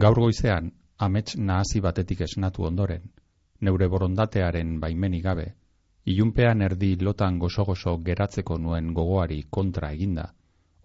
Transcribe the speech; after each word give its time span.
Gaur 0.00 0.16
goizean, 0.16 0.68
amets 1.04 1.34
nahasi 1.36 1.80
batetik 1.84 2.20
esnatu 2.24 2.64
ondoren, 2.64 3.02
neure 3.66 3.88
borondatearen 3.92 4.68
baimenik 4.80 5.24
gabe, 5.26 5.42
ilunpean 6.12 6.62
erdi 6.64 6.88
lotan 7.08 7.40
gozo-gozo 7.42 7.92
geratzeko 8.06 8.56
nuen 8.58 8.94
gogoari 8.96 9.42
kontra 9.56 9.90
eginda, 9.96 10.24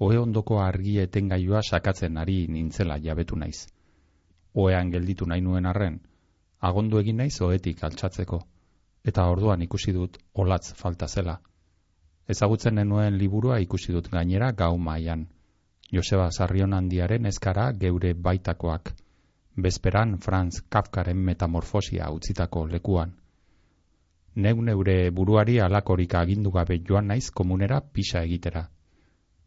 oe 0.07 0.17
ondoko 0.19 0.57
argi 0.63 0.97
etengailua 1.03 1.61
sakatzen 1.63 2.17
ari 2.23 2.35
nintzela 2.55 2.97
jabetu 3.05 3.39
naiz. 3.43 3.61
Oean 4.65 4.91
gelditu 4.97 5.29
nahi 5.31 5.45
nuen 5.45 5.69
arren, 5.71 5.95
agondu 6.71 6.99
egin 7.03 7.23
naiz 7.23 7.39
oetik 7.47 7.85
altxatzeko, 7.89 8.41
eta 9.13 9.29
orduan 9.35 9.63
ikusi 9.67 9.95
dut 9.99 10.19
olatz 10.33 10.73
falta 10.81 11.07
zela. 11.07 11.37
Ezagutzen 12.27 12.83
denuen 12.83 13.15
liburua 13.23 13.63
ikusi 13.63 13.95
dut 13.95 14.11
gainera 14.11 14.51
gau 14.51 14.75
maian, 14.77 15.25
Joseba 15.93 16.29
Sarrion 16.31 16.73
handiaren 16.73 17.31
eskara 17.31 17.71
geure 17.71 18.13
baitakoak, 18.13 18.95
bezperan 19.55 20.17
Franz 20.19 20.61
Kafkaren 20.69 21.17
metamorfosia 21.17 22.09
utzitako 22.11 22.65
lekuan. 22.67 23.13
Neu 24.35 24.61
neure 24.61 25.11
buruari 25.11 25.59
alakorik 25.59 26.15
agindu 26.15 26.51
gabe 26.51 26.79
joan 26.87 27.07
naiz 27.07 27.29
komunera 27.31 27.81
pisa 27.81 28.23
egitera. 28.23 28.65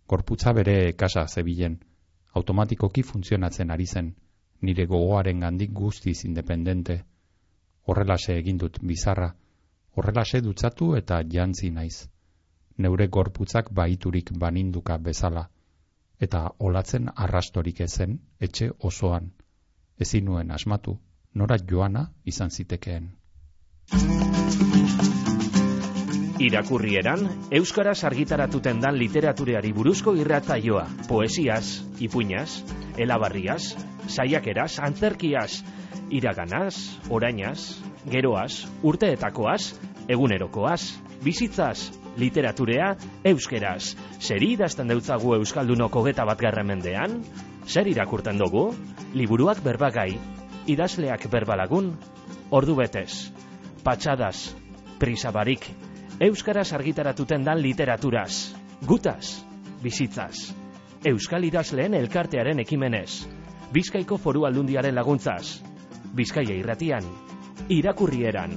Korputza 0.07 0.52
bere 0.52 0.93
kasa 0.93 1.27
zebilen, 1.27 1.79
automatikoki 2.33 3.02
funtzionatzen 3.02 3.71
ari 3.71 3.87
zen, 3.87 4.15
nire 4.63 4.87
gogoaren 4.87 5.41
gandik 5.41 5.73
guztiz 5.73 6.25
independente. 6.25 7.02
Horrelase 7.87 8.38
egin 8.38 8.59
dut 8.59 8.79
bizarra, 8.83 9.35
horrelase 9.97 10.41
dutzatu 10.41 10.95
eta 10.97 11.23
jantzi 11.37 11.71
naiz. 11.71 12.09
Neure 12.79 13.09
gorputzak 13.09 13.73
baiturik 13.73 14.32
baninduka 14.38 14.99
bezala 14.99 15.49
eta 16.21 16.41
olatzen 16.59 17.10
arrastorik 17.15 17.80
ezen 17.80 18.19
etxe 18.41 18.71
osoan. 18.91 19.30
Ezin 19.99 20.24
nuen 20.24 20.51
asmatu, 20.54 20.99
nora 21.35 21.57
joana 21.71 22.07
izan 22.24 22.51
zitekeen. 22.51 23.10
Irakurrieran, 26.38 27.24
Euskaraz 27.51 28.04
argitaratuten 28.07 28.79
dan 28.80 28.95
literatureari 28.95 29.73
buruzko 29.74 30.15
irrataioa, 30.15 30.85
poesiaz, 31.09 31.82
ipuñaz, 31.99 32.63
elabarriaz, 32.96 33.74
saiakeraz, 34.07 34.79
antzerkiaz, 34.79 35.65
iraganaz, 36.15 36.76
orainaz, 37.10 37.82
geroaz, 38.07 38.69
urteetakoaz, 38.87 39.74
egunerokoaz, 40.09 40.82
bizitzaz, 41.24 41.91
Literaturea 42.19 42.96
euskeraz. 43.30 43.95
Zer 44.19 44.43
idazten 44.43 44.88
deutzagu 44.91 45.37
euskaldunoko 45.37 46.02
geta 46.02 46.24
bat 46.26 46.41
mendean? 46.66 47.23
Zer 47.69 47.85
irakurten 47.91 48.38
dugu? 48.41 48.71
Liburuak 49.13 49.59
berbagai, 49.61 50.15
idazleak 50.73 51.27
berbalagun, 51.29 51.91
ordu 52.49 52.77
betez, 52.79 53.29
patxadas, 53.85 54.55
prisabarik, 54.97 55.66
euskaraz 56.25 56.73
argitaratuten 56.73 57.45
dan 57.45 57.60
literaturaz, 57.60 58.55
gutaz, 58.88 59.45
bizitzaz, 59.85 60.55
euskal 61.13 61.45
idazleen 61.45 61.93
elkartearen 62.01 62.65
ekimenez, 62.65 63.29
bizkaiko 63.73 64.16
foru 64.16 64.49
aldundiaren 64.49 64.97
laguntzaz, 64.97 65.60
bizkaia 66.16 66.56
irratian, 66.56 67.05
irakurrieran. 67.69 68.56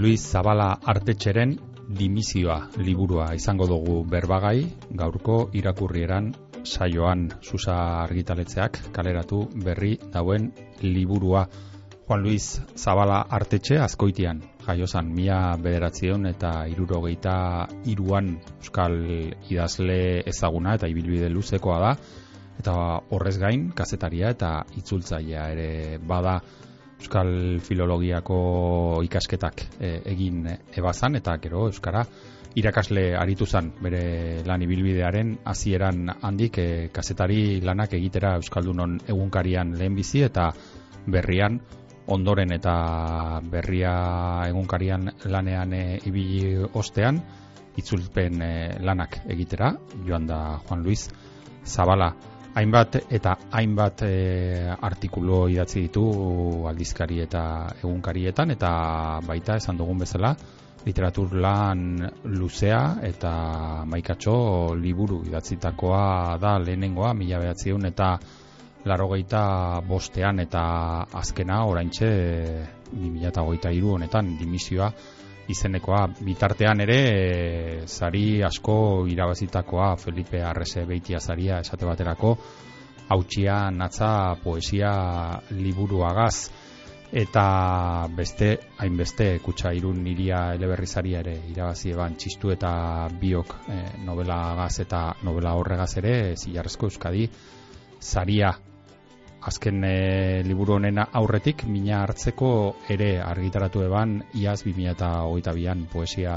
Luis 0.00 0.22
Zabala 0.32 0.78
Artetxeren 0.80 1.50
dimisioa 1.92 2.70
liburua 2.80 3.34
izango 3.36 3.66
dugu 3.68 3.98
berbagai, 4.08 4.62
gaurko 4.96 5.50
irakurrieran 5.52 6.30
saioan. 6.64 7.26
Susa 7.44 7.74
argitaletzeak 8.06 8.78
kaleratu 8.96 9.42
berri 9.66 9.98
dauen 10.14 10.46
liburua. 10.80 11.42
Juan 12.06 12.24
Luis 12.24 12.46
Zabala 12.80 13.18
Artetxe 13.28 13.76
azkoitian, 13.76 14.40
jaiozan 14.64 15.12
mila 15.12 15.58
bederatzion 15.60 16.24
eta 16.32 16.54
irurogeita 16.72 17.36
iruan 17.92 18.32
euskal 18.56 18.96
idazle 19.52 20.00
ezaguna 20.32 20.78
eta 20.80 20.88
ibilbide 20.88 21.28
luzekoa 21.28 21.78
da, 21.84 21.92
eta 22.56 22.74
horrez 23.12 23.36
gain, 23.44 23.68
kazetaria 23.76 24.32
eta 24.32 24.64
itzultzailea 24.80 25.46
ere 25.52 25.70
bada 26.00 26.40
Euskal 27.00 27.60
Filologiako 27.64 29.00
ikasketak 29.06 29.62
e, 29.80 29.94
egin 30.12 30.44
ebazan 30.76 31.16
eta 31.16 31.38
gero 31.40 31.64
Euskara 31.70 32.04
irakasle 32.60 33.14
aritu 33.16 33.46
zan 33.46 33.70
bere 33.80 34.42
lan 34.44 34.62
ibilbidearen 34.62 35.36
hasieran 35.48 36.10
handik 36.20 36.58
e, 36.58 36.68
kazetari 36.92 37.60
lanak 37.64 37.94
egitera 37.96 38.34
Euskaldunon 38.40 38.98
egunkarian 39.08 39.72
lehen 39.78 39.96
bizi 39.96 40.24
eta 40.26 40.50
berrian 41.06 41.60
ondoren 42.10 42.52
eta 42.52 42.74
berria 43.50 43.94
egunkarian 44.50 45.08
lanean 45.24 45.72
e, 45.72 45.84
ibili 46.04 46.58
ostean 46.74 47.22
itzulpen 47.80 48.42
e, 48.42 48.52
lanak 48.84 49.22
egitera 49.30 49.72
joan 50.06 50.26
da 50.26 50.58
Juan 50.66 50.84
Luis 50.84 51.08
Zabala 51.64 52.12
hainbat 52.54 52.96
eta 53.10 53.36
hainbat 53.52 54.02
e, 54.02 54.14
artikulu 54.82 55.46
idatzi 55.52 55.86
ditu 55.86 56.04
aldizkari 56.68 57.20
eta 57.22 57.42
egunkarietan 57.82 58.50
eta 58.56 58.72
baita 59.26 59.56
esan 59.60 59.78
dugun 59.78 60.02
bezala 60.02 60.34
literatur 60.84 61.36
lan 61.36 62.00
luzea 62.24 62.98
eta 63.04 63.32
maikatxo 63.86 64.74
liburu 64.74 65.22
idatzitakoa 65.28 66.38
da 66.40 66.58
lehenengoa 66.58 67.14
mila 67.14 67.38
behatziun 67.44 67.86
eta 67.86 68.18
larogeita 68.84 69.80
bostean 69.86 70.40
eta 70.40 70.62
azkena 71.12 71.64
oraintxe 71.68 72.10
mila 72.96 73.28
eta 73.28 73.44
goita 73.44 73.70
iru 73.70 73.94
honetan 73.98 74.36
dimisioa 74.40 74.90
izenekoa. 75.50 76.06
Bitartean 76.24 76.80
ere 76.86 77.00
sari 77.86 78.42
asko 78.46 79.06
irabazitakoa 79.10 79.94
Felipe 79.96 80.42
Arrese 80.42 80.86
Beitia 80.88 81.20
saria 81.20 81.60
esate 81.64 81.88
baterako 81.88 82.36
hautsia 83.10 83.70
natza 83.70 84.36
poesia 84.42 84.92
liburuagaz. 85.50 86.50
Eta 87.10 88.06
beste 88.14 88.52
hainbeste 88.78 89.40
kutsa 89.42 89.72
irun 89.74 89.98
niria 90.04 90.44
eleberrizaria 90.54 91.24
ere 91.24 91.34
irabazi 91.50 91.90
eban 91.90 92.14
txistu 92.14 92.52
eta 92.54 92.70
biok 93.10 93.54
e, 93.66 93.78
novela 94.06 94.36
gaz 94.60 94.76
eta 94.86 95.00
novela 95.26 95.56
horregaz 95.58 95.96
ere 95.98 96.14
zilarrezko 96.38 96.86
euskadi 96.86 97.26
saria 97.98 98.52
azken 99.40 99.84
e, 99.84 100.42
liburu 100.44 100.74
honena 100.76 101.06
aurretik 101.12 101.64
mina 101.64 102.02
hartzeko 102.04 102.50
ere 102.92 103.20
argitaratu 103.22 103.84
eban 103.86 104.18
iaz 104.36 104.60
2022an 104.66 105.86
poesia 105.92 106.34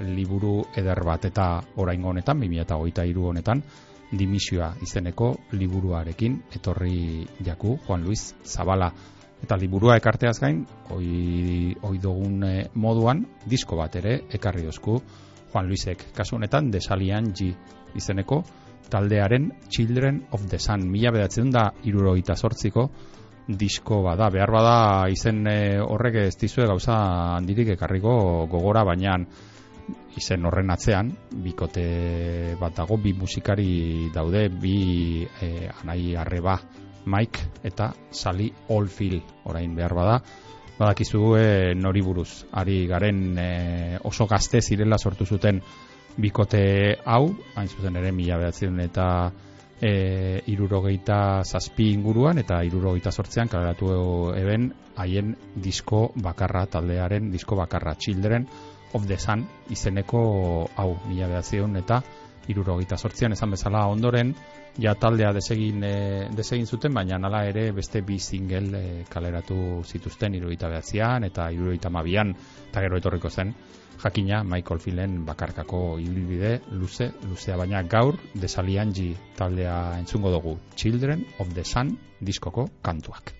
liburu 0.00 0.62
eder 0.76 1.02
bat. 1.04 1.24
Eta 1.28 1.48
oraingo 1.76 2.10
honetan 2.14 2.40
2023 2.40 3.28
honetan 3.32 3.62
dimisioa 4.16 4.72
izeneko 4.82 5.32
liburuarekin 5.52 6.38
etorri 6.54 7.26
jaku 7.44 7.78
Juan 7.86 8.04
Luis 8.04 8.34
Zabala. 8.44 8.92
Eta 9.42 9.56
liburua 9.60 9.98
ekarteaz 10.00 10.38
gain 10.40 10.62
oi, 10.90 11.74
oi 11.82 11.98
dugun 11.98 12.44
e, 12.44 12.54
moduan 12.74 13.26
disko 13.44 13.76
bat 13.76 13.96
ere 14.00 14.22
ekarri 14.32 14.64
dozku 14.64 15.00
Juan 15.52 15.68
Luisek. 15.68 16.08
Kasu 16.16 16.36
honetan 16.36 16.70
desalian 16.70 17.32
G 17.36 17.52
izeneko 17.96 18.42
taldearen 18.90 19.52
Children 19.68 20.26
of 20.32 20.48
the 20.48 20.58
Sun. 20.58 20.88
Mila 20.90 21.12
bedatzen 21.14 21.50
da 21.50 21.68
irurogeita 21.84 22.36
sortziko 22.36 22.90
disko 23.46 24.02
bada, 24.02 24.28
behar 24.30 24.50
bada 24.50 24.78
izen 25.10 25.44
e, 25.46 25.78
horrek 25.78 26.18
ez 26.24 26.34
dizue 26.38 26.66
gauza 26.66 26.96
handirik 27.36 27.76
ekarriko 27.76 28.46
gogora 28.50 28.82
baina 28.84 29.14
izen 30.18 30.48
horren 30.48 30.72
atzean 30.74 31.12
bikote 31.44 32.56
bat 32.58 32.74
dago 32.74 32.98
bi 32.98 33.12
musikari 33.14 34.10
daude 34.14 34.48
bi 34.50 35.22
e, 35.22 35.68
anai 35.82 36.16
arreba 36.16 36.58
Mike 37.06 37.62
eta 37.62 37.92
Sally 38.10 38.50
Oldfield. 38.68 39.22
Orain 39.46 39.76
behar 39.76 39.94
bada 39.94 40.18
badakizu 40.76 41.36
e, 41.38 41.74
nori 41.78 42.02
buruz 42.02 42.44
ari 42.52 42.84
garen 42.90 43.38
e, 43.38 43.50
oso 44.04 44.26
gazte 44.26 44.60
zirela 44.60 44.98
sortu 44.98 45.24
zuten 45.24 45.62
bikote 46.16 46.96
hau, 47.04 47.34
hain 47.54 47.68
zuzen 47.68 47.96
ere 47.96 48.12
mila 48.12 48.38
behatzen 48.40 48.80
eta 48.80 49.06
e, 49.80 50.42
irurogeita 50.52 51.42
zazpi 51.44 51.90
inguruan 51.92 52.38
eta 52.40 52.62
irurogeita 52.64 53.12
sortzean 53.12 53.48
kaleratu 53.52 53.90
eben 54.36 54.70
haien 54.96 55.34
disko 55.54 56.10
bakarra 56.16 56.66
taldearen 56.66 57.30
disko 57.30 57.56
bakarra 57.56 57.94
Children 57.94 58.46
of 58.94 59.06
the 59.06 59.18
Sun 59.18 59.46
izeneko 59.70 60.22
hau 60.76 60.94
mila 61.08 61.28
behatzen 61.28 61.76
eta 61.76 62.00
irurogeita 62.48 62.96
sortzian 62.96 63.32
esan 63.34 63.50
bezala 63.50 63.86
ondoren, 63.90 64.32
ja 64.78 64.94
taldea 64.94 65.32
desegin, 65.34 65.82
e, 65.84 65.94
desegin 66.36 66.66
zuten, 66.66 66.94
baina 66.94 67.18
nala 67.18 67.42
ere 67.48 67.70
beste 67.74 68.02
bi 68.06 68.18
single 68.22 68.78
e, 68.78 69.04
kaleratu 69.10 69.82
zituzten 69.84 70.36
irurogeita 70.38 70.70
behatzean 70.70 71.26
eta 71.26 71.50
irurogeita 71.50 71.90
mabian, 71.90 72.34
eta 72.70 72.84
gero 72.84 73.00
etorriko 73.00 73.30
zen, 73.30 73.54
jakina 74.02 74.42
Michael 74.44 74.80
Filen 74.80 75.24
bakarkako 75.26 75.98
ibilbide 76.00 76.60
luze, 76.72 77.12
luzea 77.28 77.56
baina 77.56 77.82
gaur 77.82 78.18
desalianji 78.34 79.16
taldea 79.36 79.98
entzungo 79.98 80.30
dugu 80.30 80.58
Children 80.74 81.24
of 81.38 81.54
the 81.54 81.64
Sun 81.64 81.96
diskoko 82.20 82.68
kantuak. 82.82 83.32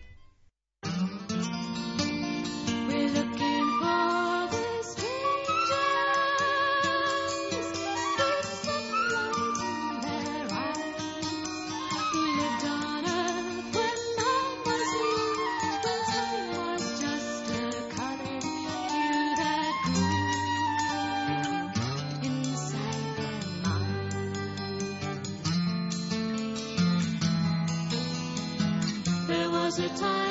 It's 29.79 30.01
time. 30.01 30.26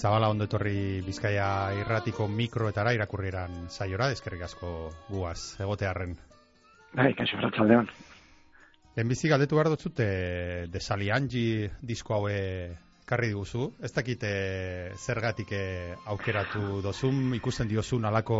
Zabala 0.00 0.30
ondo 0.32 0.46
etorri 0.48 1.02
Bizkaia 1.04 1.46
irratiko 1.76 2.24
mikroetara 2.32 2.94
irakurrieran 2.96 3.66
saiora, 3.68 4.06
eskerrik 4.14 4.46
asko 4.46 4.70
guaz, 5.10 5.60
egotearren. 5.60 6.14
Bai, 6.96 7.10
kaixo, 7.18 7.36
ratzaldean. 7.42 7.90
Lehenbizi 8.96 9.28
galdetu 9.28 9.58
behar 9.58 9.68
dutzute, 9.74 10.06
desalianji 10.72 11.44
disko 11.90 12.16
haue 12.16 12.38
karri 13.10 13.32
diguzu. 13.32 13.66
Ez 13.82 13.90
dakite 13.94 14.30
zergatik 14.94 15.50
eh, 15.56 15.94
aukeratu 16.12 16.80
dozun, 16.84 17.34
ikusten 17.34 17.68
diozun 17.70 18.06
alako 18.06 18.38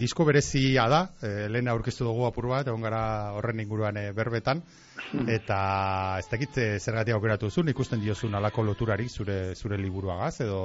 disko 0.00 0.24
berezia 0.28 0.86
da, 0.88 1.02
e, 1.20 1.48
lehen 1.52 1.68
aurkeztu 1.68 2.06
dugu 2.08 2.24
apur 2.28 2.48
bat, 2.54 2.70
egon 2.70 2.86
gara 2.86 3.02
horren 3.36 3.60
inguruan 3.60 3.98
e, 4.00 4.06
berbetan, 4.16 4.62
eta 5.36 5.60
ez 6.20 6.26
dakite 6.30 6.70
zergatik 6.78 7.18
aukeratu 7.18 7.50
duzun, 7.50 7.68
ikusten 7.74 8.00
diozun 8.00 8.38
alako 8.38 8.64
loturari 8.70 9.08
zure, 9.08 9.40
zure 9.54 9.78
liburuagaz, 9.80 10.40
edo... 10.46 10.62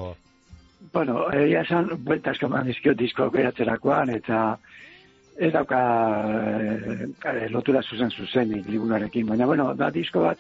Bueno, 0.94 1.26
egia 1.34 1.64
esan, 1.66 1.90
buelta 2.06 2.32
eskaman 2.36 2.68
dizkio 2.70 2.94
disko 2.96 3.26
aukeratzerakoan, 3.26 4.12
eta 4.16 4.42
ez 5.36 5.52
dauka 5.52 5.82
e, 7.34 7.50
lotura 7.52 7.84
zuzen 7.84 8.14
zuzenik 8.16 8.70
liburuarekin, 8.70 9.28
baina, 9.28 9.50
bueno, 9.50 9.74
da 9.76 9.90
disko 9.92 10.24
bat, 10.30 10.40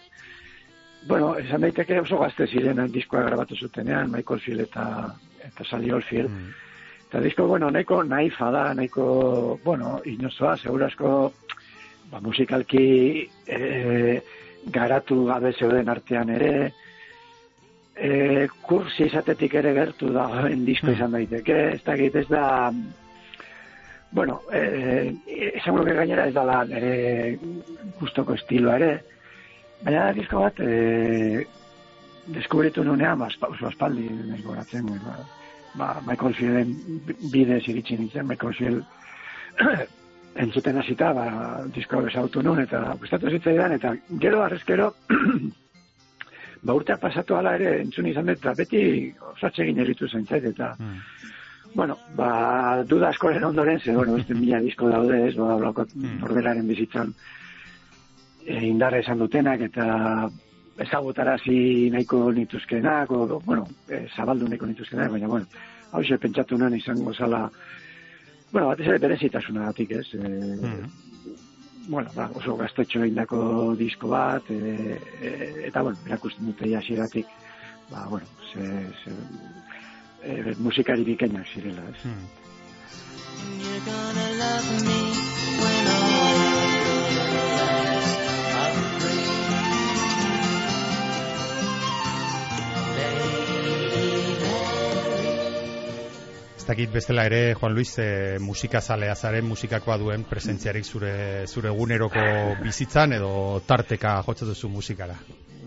Bueno, 1.07 1.35
esan 1.37 1.61
daiteke 1.61 1.99
oso 2.01 2.17
gazte 2.17 2.47
ziren 2.49 2.79
diskoa 2.91 3.27
grabatu 3.27 3.55
zutenean, 3.55 4.09
Michael 4.11 4.39
Field 4.41 4.63
eta, 4.63 4.85
eta 5.45 5.65
Sally 5.65 5.91
Oldfield. 5.93 6.31
Mm. 6.31 6.53
Eta 7.09 7.21
disko, 7.21 7.45
bueno, 7.47 7.69
nahiko 7.69 8.01
naifa 8.03 8.49
da, 8.51 8.63
nahiko, 8.73 9.59
bueno, 9.63 9.99
inozoa, 10.09 10.55
segurasko, 10.57 11.11
ba, 12.09 12.21
musikalki 12.25 12.87
e, 13.45 14.17
garatu 14.73 15.21
gabe 15.29 15.53
zeuden 15.53 15.93
artean 15.93 16.33
ere, 16.33 16.51
e, 17.93 18.11
kursi 18.65 19.05
izatetik 19.05 19.53
ere 19.61 19.75
gertu 19.77 20.09
da, 20.11 20.27
en 20.49 20.65
disko 20.65 20.89
mm. 20.89 20.97
izan 20.97 21.19
daiteke, 21.19 21.59
ez 21.77 21.83
da 21.85 21.95
ez 22.01 22.27
da, 22.33 22.45
bueno, 24.11 24.41
e, 24.51 25.13
esan 25.53 25.83
gainera 25.85 26.25
ez 26.25 26.33
da 26.33 26.49
la, 26.49 26.63
gustoko 28.01 28.33
estiloa 28.33 28.79
ere, 28.81 28.95
Baina 29.83 30.05
da 30.07 30.13
disko 30.13 30.39
bat, 30.39 30.59
e, 30.59 31.45
deskubritu 32.27 32.83
nunean, 32.83 33.19
ba, 33.19 33.29
oso 33.49 33.67
aspaldi, 33.69 34.07
nahi 34.09 34.41
goratzen, 34.45 34.87
ba, 35.03 35.17
ba, 35.75 35.89
Michael 36.07 36.33
Fielden 36.39 36.73
bidez 37.31 37.63
iritsi 37.67 37.99
nintzen, 37.99 38.27
Michael 38.27 38.55
Field 38.57 38.83
entzuten 40.45 40.79
hasita, 40.81 41.11
ba, 41.13 41.27
disko 41.75 42.01
besautu 42.07 42.43
nun, 42.43 42.63
eta 42.63 42.81
gustatu 43.01 43.31
zitzaidan, 43.31 43.77
eta 43.77 43.93
gero 44.23 44.41
arrezkero, 44.43 44.91
ba, 46.65 46.73
urteak 46.73 47.01
pasatu 47.03 47.37
ala 47.37 47.55
ere, 47.59 47.77
entzun 47.83 48.09
izan 48.09 48.31
dut, 48.31 48.49
beti 48.57 48.83
osatxe 49.35 49.63
egin 49.67 49.85
eritu 49.85 50.09
zentzait, 50.09 50.49
eta, 50.51 50.73
mm. 50.79 51.31
bueno, 51.75 51.99
ba, 52.17 52.83
duda 52.89 53.13
askoren 53.13 53.43
ondoren, 53.51 53.79
ze, 53.79 53.95
bueno, 53.95 54.17
este 54.17 54.33
mila 54.33 54.63
disko 54.65 54.89
daude, 54.89 55.27
ez, 55.29 55.35
ba, 55.37 55.55
blokot, 55.61 55.93
mm. 55.95 56.21
norberaren 56.25 56.67
bizitzan, 56.73 57.13
indarra 58.45 58.99
esan 59.01 59.19
dutenak 59.19 59.61
eta 59.67 59.85
ezagutarazi 60.77 61.89
nahiko 61.93 62.31
nituzkenak, 62.31 63.11
o, 63.11 63.39
bueno, 63.45 63.67
e, 63.89 64.07
zabaldu 64.15 64.47
nahiko 64.47 64.65
nituzkenak, 64.65 65.11
baina, 65.11 65.27
bueno, 65.27 65.45
hau 65.91 66.01
pentsatu 66.19 66.57
nuen 66.57 66.75
izango 66.75 67.13
zala, 67.13 67.49
bueno, 68.51 68.67
bat 68.67 68.79
ere 68.79 68.97
berezitasuna 68.99 69.65
datik, 69.69 69.91
ez? 69.91 70.07
E, 70.13 70.17
mm. 70.19 70.85
Bueno, 71.87 72.09
ba, 72.15 72.29
oso 72.33 72.55
gaztetxo 72.57 73.05
indako 73.05 73.75
disko 73.77 74.07
bat, 74.09 74.49
e, 74.49 74.99
e, 75.21 75.31
eta, 75.69 75.81
bueno, 75.81 75.97
erakusten 76.05 76.45
dute 76.51 76.69
jasiratik, 76.69 77.27
ba, 77.91 78.07
bueno, 78.09 78.27
ze, 78.51 78.89
ze, 79.03 79.11
e, 80.23 80.55
musikari 80.59 81.03
bikainak 81.03 81.47
zirela, 81.53 81.83
ez? 81.93 81.99
Mm. 82.05 82.25
Ez 96.65 96.71
dakit 96.71 96.89
bestela 96.89 97.27
ere, 97.27 97.53
Juan 97.53 97.75
Luis, 97.77 97.91
e, 98.01 98.39
musika 98.41 98.79
zalea 98.81 99.13
zaren 99.13 99.45
musikakoa 99.45 99.99
duen 100.01 100.23
presentziarik 100.25 100.87
zure, 100.89 101.11
zure 101.45 101.69
eguneroko 101.69 102.23
bizitzan 102.57 103.13
edo 103.13 103.59
tarteka 103.67 104.15
jotzen 104.25 104.49
duzu 104.49 104.71
musikara? 104.73 105.13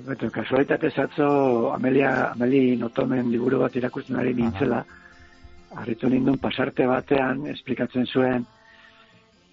Beto, 0.09 0.27
kasualitate 0.35 0.91
zatzo, 0.91 1.29
Amelia, 1.71 2.33
Ameli 2.33 2.75
Notomen 2.83 3.31
liburu 3.31 3.63
bat 3.63 3.79
irakusten 3.79 4.19
ari 4.19 4.35
nintzela, 4.35 4.83
harritu 5.79 6.11
nindun 6.11 6.43
pasarte 6.43 6.91
batean, 6.91 7.47
esplikatzen 7.55 8.11
zuen, 8.11 8.49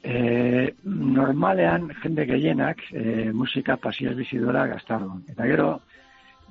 e, 0.01 0.73
normalean 0.81 1.91
jende 2.01 2.25
gehienak 2.25 2.81
e, 2.89 3.29
musika 3.29 3.77
pasioz 3.77 4.15
bizi 4.17 4.41
dola 4.41 4.65
gaztardun. 4.73 5.21
Eta 5.29 5.53
gero, 5.53 5.75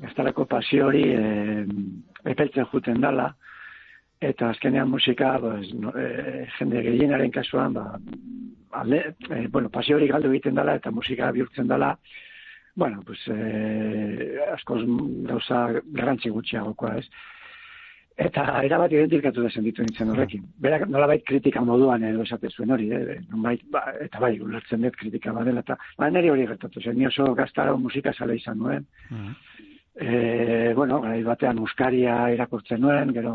gaztarako 0.06 0.46
pasio 0.54 0.86
hori 0.86 1.08
e, 1.18 1.64
epeltzen 2.30 2.70
juten 2.70 3.02
dala, 3.02 3.32
eta 4.28 4.50
azkenean 4.50 4.88
musika 4.90 5.36
pues, 5.40 5.72
no, 5.74 5.92
e, 5.98 6.46
jende 6.58 6.82
gehienaren 6.86 7.32
kasuan 7.34 7.74
ba, 7.76 7.84
alde, 8.80 9.02
e, 9.30 9.46
bueno, 9.48 9.70
pasio 9.70 9.96
hori 9.98 10.08
galdu 10.08 10.32
egiten 10.32 10.56
dela 10.58 10.76
eta 10.80 10.90
musika 10.90 11.30
bihurtzen 11.32 11.68
dela 11.68 11.94
bueno, 12.74 13.02
pues, 13.06 13.20
e, 13.28 14.40
askoz 14.56 14.82
gauza 15.28 15.60
garrantzi 15.84 16.32
gutxiagokoa 16.34 16.96
ez? 16.98 17.06
Eta 18.24 18.44
erabat 18.62 18.92
identifikatu 18.94 19.42
da 19.42 19.50
senditu 19.50 19.82
nintzen 19.82 20.10
horrekin. 20.10 20.42
Berak 20.62 20.84
nolabait 20.86 21.22
kritika 21.26 21.62
moduan 21.66 22.02
edo 22.06 22.22
esate 22.22 22.50
zuen 22.50 22.70
hori 22.70 22.90
eh? 22.94 23.20
nolabait, 23.30 23.62
ba, 23.74 23.84
eta 24.06 24.22
bai, 24.22 24.36
ulertzen 24.42 24.86
dut 24.86 24.98
kritika 24.98 25.34
badela 25.34 25.62
eta 25.66 25.78
ba, 25.98 26.10
niri 26.10 26.30
hori 26.30 26.46
gertatu 26.50 26.82
zen, 26.82 26.98
ni 26.98 27.06
oso 27.10 27.32
gaztara 27.34 27.74
musika 27.76 28.14
zala 28.14 28.34
izan 28.38 28.58
nuen. 28.58 28.86
Mm. 29.10 29.32
Bueno, 30.74 30.96
batean 31.22 31.60
muskaria 31.62 32.16
irakurtzen 32.34 32.80
nuen, 32.82 33.12
gero 33.14 33.34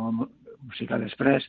Musical 0.63 1.03
Express, 1.03 1.47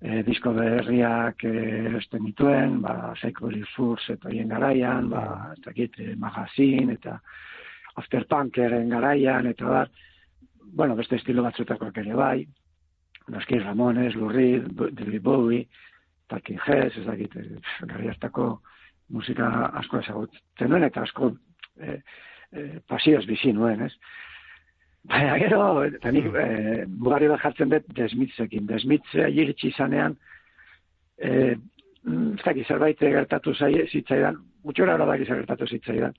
e, 0.00 0.22
disko 0.26 0.52
berriak 0.56 1.44
erosten 1.48 2.24
dituen, 2.28 2.80
ba, 2.84 3.14
Seiko 3.20 3.50
Lifurs 3.52 4.08
eta 4.14 4.32
hien 4.32 4.50
garaian, 4.52 5.08
ba, 5.12 5.24
ez 5.54 5.62
dakit, 5.64 5.98
e, 6.00 6.16
magazin 6.20 6.92
eta 6.94 7.18
afterpunkeren 8.02 8.90
garaian, 8.90 9.46
eta 9.46 9.70
bar, 9.70 9.90
bueno, 10.74 10.96
beste 10.98 11.16
estilo 11.20 11.44
batzutakoak 11.46 11.98
ere 12.02 12.14
bai, 12.18 12.38
Noski 13.32 13.58
Ramones, 13.58 14.14
Lurri, 14.18 14.60
David 14.92 15.22
Bowie, 15.22 15.68
Talking 16.28 16.60
Heads, 16.60 16.98
ez 16.98 17.06
dakit, 17.06 17.36
e, 17.36 17.60
gari 17.88 18.10
hartako 18.12 18.58
musika 19.14 19.48
asko 19.80 20.00
ezagutzen 20.00 20.70
nuen, 20.72 20.84
eta 20.84 21.04
asko 21.04 21.32
e, 21.80 21.98
e, 22.52 22.68
pasioz 22.88 23.24
bizi 23.28 23.52
nuen, 23.52 23.86
ez? 23.86 23.92
Baina, 25.04 25.36
gero, 25.42 25.60
eta 25.84 26.10
nik, 26.14 26.30
mm. 26.30 26.36
e, 26.36 26.84
bugarri 27.04 27.28
bat 27.28 27.42
jartzen 27.42 27.72
dut 27.72 27.90
desmitzekin. 27.96 28.66
Desmitze 28.70 29.28
iritsi 29.28 29.68
izanean, 29.68 30.16
e, 31.18 31.56
ez 32.04 32.44
dakit 32.44 32.68
zerbait 32.68 33.00
gertatu 33.00 33.54
zai, 33.54 33.72
zitzaidan, 33.90 34.38
gutxora 34.64 34.96
hori 34.96 35.26
da 35.26 35.34
gertatu 35.34 35.68
zitzaidan. 35.68 36.16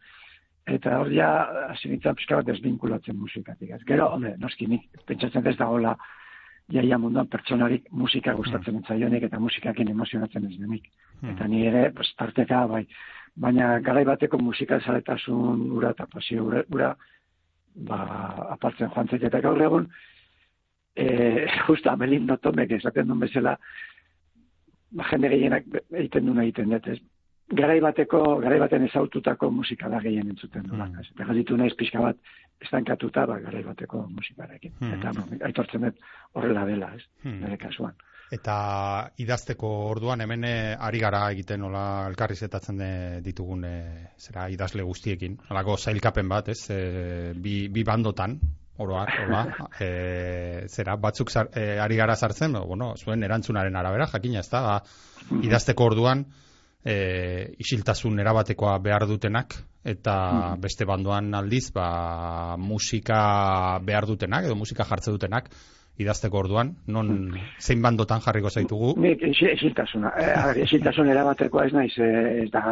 Eta 0.75 0.99
hor 0.99 1.11
ja, 1.13 1.29
hasi 1.69 1.89
nintzen 1.89 2.15
pixka 2.17 2.39
bat 2.39 2.47
desbinkulatzen 2.49 3.17
musikatik. 3.17 3.73
Ez. 3.75 3.81
Gero, 3.89 4.09
hombre, 4.13 4.33
noski 4.41 4.67
nik, 4.69 4.87
pentsatzen 5.05 5.45
ez 5.45 5.57
da 5.57 5.67
hola, 5.69 5.95
jaia 6.73 6.97
munduan 6.97 7.27
pertsonarik 7.29 7.85
musika 7.91 8.33
gustatzen 8.33 8.81
mm. 8.81 9.13
eta 9.27 9.39
musikakin 9.39 9.89
emozionatzen 9.89 10.45
ez 10.45 10.57
denik. 10.59 10.89
Mm. 11.21 11.35
Eta 11.35 11.47
ni 11.47 11.65
ere, 11.67 11.91
pues, 11.93 12.13
tarteka, 12.17 12.65
bai, 12.67 12.85
baina 13.35 13.79
garai 13.79 14.05
bateko 14.05 14.37
musika 14.37 14.79
zaletasun 14.79 15.71
ura 15.71 15.91
eta 15.91 16.07
pasio 16.07 16.45
ura, 16.45 16.63
ura 16.69 16.95
ba, 17.75 17.99
apartzen 18.55 18.91
joan 18.93 19.09
zait, 19.09 19.23
eta 19.23 19.41
gaur 19.43 19.61
egun, 19.61 19.89
e, 20.95 21.47
justa, 21.67 21.93
amelin 21.93 22.27
notomek 22.27 22.71
esaten 22.77 23.09
duen 23.09 23.19
bezala, 23.25 23.57
ba, 24.91 25.09
jende 25.11 25.31
gehienak 25.33 25.67
egiten 25.91 26.25
duen 26.25 26.41
egiten 26.45 26.73
dut, 26.73 26.89
ez? 26.93 26.99
Garai 27.55 27.77
bateko, 27.83 28.23
garai 28.41 28.57
baten 28.57 28.87
ezaututako 28.87 29.51
musika 29.53 29.89
da 29.91 29.99
gehien 30.01 30.31
entzuten 30.31 30.63
duen. 30.65 30.95
Mm. 30.95 31.03
Eta 31.21 31.35
ditu 31.37 31.57
naiz 31.59 31.75
pixka 31.77 32.01
bat, 32.01 32.17
estankatuta, 32.63 33.27
ba, 33.29 33.37
garai 33.43 33.61
bateko 33.67 34.01
musikarekin. 34.09 34.73
Mm. 34.79 34.95
Eta, 34.97 35.13
aitortzen 35.51 35.85
dut 35.85 35.99
horrela 36.33 36.65
dela, 36.65 36.89
ez? 36.97 37.05
Mm. 37.23 37.43
Nere 37.43 37.59
kasuan. 37.61 37.93
Eta 38.33 38.55
idazteko 39.21 39.69
orduan 39.91 40.23
hemen 40.23 40.45
eh, 40.49 40.75
ari 40.87 40.99
gara 40.99 41.21
egiten 41.31 41.61
nola 41.61 42.07
elkarrizetatzen 42.09 42.81
eh, 42.81 43.19
ditugun 43.25 43.65
e, 43.69 43.75
zera 44.17 44.47
idazle 44.49 44.83
guztiekin. 44.83 45.37
Halako 45.49 45.77
zailkapen 45.77 46.29
bat, 46.29 46.49
ez? 46.49 46.71
E, 46.73 47.33
bi, 47.37 47.67
bi 47.69 47.83
bandotan, 47.85 48.39
oroar, 48.81 49.11
hola, 49.21 49.43
e, 49.85 50.65
zera, 50.67 50.97
batzuk 50.97 51.29
zar, 51.29 51.51
ari 51.53 51.99
gara 52.01 52.15
sartzen, 52.15 52.57
bueno, 52.65 52.95
zuen 52.97 53.23
erantzunaren 53.23 53.77
arabera, 53.77 54.09
jakina, 54.09 54.41
ez 54.41 54.49
da, 54.49 54.63
ba, 54.65 55.37
idazteko 55.45 55.91
orduan, 55.91 56.25
e, 56.81 56.97
isiltasun 57.61 58.19
erabatekoa 58.25 58.79
behar 58.81 59.05
dutenak, 59.09 59.55
eta 59.85 60.17
beste 60.61 60.89
bandoan 60.89 61.29
aldiz, 61.37 61.69
ba, 61.77 62.57
musika 62.57 63.77
behar 63.85 64.09
dutenak, 64.09 64.49
edo 64.49 64.57
musika 64.57 64.89
jartze 64.89 65.13
dutenak, 65.13 65.53
idazteko 66.01 66.41
orduan, 66.43 66.73
non 66.87 67.09
zein 67.59 67.81
bandotan 67.83 68.23
jarriko 68.25 68.49
zaitugu? 68.49 68.93
Nik, 69.01 69.23
esiltasuna. 69.23 70.11
Eh, 70.19 70.63
esiltasun 70.65 71.11
erabatekoa 71.13 71.65
ez 71.69 71.73
naiz, 71.73 71.93
eh, 71.97 72.43
ez 72.43 72.49
da, 72.51 72.63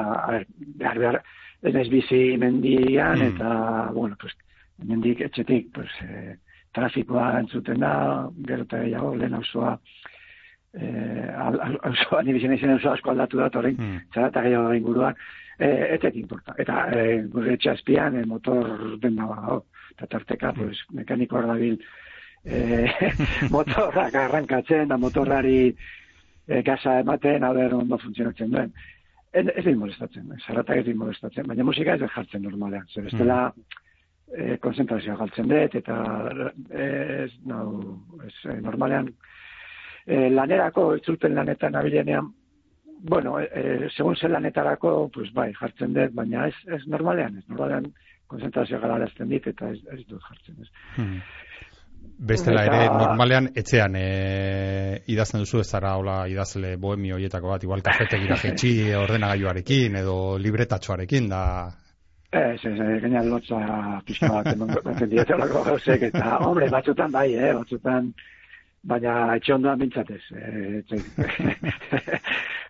behar, 0.79 0.99
behar, 0.99 1.19
ez 1.63 1.73
naiz 1.73 1.89
bizi 1.91 2.23
mendian, 2.37 3.19
mm. 3.19 3.35
eta, 3.35 3.51
bueno, 3.95 4.17
pues, 4.19 4.35
mendik 4.83 5.21
etxetik, 5.29 5.69
pues, 5.75 5.91
eh, 6.03 6.35
trafikoa 6.75 7.29
entzuten 7.39 7.79
da, 7.83 7.93
gero 8.47 8.67
eta 8.67 8.81
gehiago, 8.83 9.13
lehen 9.15 9.37
hausoa, 9.39 9.77
eh, 10.73 11.29
hausoa, 11.37 12.23
nire 12.23 12.41
izan 12.41 12.57
izan 12.57 12.93
asko 12.93 13.13
aldatu 13.13 13.39
da, 13.39 13.49
torrein, 13.53 13.79
mm. 13.79 14.03
eta 14.27 14.43
gehiago 14.43 14.73
inguruan, 14.75 15.15
eh, 15.59 15.93
etek 15.97 16.17
importa. 16.19 16.55
Eta, 16.59 16.87
eh, 16.91 17.21
gure 17.31 17.53
etxaspian, 17.55 18.19
eh, 18.19 18.25
motor 18.25 18.97
den 18.99 19.15
da, 19.21 19.29
oh, 19.55 19.61
eta 19.93 20.09
tarteka, 20.17 20.51
mm. 20.51 20.55
pues, 20.59 20.83
mekaniko 20.91 21.41
dabil, 21.47 21.77
e, 22.45 22.87
motorrak 23.55 24.15
arrankatzen, 24.15 24.87
da 24.87 24.97
motorrari 24.97 25.75
e, 26.47 26.61
gaza 26.61 26.99
ematen, 26.99 27.43
haber 27.43 27.73
ondo 27.73 27.97
funtzionatzen 27.97 28.51
duen. 28.51 28.73
Ez, 29.31 29.47
ez 29.55 29.63
din 29.65 29.79
molestatzen, 29.79 30.29
zarratak 30.45 30.81
ez 30.81 30.85
din 30.85 30.99
molestatzen, 30.99 31.47
baina 31.47 31.65
musika 31.65 31.95
ez 31.95 32.09
jartzen 32.15 32.43
normalean. 32.45 32.85
Zer 32.93 33.09
dela 33.13 33.47
mm. 33.49 34.59
konzentrazioa 34.61 35.17
galtzen 35.17 35.49
dut, 35.49 35.75
eta 35.81 35.97
ez, 36.69 37.31
no, 37.49 37.63
ez, 38.27 38.35
normalean 38.61 39.09
e, 40.05 40.29
lanerako, 40.29 40.93
itzulpen 40.99 41.35
lanetan 41.35 41.79
abilenean, 41.79 42.31
bueno, 43.03 43.39
e, 43.41 43.89
segun 43.89 44.15
zen 44.15 44.31
lanetarako, 44.31 45.09
pues 45.15 45.31
bai, 45.33 45.51
jartzen 45.57 45.95
dut, 45.95 46.13
baina 46.15 46.47
ez, 46.51 46.55
ez 46.77 46.83
normalean, 46.87 47.39
ez 47.39 47.49
normalean 47.49 47.89
konzentrazioa 48.31 48.79
galarazten 48.79 49.29
dit, 49.29 49.47
eta 49.49 49.73
ez, 49.73 49.81
ez 49.93 50.05
dut 50.05 50.21
jartzen, 50.29 50.61
ez. 50.61 50.69
Mm 50.97 51.49
bestela 52.17 52.63
ere 52.65 52.87
normalean 52.87 53.49
etxean 53.55 53.95
e, 53.95 54.07
idazten 55.13 55.43
duzu 55.43 55.61
ez 55.61 55.67
zara 55.67 55.95
hola 55.99 56.23
idazle 56.29 56.75
bohemio 56.77 57.15
hoietako 57.15 57.53
bat 57.53 57.63
igual 57.63 57.81
kafete 57.81 58.19
gira 58.21 58.37
jetxi 58.41 58.73
ordenagailuarekin 59.05 59.95
edo 60.03 60.17
libretatxoarekin 60.37 61.29
da 61.29 61.45
Ez, 62.33 62.65
ez, 62.65 62.79
ez, 62.81 63.01
gaina 63.01 63.21
lotza 63.21 63.57
pixka 64.07 64.29
bat 64.33 64.47
ematen 64.49 65.09
dietelako 65.11 65.59
gauzek, 65.67 66.07
eta, 66.07 66.39
hombre, 66.41 66.65
batzutan 66.73 67.11
bai, 67.13 67.27
eh, 67.37 67.51
batzutan, 67.53 68.07
baina 68.83 69.35
etxe 69.37 69.53
ondoan 69.55 69.79
bintzatez. 69.79 70.21
Eh, 70.35 70.81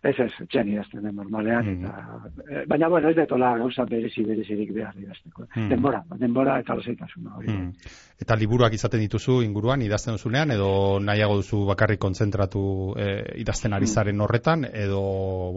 ez, 0.04 0.14
ez, 0.20 0.30
txen 0.52 0.70
idazten 0.70 1.06
den 1.08 1.16
normalean, 1.18 1.66
mm. 1.66 1.80
eta, 1.80 2.44
eh, 2.44 2.64
baina, 2.70 2.90
bueno, 2.92 3.10
ez 3.10 3.18
detola 3.18 3.54
gauza 3.58 3.86
berezi 3.90 4.26
berezirik 4.28 4.74
behar 4.76 4.94
idazteko. 5.00 5.48
Mm. 5.56 5.68
Denbora, 5.72 6.04
denbora 6.22 6.60
eta 6.62 6.78
lozeitasuna. 6.78 7.38
Hori. 7.40 7.50
Mm. 7.50 7.92
Eta 8.26 8.38
liburuak 8.40 8.78
izaten 8.78 9.02
dituzu 9.06 9.40
inguruan 9.46 9.82
idazten 9.86 10.18
duzunean, 10.20 10.54
edo 10.54 10.70
nahiago 11.02 11.40
duzu 11.42 11.64
bakarrik 11.72 12.02
kontzentratu 12.04 12.64
eh, 13.00 13.42
idazten 13.42 13.74
ari 13.74 13.90
mm. 13.90 13.96
zaren 13.98 14.22
horretan, 14.28 14.68
edo, 14.70 15.04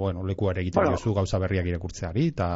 bueno, 0.00 0.24
lekuare 0.26 0.64
egiten 0.64 0.84
bueno, 0.84 0.96
duzu 0.96 1.14
gauza 1.20 1.42
berriak 1.42 1.68
irakurtzeari, 1.74 2.28
eta... 2.32 2.50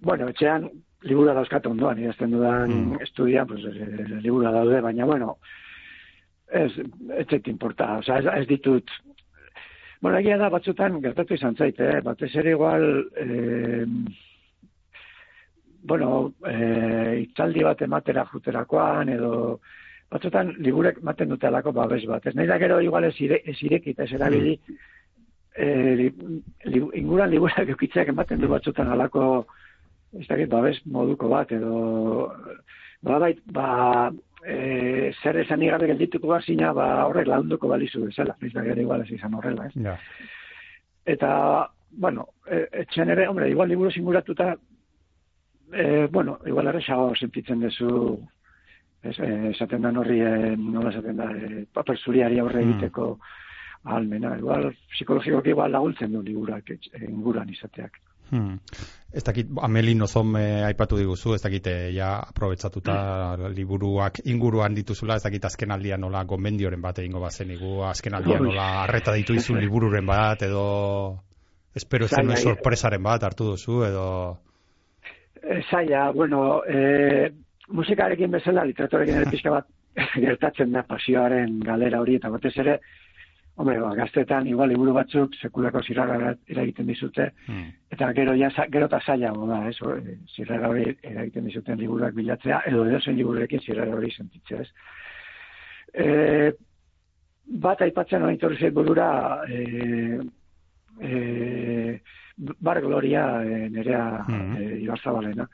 Bueno, 0.00 0.28
etxean, 0.30 0.70
libura 1.10 1.34
dauzkat 1.34 1.66
ondoan, 1.66 1.98
idazten 2.00 2.30
dudan 2.32 2.70
mm. 2.70 3.02
estudia, 3.02 3.44
pues, 3.44 3.66
eh, 3.66 4.20
libura 4.22 4.54
daude, 4.54 4.80
baina, 4.80 5.04
bueno, 5.04 5.36
ez, 6.50 6.72
ez 7.16 7.26
zait 7.28 7.46
importa, 7.48 7.98
o 7.98 8.02
sea, 8.02 8.18
ez, 8.18 8.26
ez 8.42 8.46
ditut, 8.48 8.90
bueno, 10.00 10.18
egia 10.18 10.38
da 10.38 10.48
batzutan 10.52 11.00
gertatu 11.02 11.34
izan 11.34 11.56
zait, 11.58 11.80
eh? 11.80 12.00
batez 12.04 12.30
ere 12.36 12.54
igual, 12.54 12.84
eh, 13.18 13.84
bueno, 15.88 16.32
eh, 16.46 17.24
itzaldi 17.24 17.64
bat 17.66 17.82
ematera 17.82 18.24
juterakoan, 18.32 19.08
edo 19.08 19.32
batzutan 20.10 20.54
liburek 20.64 21.02
maten 21.04 21.28
dute 21.34 21.48
alako 21.48 21.72
babes 21.72 22.04
bat. 22.08 22.26
Ez 22.26 22.34
nahi 22.34 22.48
da 22.48 22.58
gero 22.58 22.80
igual 22.80 23.04
ez, 23.04 23.14
ire, 23.20 23.42
ez 23.44 23.56
irekita 23.62 24.04
ez 24.04 24.12
erabili, 24.16 24.54
eh, 25.56 25.94
li, 25.98 26.08
li, 26.70 26.82
inguran 27.00 27.30
liburak 27.30 27.68
eukitzeak 27.74 28.14
ematen 28.14 28.40
du 28.40 28.48
batzutan 28.48 28.92
alako, 28.94 29.46
ez 30.18 30.26
dakit, 30.28 30.48
babes 30.48 30.78
moduko 30.86 31.28
bat, 31.28 31.52
edo, 31.52 32.30
ba, 33.02 33.18
bai, 33.18 33.34
ba, 33.52 33.68
e, 34.48 35.12
zer 35.22 35.36
esan 35.42 35.62
igabe 35.62 35.90
geldituko 35.90 36.32
bazina, 36.32 36.72
ba, 36.76 36.88
horrek 37.08 37.28
launduko 37.28 37.68
balizu 37.68 38.06
bezala. 38.06 38.36
Ez 38.40 38.52
da 38.54 38.64
gero 38.64 38.84
igual 38.84 39.04
ez 39.04 39.10
izan 39.18 39.36
horrela, 39.36 39.68
ez? 39.68 39.84
Ja. 39.84 39.96
Eta, 41.08 41.30
bueno, 41.90 42.26
e, 42.46 42.64
etxen 42.84 43.12
ere, 43.14 43.28
hombre, 43.28 43.50
igual 43.50 43.68
liburu 43.68 43.92
singuratuta, 43.92 44.54
e, 45.72 46.06
bueno, 46.12 46.38
igual 46.46 46.72
errexago 46.72 47.12
sentitzen 47.16 47.60
dezu, 47.66 47.90
ez, 49.02 49.18
e, 49.18 49.30
esaten 49.50 49.84
da 49.84 49.92
norri, 49.92 50.20
e, 50.24 50.56
nola 50.56 50.94
esaten 50.94 51.20
da, 51.20 51.28
e, 51.32 51.64
paper 51.72 51.98
zuriari 51.98 52.40
aurre 52.40 52.64
mm. 52.64 52.70
egiteko 52.70 53.10
mm. 53.14 53.94
almena. 53.96 54.36
Igual, 54.40 54.70
psikologikoki 54.94 55.54
igual 55.54 55.76
laguntzen 55.76 56.12
du 56.16 56.24
liburak 56.24 56.72
inguran 57.00 57.52
izateak. 57.52 58.00
Hmm. 58.30 58.58
Ez 59.08 59.22
dakit, 59.24 59.48
amelin 59.64 60.04
ozom 60.04 60.34
eh, 60.36 60.66
aipatu 60.66 60.98
diguzu, 61.00 61.32
ez 61.34 61.40
dakit, 61.40 61.66
eh, 61.72 61.86
ja, 61.96 62.10
aprobetsatuta 62.28 62.96
liburuak 63.56 64.20
inguruan 64.28 64.76
dituzula, 64.76 65.16
ez 65.16 65.24
dakit 65.24 65.46
azken 65.48 65.72
aldian 65.72 66.02
nola 66.04 66.24
gomendioren 66.28 66.82
bat 66.84 67.00
egingo 67.00 67.22
bazen 67.22 67.50
igu, 67.54 67.78
azken 67.88 68.18
aldian 68.18 68.44
nola 68.44 68.68
arreta 68.82 69.16
ditu 69.16 69.38
izun 69.38 69.62
libururen 69.62 70.06
bat, 70.06 70.44
edo 70.44 70.66
espero 71.74 72.04
ez 72.04 72.12
zen 72.12 72.36
sorpresaren 72.36 73.02
bat 73.02 73.24
hartu 73.24 73.54
duzu, 73.54 73.80
edo... 73.88 74.06
Zaila, 75.70 76.10
bueno, 76.12 76.60
e, 76.68 77.30
musikarekin 77.72 78.32
bezala, 78.34 78.66
literaturekin 78.68 79.22
ere 79.22 79.30
pixka 79.32 79.54
bat 79.54 79.68
gertatzen 80.26 80.74
da 80.74 80.84
pasioaren 80.84 81.60
galera 81.64 82.02
hori, 82.02 82.18
eta 82.20 82.28
batez 82.34 82.52
ere, 82.60 82.78
Hombre, 83.58 83.80
ba, 83.82 83.88
gaztetan, 83.98 84.46
igual, 84.46 84.70
liburu 84.70 84.92
batzuk, 84.94 85.32
sekulako 85.42 85.80
zirraga 85.82 86.28
eragiten 86.46 86.86
dizute, 86.86 87.24
hmm. 87.48 87.70
eta 87.90 88.12
gero, 88.14 88.36
ja, 88.38 88.52
gero 88.70 88.86
eta 88.86 89.00
zaila, 89.02 89.32
da, 89.50 89.56
ez, 89.66 89.74
eh, 89.82 90.12
zirraga 90.36 90.68
hori 90.70 90.84
eragiten 91.02 91.48
dizuten 91.48 91.80
liburuak 91.80 92.14
bilatzea, 92.14 92.60
edo 92.70 92.84
edo 92.86 93.00
zen 93.00 93.16
liburuekin 93.18 93.64
zirraga 93.64 93.96
hori 93.96 94.12
sentitzea, 94.14 94.60
ez. 94.62 94.68
E, 95.90 96.52
bat 97.64 97.82
aipatzen 97.82 98.28
hori 98.28 98.38
torri 98.38 98.60
zeit 98.60 98.76
burura, 98.76 99.08
e, 99.50 100.20
e, 101.02 101.98
bar 102.38 102.80
gloria 102.84 103.24
e, 103.42 103.58
nerea 103.74 104.04
hmm. 104.22 104.54
e, 104.54 104.68
ibarzabalena. 104.84 105.48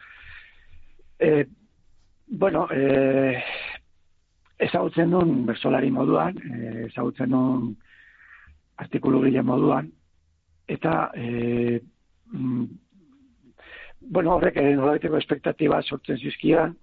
E, 1.25 1.33
bueno, 2.29 2.69
e, 2.69 3.41
ezagutzen 4.69 5.17
duen 5.17 5.35
bersolari 5.49 5.89
moduan, 5.91 6.37
ezagutzen 6.91 7.33
duen 7.33 7.75
artikulu 8.83 9.23
gile 9.25 9.43
moduan, 9.43 9.91
eta 10.69 11.11
e, 11.15 11.81
mm, 12.33 12.65
bueno, 14.11 14.35
horrek 14.37 14.57
ere 14.61 14.75
nolaiteko 14.77 15.19
espektatiba 15.21 15.83
sortzen 15.83 16.19
zizkian, 16.19 16.75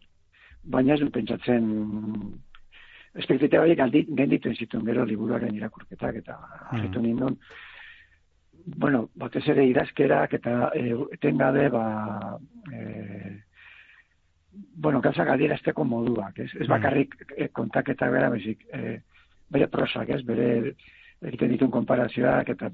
baina 0.63 0.93
ez 0.95 1.09
pentsatzen 1.11 1.67
espektita 3.17 3.59
horiek 3.61 3.81
gendituen 4.15 4.55
zituen 4.55 4.85
gero 4.87 5.05
liburuaren 5.05 5.55
irakurketak 5.55 6.21
eta 6.21 6.37
mm. 6.71 7.01
nindun 7.01 7.37
bueno, 8.65 9.09
batez 9.15 9.43
ere 9.49 9.65
idazkerak 9.67 10.35
eta 10.37 10.71
e, 10.77 10.93
etengabe 11.17 11.67
ba 11.73 11.85
e, 12.71 13.41
bueno, 14.51 14.99
gauzak 15.01 15.29
adierazteko 15.31 15.83
moduak, 15.87 16.39
ez, 16.39 16.49
ez 16.55 16.67
mm. 16.67 16.71
bakarrik 16.71 17.15
e, 17.37 17.47
kontaketa 17.55 18.09
bera 18.11 18.29
bezik, 18.29 18.65
e, 18.73 18.99
bere 19.51 19.67
prosak, 19.71 20.09
ez, 20.09 20.21
bere 20.27 20.75
egiten 21.21 21.51
dituen 21.53 21.71
konparazioak 21.71 22.49
eta 22.55 22.69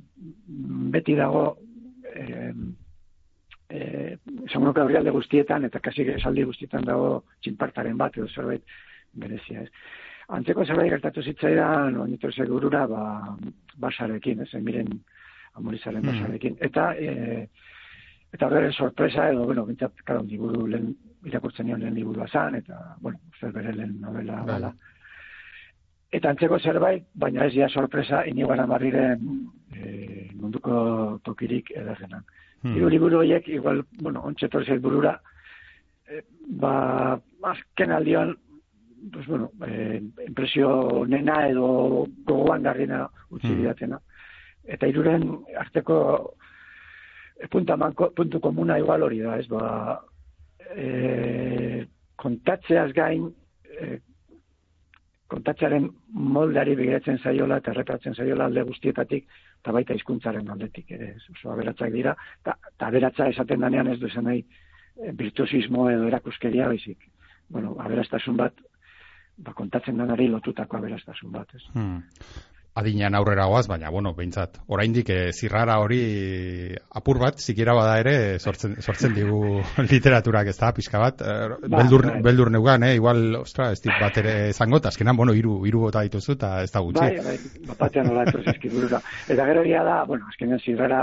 beti 0.93 1.15
dago 1.15 1.45
e, 2.13 2.51
e, 3.69 4.17
alde 4.57 5.11
guztietan 5.11 5.65
eta 5.65 5.79
kasi 5.79 6.07
esaldi 6.15 6.43
guztietan 6.43 6.85
dago 6.85 7.23
txinpartaren 7.41 7.97
bat 7.97 8.17
edo 8.17 8.27
zerbait 8.27 8.63
berezia, 9.13 9.63
ez. 9.63 9.69
Antzeko 10.27 10.65
zerbait 10.65 10.91
gertatu 10.91 11.23
zitzaidan, 11.23 11.95
oinetro 12.03 12.31
segurura, 12.31 12.85
ba, 12.87 13.03
basarekin, 13.79 14.43
ez, 14.43 14.49
miren 14.61 14.89
amorizaren 15.55 16.03
mm. 16.03 16.11
basarekin. 16.11 16.57
Eta, 16.67 16.89
e, 16.99 17.47
eta 18.35 18.49
horren 18.49 18.73
sorpresa, 18.73 19.29
edo, 19.31 19.45
bueno, 19.47 19.65
bintzat, 19.69 20.03
karo, 20.07 20.25
liburu 20.27 20.65
lehen, 20.67 20.91
irakurtzen 21.27 21.69
nion 21.69 21.79
lehen 21.81 21.95
liburua 21.95 22.27
zan, 22.27 22.59
eta, 22.59 22.79
bueno, 23.01 23.21
uste 23.31 23.51
bere 23.55 23.73
lehen 23.75 23.95
novela, 24.03 24.41
bai. 24.43 24.57
bala. 24.57 24.73
Eta 26.15 26.31
antzeko 26.31 26.59
zerbait, 26.63 27.03
baina 27.19 27.45
ez 27.45 27.53
ja 27.53 27.67
sorpresa, 27.67 28.21
inigoan 28.29 28.61
amarriren 28.63 29.23
e, 29.75 30.29
munduko 30.39 31.19
tokirik 31.25 31.73
ederrenan. 31.75 32.23
Hmm. 32.61 32.75
Hiru 32.77 32.91
liburu 32.93 33.19
horiek, 33.19 33.49
igual, 33.51 33.83
bueno, 33.99 34.23
ontsa 34.29 34.47
torri 34.47 34.77
burura, 34.79 35.17
e, 36.07 36.21
ba, 36.61 37.19
azken 37.51 37.91
aldion, 37.91 38.33
pues, 39.11 39.27
bueno, 39.27 39.51
e, 39.67 39.99
impresio 40.29 41.05
nena 41.07 41.41
edo 41.49 42.07
gogoan 42.25 42.63
garrina 42.63 43.03
utzi 43.29 43.51
hmm. 43.51 43.59
didatena. 43.61 43.99
Eta 44.63 44.87
iruren 44.87 45.27
arteko 45.59 45.99
e, 47.35 47.51
punta 47.51 47.75
manko, 47.75 48.13
puntu 48.15 48.39
komuna 48.39 48.79
igual 48.79 49.03
hori 49.03 49.19
da, 49.27 49.35
ez, 49.43 49.47
ba, 49.51 49.99
e, 50.71 51.85
kontatzeaz 52.15 52.93
gain, 52.95 53.27
e, 53.67 53.97
kontatzearen 55.31 55.89
moldeari 56.35 56.75
begiratzen 56.79 57.19
zaiola 57.19 57.57
eta 57.61 57.71
erretratzen 57.73 58.15
zaiola 58.15 58.45
alde 58.47 58.63
guztietatik, 58.69 59.27
eta 59.61 59.73
baita 59.75 59.95
hizkuntzaren 59.97 60.49
aldetik 60.49 60.91
ere, 60.95 61.13
oso 61.33 61.51
aberatzak 61.51 61.91
dira, 61.91 62.15
eta 62.41 62.87
aberatza 62.87 63.27
esaten 63.33 63.65
danean 63.65 63.91
ez 63.91 63.99
du 63.99 64.09
nahi 64.21 64.43
virtuosismo 65.19 65.89
edo 65.89 66.07
erakuskeria 66.07 66.67
baizik. 66.67 67.09
Bueno, 67.49 67.75
aberastasun 67.79 68.37
bat, 68.37 68.53
ba, 69.37 69.53
kontatzen 69.53 69.97
denari 69.97 70.27
lotutako 70.27 70.77
aberastasun 70.77 71.31
bat, 71.31 71.53
ez. 71.55 71.63
Hmm. 71.73 72.01
Adinean 72.77 73.15
aurrera 73.17 73.47
goaz, 73.49 73.65
baina, 73.69 73.89
bueno, 73.89 74.13
behintzat, 74.13 74.59
oraindik 74.73 75.09
e, 75.09 75.17
zirrara 75.33 75.79
hori 75.81 76.01
apur 76.99 77.17
bat, 77.21 77.39
zikira 77.41 77.73
bada 77.73 77.95
ere, 78.01 78.15
sortzen, 78.37 78.75
sortzen 78.83 79.15
digu 79.15 79.39
literaturak 79.91 80.51
ez 80.51 80.57
da, 80.59 80.71
pixka 80.77 81.01
bat, 81.01 81.23
eh, 81.25 81.37
ba, 81.63 81.71
beldur, 81.79 82.05
bai. 82.11 82.21
beldur 82.29 82.51
neugan, 82.53 82.85
eh? 82.85 82.93
igual, 82.99 83.23
ostra, 83.41 83.71
ez 83.73 83.81
dit 83.81 83.93
bat 84.01 84.19
ere 84.21 84.35
zangot, 84.53 84.85
azkenan, 84.91 85.17
bueno, 85.17 85.33
iru, 85.33 85.59
iru 85.69 85.87
bota 85.87 86.03
dituzu, 86.05 86.35
eta 86.37 86.51
ez 86.67 86.71
da 86.73 86.83
gutxi. 86.85 87.17
Bai, 87.17 87.37
bai, 87.37 87.77
batean 87.79 88.11
nola 88.11 88.27
Eta 88.27 89.45
gero 89.49 89.63
da, 89.65 90.03
bueno, 90.05 90.29
azkenan 90.29 90.59
zirrara 90.59 91.01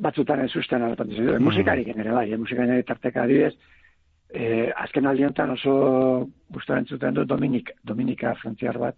batzutan 0.00 0.44
ez 0.44 0.54
usten, 0.56 0.82
mm. 0.82 1.42
musikarik 1.44 1.88
ere, 1.94 2.10
bai, 2.12 2.30
eh, 2.32 2.38
musikarik 2.40 2.86
tarteka 2.88 3.24
adibidez, 3.24 3.54
eh, 4.34 4.68
azken 4.76 5.06
aldiontan 5.06 5.56
oso 5.56 5.74
gustaren 6.52 6.86
zuten 6.86 7.14
du 7.14 7.24
Dominik, 7.24 7.72
Dominika 7.84 8.34
frantziar 8.42 8.78
bat, 8.78 8.96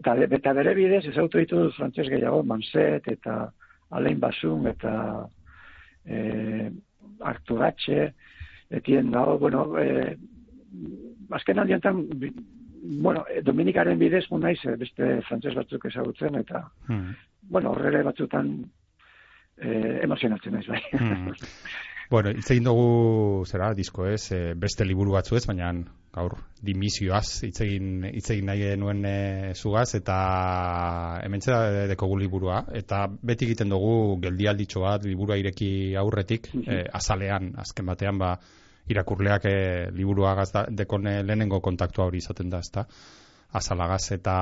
Eta, 0.00 0.14
eta 0.24 0.52
bere 0.56 0.74
bidez, 0.74 1.04
ez 1.10 1.18
auto 1.20 1.38
ditu 1.38 1.66
frantzes 1.76 2.08
gehiago, 2.08 2.42
Manset 2.48 3.06
eta 3.12 3.36
Alain 3.92 4.20
Basun 4.20 4.66
eta 4.70 4.92
e, 6.04 6.70
Arturatxe, 7.20 8.08
etien 8.72 9.10
dago, 9.12 9.38
bueno, 9.38 9.66
e, 9.78 10.16
azken 11.30 11.60
aldiantan, 11.60 12.02
bueno, 13.04 13.24
e, 13.28 13.42
Dominikaren 13.44 14.00
bidez, 14.00 14.24
mun 14.30 14.46
naiz, 14.48 14.58
e, 14.64 14.76
beste 14.80 15.14
frantzes 15.28 15.54
batzuk 15.60 15.86
ezagutzen, 15.92 16.40
eta, 16.40 16.64
hmm. 16.88 17.16
bueno, 17.52 17.76
horrele 17.76 18.02
batzutan 18.08 18.54
e, 19.58 19.70
emozionatzen 20.08 20.56
naiz, 20.56 20.68
bai. 20.72 20.82
Hmm. 20.96 21.32
Bueno, 22.12 22.28
hitz 22.28 22.50
egin 22.52 22.66
dugu, 22.66 23.44
zera, 23.48 23.70
disko 23.76 24.04
ez, 24.04 24.24
e, 24.36 24.40
beste 24.58 24.84
liburu 24.84 25.14
batzu 25.14 25.38
ez, 25.38 25.46
baina 25.48 25.70
gaur 26.12 26.34
dimisioaz 26.60 27.42
hitz 27.46 27.62
egin 27.64 28.04
hitz 28.04 28.26
egin 28.34 28.50
nahi 28.50 28.72
nuen 28.76 29.04
e, 29.08 29.52
zugaz 29.54 29.94
eta 29.98 30.16
hementze 31.24 31.52
da 31.52 31.86
dekogu 31.88 32.18
liburua 32.20 32.58
eta 32.80 33.06
beti 33.30 33.48
egiten 33.48 33.72
dugu 33.72 34.18
geldialditxo 34.24 34.84
bat 34.84 35.06
liburua 35.08 35.38
ireki 35.40 35.70
aurretik 36.02 36.50
e, 36.66 36.82
azalean 37.00 37.54
azken 37.64 37.88
batean 37.88 38.20
ba 38.20 38.34
irakurleak 38.92 39.46
e, 39.48 39.56
liburua 39.96 40.34
gazda 40.36 40.66
dekon 40.82 41.08
lehenengo 41.08 41.60
kontaktua 41.60 42.10
hori 42.10 42.18
izaten 42.18 42.50
da 42.50 42.60
ezta? 42.60 42.84
Azalagaz 43.52 44.12
eta 44.16 44.36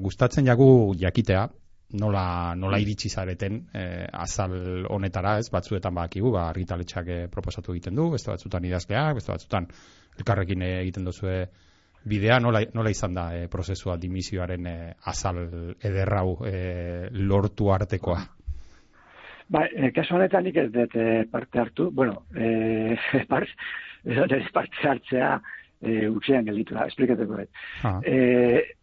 gustatzen 0.00 0.46
jagu 0.48 0.94
jakitea 1.00 1.48
nola, 1.92 2.54
nola 2.54 2.76
mm. 2.76 2.82
iritsi 2.82 3.08
zareten 3.08 3.62
e, 3.72 3.84
azal 4.12 4.84
honetara, 4.92 5.38
ez 5.38 5.48
batzuetan 5.52 5.94
bakigu, 5.96 6.32
ba 6.34 6.48
argitaletxak 6.50 7.08
eh, 7.08 7.22
proposatu 7.32 7.72
egiten 7.72 7.96
du, 7.96 8.10
beste 8.12 8.30
batzutan 8.30 8.64
idazleak, 8.68 9.14
beste 9.16 9.32
batzutan 9.32 9.68
elkarrekin 10.18 10.62
egiten 10.68 11.08
duzue 11.08 11.38
bidea, 12.08 12.38
nola, 12.40 12.62
nola 12.74 12.92
izan 12.92 13.16
da 13.16 13.30
e, 13.36 13.46
prozesua 13.48 13.96
dimisioaren 14.00 14.66
e, 14.68 14.76
azal 15.08 15.40
ederrau 15.80 16.38
e, 16.46 17.08
lortu 17.12 17.72
artekoa? 17.72 18.20
Ba, 19.48 19.64
e, 19.72 19.90
kasu 19.96 20.18
honetan 20.18 20.44
nik 20.44 20.60
ez 20.60 20.68
dut 20.72 20.96
parte 21.32 21.62
hartu, 21.62 21.90
bueno, 21.90 22.24
e, 22.36 23.24
part, 23.28 23.48
parte 24.52 24.90
hartzea 24.92 25.38
e, 25.80 26.08
utxean 26.08 26.44
gelditu 26.44 26.76
da, 26.76 26.84
esplikatuko 26.90 27.40
dut. 27.40 27.62
E, 28.04 28.77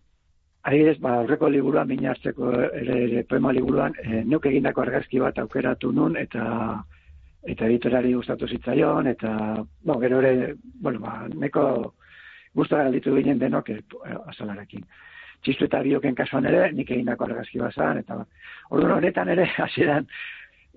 Adibidez, 0.65 0.97
ba, 0.97 1.19
aurreko 1.21 1.47
liburuan, 1.53 1.87
mina 1.87 2.09
hartzeko 2.09 2.51
ere, 2.57 2.95
ere 3.03 3.23
poema 3.29 3.51
liburuan, 3.53 3.93
e, 4.01 4.23
neuk 4.25 4.47
egindako 4.49 4.81
argazki 4.81 5.19
bat 5.21 5.37
aukeratu 5.37 5.91
nun, 5.93 6.15
eta 6.17 6.45
eta 7.45 7.67
editorari 7.67 8.15
gustatu 8.15 8.47
zitzaion, 8.49 9.05
eta, 9.11 9.31
bo, 9.85 9.99
gero 10.01 10.21
ere, 10.23 10.55
bueno, 10.81 11.03
ba, 11.03 11.27
neko 11.43 11.65
gustora 12.57 12.87
galditu 12.87 13.13
ginen 13.19 13.43
denok 13.43 13.69
e, 13.75 13.77
azalarekin. 14.31 14.87
Txistu 15.45 15.67
eta 15.67 15.83
bioken 15.85 16.17
kasuan 16.17 16.49
ere, 16.49 16.71
nik 16.73 16.89
egindako 16.89 17.27
argazki 17.27 17.61
bat 17.61 17.77
zan, 17.77 18.01
eta, 18.01 18.17
orduan 18.71 18.95
honetan 18.97 19.29
ere, 19.35 19.45
hasieran, 19.67 20.09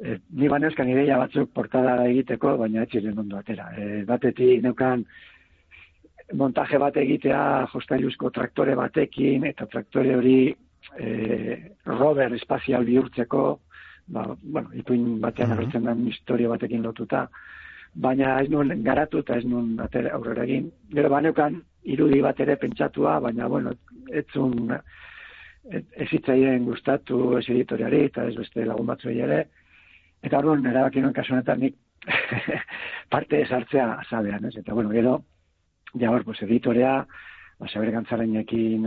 e, 0.05 0.19
ni 0.37 0.53
baneuzkan 0.53 0.93
ideia 0.93 1.17
batzuk 1.23 1.55
portada 1.57 2.03
egiteko, 2.11 2.59
baina 2.61 2.85
ez 2.85 2.91
ziren 2.93 3.25
ondo 3.25 3.41
atera. 3.41 3.71
E, 3.73 4.05
batetik 4.13 4.61
neukan, 4.69 5.09
montaje 6.35 6.79
bat 6.79 6.97
egitea 6.97 7.69
jostailuzko 7.73 8.31
traktore 8.31 8.75
batekin 8.77 9.47
eta 9.49 9.67
traktore 9.67 10.17
hori 10.17 10.39
e, 10.99 11.09
rover 11.87 12.35
espazial 12.35 12.85
bihurtzeko 12.85 13.45
ba, 14.09 14.25
bueno, 14.43 14.69
ipuin 14.75 15.21
batean 15.21 15.57
-huh. 15.57 15.85
den 15.85 16.07
historia 16.07 16.49
batekin 16.49 16.83
lotuta 16.83 17.29
baina 17.95 18.41
ez 18.41 18.49
nuen 18.51 18.83
garatu 18.85 19.19
eta 19.19 19.37
ez 19.37 19.45
nuen 19.45 19.79
aurrera 20.13 20.45
egin 20.45 20.71
gero 20.95 21.09
baneukan 21.09 21.63
irudi 21.85 22.21
bat 22.21 22.41
ere 22.41 22.57
pentsatua 22.57 23.21
baina 23.21 23.49
bueno, 23.49 23.73
etzun 24.13 24.73
ezitzaien 25.97 26.65
gustatu 26.65 27.37
ez 27.39 27.49
editoriari 27.49 28.05
eta 28.05 28.25
ez 28.25 28.37
beste 28.37 28.65
lagun 28.65 28.87
batzuei 28.87 29.21
ere 29.21 29.47
eta 30.23 30.39
orduan 30.39 30.67
erabaki 30.67 31.01
nuen 31.01 31.15
kasu 31.15 31.33
honetan 31.33 31.61
nik 31.61 31.75
parte 33.13 33.41
esartzea 33.43 33.93
azabean, 33.93 34.45
ez? 34.45 34.57
Eta, 34.57 34.75
bueno, 34.75 34.91
gero, 34.91 35.23
ja 35.95 36.11
hor, 36.11 36.25
pues, 36.25 36.43
editorea, 36.43 37.07
ba, 37.59 37.69
seber 37.69 37.91
gantzaren 37.93 38.37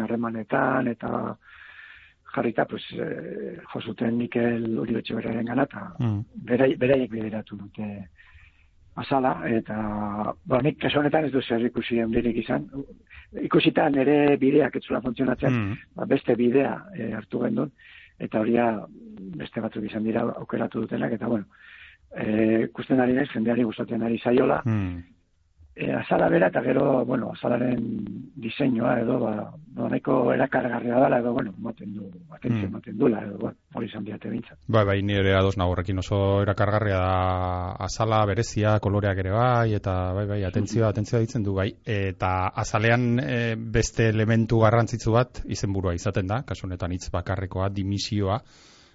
harremanetan, 0.04 0.88
eta 0.88 1.38
jarrita, 2.34 2.66
pues, 2.66 2.84
eh, 2.94 3.60
josuten 3.74 4.18
Mikel 4.18 4.80
Uri 4.80 4.94
Betxeberaren 4.94 5.46
gana, 5.46 5.64
eta 5.64 5.94
mm. 6.00 6.20
beraiek 6.80 7.12
bideratu 7.12 7.58
dute 7.58 7.88
azala, 8.96 9.42
eta, 9.48 10.34
ba, 10.46 10.62
nik 10.62 10.80
kaso 10.80 11.00
honetan 11.00 11.26
ez 11.26 11.32
du 11.32 11.42
zer 11.42 11.66
ikusi 11.66 12.00
handirik 12.00 12.38
izan, 12.44 12.68
ikusitan 13.42 13.96
ere 13.96 14.38
bideak 14.38 14.76
etzula 14.80 15.02
funtzionatzen, 15.02 15.54
mm. 15.54 15.78
ba, 15.96 16.08
beste 16.08 16.36
bidea 16.36 16.76
e, 16.96 17.12
hartu 17.20 17.44
gendun, 17.44 17.72
eta 18.20 18.40
horia 18.40 18.68
beste 19.40 19.64
batzuk 19.64 19.88
izan 19.88 20.04
dira 20.08 20.24
aukeratu 20.44 20.86
dutenak, 20.86 21.16
eta 21.18 21.28
bueno, 21.28 21.46
e, 22.16 22.68
ikusten 22.70 23.00
ari 23.00 23.18
nahi, 23.18 23.32
jendeari 23.34 23.68
gustatzen 23.68 24.04
ari 24.08 24.20
zaiola, 24.24 24.62
mm 24.66 25.18
e, 25.76 25.92
azala 25.94 26.30
bera 26.30 26.48
eta 26.48 26.62
gero, 26.62 27.06
bueno, 27.06 27.32
azalaren 27.32 27.80
diseinua 28.36 28.98
edo, 29.00 29.18
ba, 29.20 29.34
nahiko 29.90 30.34
erakargarria 30.34 31.00
dela 31.00 31.20
edo, 31.20 31.34
bueno, 31.34 31.54
maten 31.60 31.94
du, 31.96 32.10
atentzio 32.30 32.68
mm. 32.68 32.72
maten 32.74 32.98
dula 32.98 33.22
edo, 33.24 33.38
bueno, 33.40 33.58
hori 33.74 33.88
izan 33.88 34.04
diate 34.06 34.30
bintzat. 34.30 34.58
Bai, 34.68 34.84
bai, 34.86 34.98
nire 35.06 35.36
ados 35.38 35.56
nagorrekin 35.62 36.02
oso 36.04 36.42
erakargarria 36.44 37.00
da 37.00 37.76
azala, 37.88 38.24
berezia, 38.28 38.78
koloreak 38.84 39.24
ere 39.24 39.32
bai, 39.36 39.74
eta 39.78 39.96
bai, 40.18 40.26
bai, 40.34 40.42
atentzioa, 40.48 40.92
atentzioa 40.92 41.24
ditzen 41.24 41.46
du, 41.48 41.56
bai, 41.56 41.70
eta 41.86 42.34
azalean 42.64 43.08
e, 43.24 43.40
beste 43.56 44.10
elementu 44.12 44.60
garrantzitsu 44.66 45.16
bat 45.16 45.44
izenburua 45.48 45.96
izaten 45.96 46.28
da, 46.28 46.44
kasunetan 46.48 46.98
hitz 46.98 47.08
bakarrekoa, 47.14 47.72
dimisioa, 47.72 48.42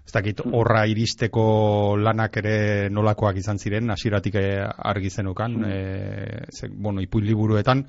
ez 0.07 0.13
dakit 0.15 0.41
horra 0.55 0.85
iristeko 0.87 1.97
lanak 1.99 2.37
ere 2.39 2.59
nolakoak 2.95 3.41
izan 3.43 3.59
ziren, 3.59 3.91
hasieratik 3.91 4.39
eh, 4.39 4.63
argi 4.63 5.11
zenukan, 5.11 5.57
mm. 5.59 5.73
e, 5.73 6.45
ze, 6.55 6.69
bueno, 6.71 7.03
ipuin 7.03 7.27
liburuetan, 7.27 7.83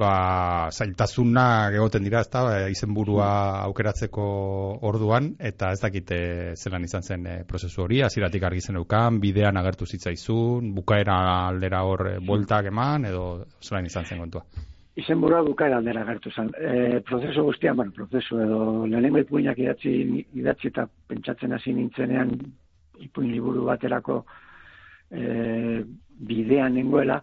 ba, 0.00 0.14
zailtasuna 0.72 1.46
egoten 1.76 2.08
dira, 2.08 2.24
ezta, 2.24 2.46
e, 2.56 2.70
izenburua 2.72 3.28
aukeratzeko 3.68 4.26
orduan, 4.88 5.34
eta 5.38 5.74
ez 5.76 5.80
dakit 5.84 6.14
zelan 6.56 6.88
izan 6.88 7.04
zen 7.04 7.26
e, 7.28 7.38
prozesu 7.48 7.84
hori, 7.84 8.00
hasieratik 8.08 8.48
argi 8.48 8.64
zenukan, 8.64 9.20
bidean 9.20 9.60
agertu 9.60 9.86
zitzaizun, 9.86 10.72
bukaera 10.74 11.18
aldera 11.50 11.84
hor 11.84 12.08
e, 12.14 12.20
boltak 12.24 12.72
eman, 12.72 13.04
edo 13.12 13.26
zelan 13.60 13.92
izan 13.92 14.08
zen 14.08 14.24
kontua 14.24 14.48
izen 14.96 15.20
burua 15.20 15.42
bukaera 15.42 15.78
aldera 15.80 16.04
gertu 16.06 16.30
zen. 16.30 16.50
E, 16.54 17.00
prozesu 17.06 17.42
guztian, 17.48 17.76
bueno, 17.76 17.92
prozesu 17.96 18.38
edo 18.44 18.60
lehenengo 18.86 19.22
ipuinak 19.24 19.58
idatzi, 19.58 19.94
idatzi 20.38 20.70
eta 20.70 20.86
pentsatzen 21.10 21.56
hasi 21.56 21.74
nintzenean 21.74 22.30
ipuin 23.02 23.32
liburu 23.32 23.66
baterako 23.66 24.20
e, 25.10 25.82
bidean 26.30 26.78
nengoela, 26.78 27.20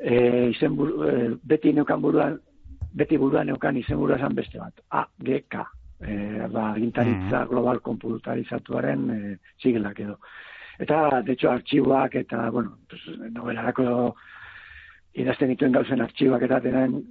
e, 0.00 0.48
izen 0.54 0.76
buru, 0.76 1.04
e, 1.04 1.28
beti 1.44 1.74
neukan 1.76 2.00
buruan, 2.00 2.38
beti 2.94 3.20
buruan 3.20 3.52
neukan 3.52 3.76
izen 3.76 4.00
burua 4.00 4.18
zen 4.18 4.36
beste 4.40 4.58
bat, 4.62 4.84
A, 4.90 5.04
G, 5.20 5.44
K. 5.48 5.64
E, 6.04 6.14
ba, 6.52 6.72
gintaritza 6.76 7.44
mm. 7.44 7.48
global 7.52 7.80
komputarizatuaren 7.84 9.10
e, 9.10 9.20
sigelak 9.60 10.00
edo. 10.00 10.18
Eta, 10.80 11.20
de 11.22 11.36
hecho, 11.36 11.52
artxiboak 11.52 12.16
eta, 12.24 12.48
bueno, 12.50 12.78
pues, 12.90 13.04
novelarako 13.30 14.16
idazten 15.14 15.52
dituen 15.52 15.74
gauzen 15.74 16.02
artxiboak 16.02 16.46
eta 16.46 16.60
denen 16.64 17.02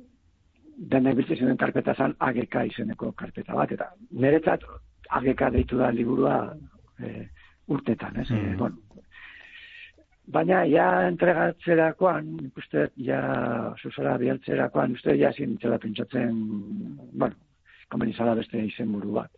dena 0.94 1.14
ibiltzen 1.14 1.40
zuen 1.40 1.58
karpeta 1.58 1.94
zan 1.96 2.16
AGK 2.20 2.56
izeneko 2.72 3.12
karpeta 3.18 3.56
bat, 3.56 3.72
eta 3.72 3.92
niretzat 4.12 4.64
AGK 5.20 5.50
deitu 5.54 5.78
da 5.78 5.92
liburua 5.94 6.38
e, 7.00 7.28
urtetan, 7.68 8.18
ez? 8.20 8.30
Mm. 8.32 8.58
bueno, 8.58 8.76
baina 10.26 10.64
ja 10.66 10.88
entregatzerakoan, 11.08 12.32
uste, 12.58 12.88
ja 13.08 13.22
zuzara 13.82 14.18
bialtzerakoan, 14.18 14.98
uste, 14.98 15.16
ja 15.20 15.32
zintzela 15.32 15.78
pentsatzen, 15.80 16.40
bueno, 17.12 17.36
komenizala 17.94 18.36
beste 18.40 18.64
izen 18.66 18.92
buru 18.92 19.14
bat. 19.20 19.32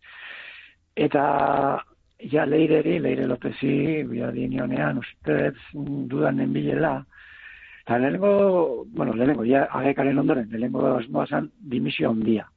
Eta 0.95 1.25
ja 2.32 2.45
leireri, 2.47 2.99
leire 3.04 3.28
Lopezi, 3.28 4.06
biadinionean, 4.08 5.01
uste, 5.04 5.51
dudan 5.73 6.39
enbilela, 6.39 7.01
Eta 7.86 8.00
lehenengo, 8.00 8.86
bueno, 8.98 9.13
lehenengo, 9.13 9.43
ja, 9.45 9.67
agekaren 9.69 10.17
ondoren, 10.17 10.48
lehenengo 10.50 10.88
asmoa 10.95 11.28
zan, 11.30 11.52
dimisio 11.62 12.10
ondia. 12.10 12.48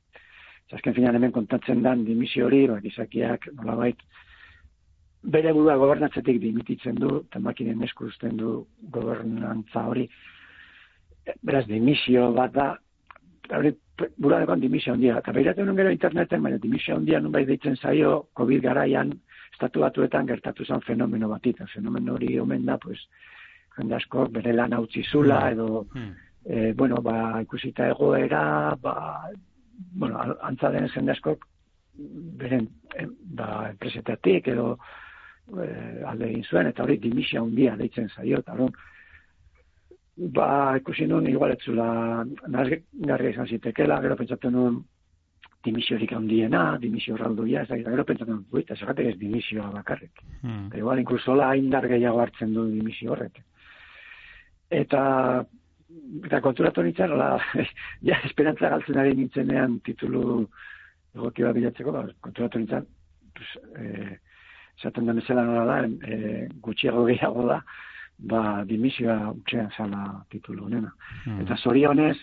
Zasken 0.73 0.95
finan 0.97 1.19
hemen 1.19 1.35
kontatzen 1.37 1.83
dan 1.85 2.07
dimisio 2.07 2.47
hori, 2.47 2.63
bak 2.71 2.87
izakiak, 2.89 3.51
nolabait, 3.59 4.01
bere 5.37 5.53
burua 5.53 5.77
gobernatzetik 5.77 6.41
dimititzen 6.41 6.97
du, 6.97 7.13
eta 7.29 7.45
makinen 7.45 7.85
eskusten 7.85 8.41
du 8.41 8.55
gobernantza 8.97 9.85
hori. 9.91 10.09
Beraz, 11.45 11.67
dimisio 11.69 12.31
bat 12.33 12.57
da, 12.57 12.71
hori 13.53 13.77
burua 14.17 14.41
dekon 14.41 14.65
dimisio 14.65 14.97
ondia. 14.97 15.21
Eta 15.21 15.37
behiratzen 15.37 15.77
gero 15.77 15.93
interneten, 15.93 16.43
baina 16.43 16.61
dimisio 16.63 16.97
ondia 16.97 17.21
nun 17.21 17.37
deitzen 17.37 17.77
zaio, 17.77 18.29
COVID 18.33 18.65
garaian, 18.65 19.13
estatu 19.53 19.85
batuetan 19.85 20.27
gertatu 20.27 20.65
zen 20.65 20.81
fenomeno 20.89 21.29
bat, 21.29 21.53
eta 21.53 21.69
fenomeno 21.75 22.17
hori 22.17 22.39
omen 22.41 22.65
da, 22.65 22.79
pues, 22.81 23.05
jende 23.79 23.97
asko 23.97 24.27
bere 24.35 24.53
lan 24.53 24.75
utzi 24.79 25.03
zula 25.03 25.41
hmm. 25.41 25.53
edo 25.53 25.85
hmm. 25.95 26.17
E, 26.49 26.73
bueno, 26.73 27.03
ba, 27.05 27.43
ikusita 27.43 27.91
egoera, 27.91 28.75
ba, 28.81 29.29
bueno, 30.01 30.23
antza 30.41 30.71
den 30.73 30.89
jende 30.89 31.13
asko 31.13 31.35
beren 32.41 32.69
e, 32.97 33.05
ba, 33.37 33.69
enpresetatik 33.69 34.49
edo 34.55 34.71
e, 35.53 35.67
alde 36.09 36.31
egin 36.31 36.47
zuen, 36.49 36.71
eta 36.71 36.87
hori 36.87 36.97
dimisia 37.03 37.43
hundia 37.43 37.75
deitzen 37.77 38.09
zaio, 38.15 38.41
eta 38.41 38.55
hori 38.55 38.71
ba, 40.39 40.49
ikusi 40.81 41.07
nuen 41.11 41.29
igualetzula 41.29 41.89
nazgarria 42.49 43.35
izan 43.35 43.51
zitekela, 43.53 44.01
gero 44.07 44.17
pentsatzen 44.17 44.57
nuen 44.57 44.81
dimisiorik 45.67 46.15
handiena, 46.17 46.79
dimisio 46.81 47.19
ralduia, 47.19 47.67
ez 47.67 47.69
da, 47.69 47.83
gero 47.91 48.07
pentsatzen 48.09 48.39
nuen, 48.39 48.49
buita, 48.51 48.79
ez 49.05 49.19
dimisioa 49.19 49.69
bakarrik. 49.75 50.25
Hmm. 50.41 50.73
igual, 50.75 51.05
inkluso 51.05 51.37
la 51.37 51.55
indar 51.57 51.87
gehiago 51.93 52.25
hartzen 52.25 52.55
du 52.55 52.71
dimisio 52.73 53.13
horrek 53.13 53.45
eta 54.71 55.03
eta 56.27 56.41
konturatu 56.45 56.83
nintzen, 56.85 57.13
la, 57.19 57.35
ja, 58.09 58.21
esperantza 58.29 58.71
galtzen 58.73 59.01
ari 59.01 59.15
nintzenean 59.19 59.79
titulu 59.87 60.23
egoki 61.17 61.45
bat 61.47 61.59
bilatzeko, 61.59 61.93
ba, 61.95 62.07
konturatu 62.25 62.63
nintzen, 62.63 62.87
pues, 63.37 63.51
eh, 63.83 64.17
esaten 64.79 65.09
da 65.09 65.15
mesela 65.17 65.45
nola 65.45 65.67
da, 65.69 65.79
eh, 66.09 66.47
gutxiago 66.65 67.05
gehiago 67.09 67.47
da, 67.49 67.59
ba, 68.31 68.43
dimisioa 68.69 69.33
utxean 69.35 69.71
zala 69.77 70.25
titulu 70.31 70.67
honena. 70.67 70.93
Hmm. 71.25 71.43
Eta 71.45 71.57
zorionez, 71.57 72.17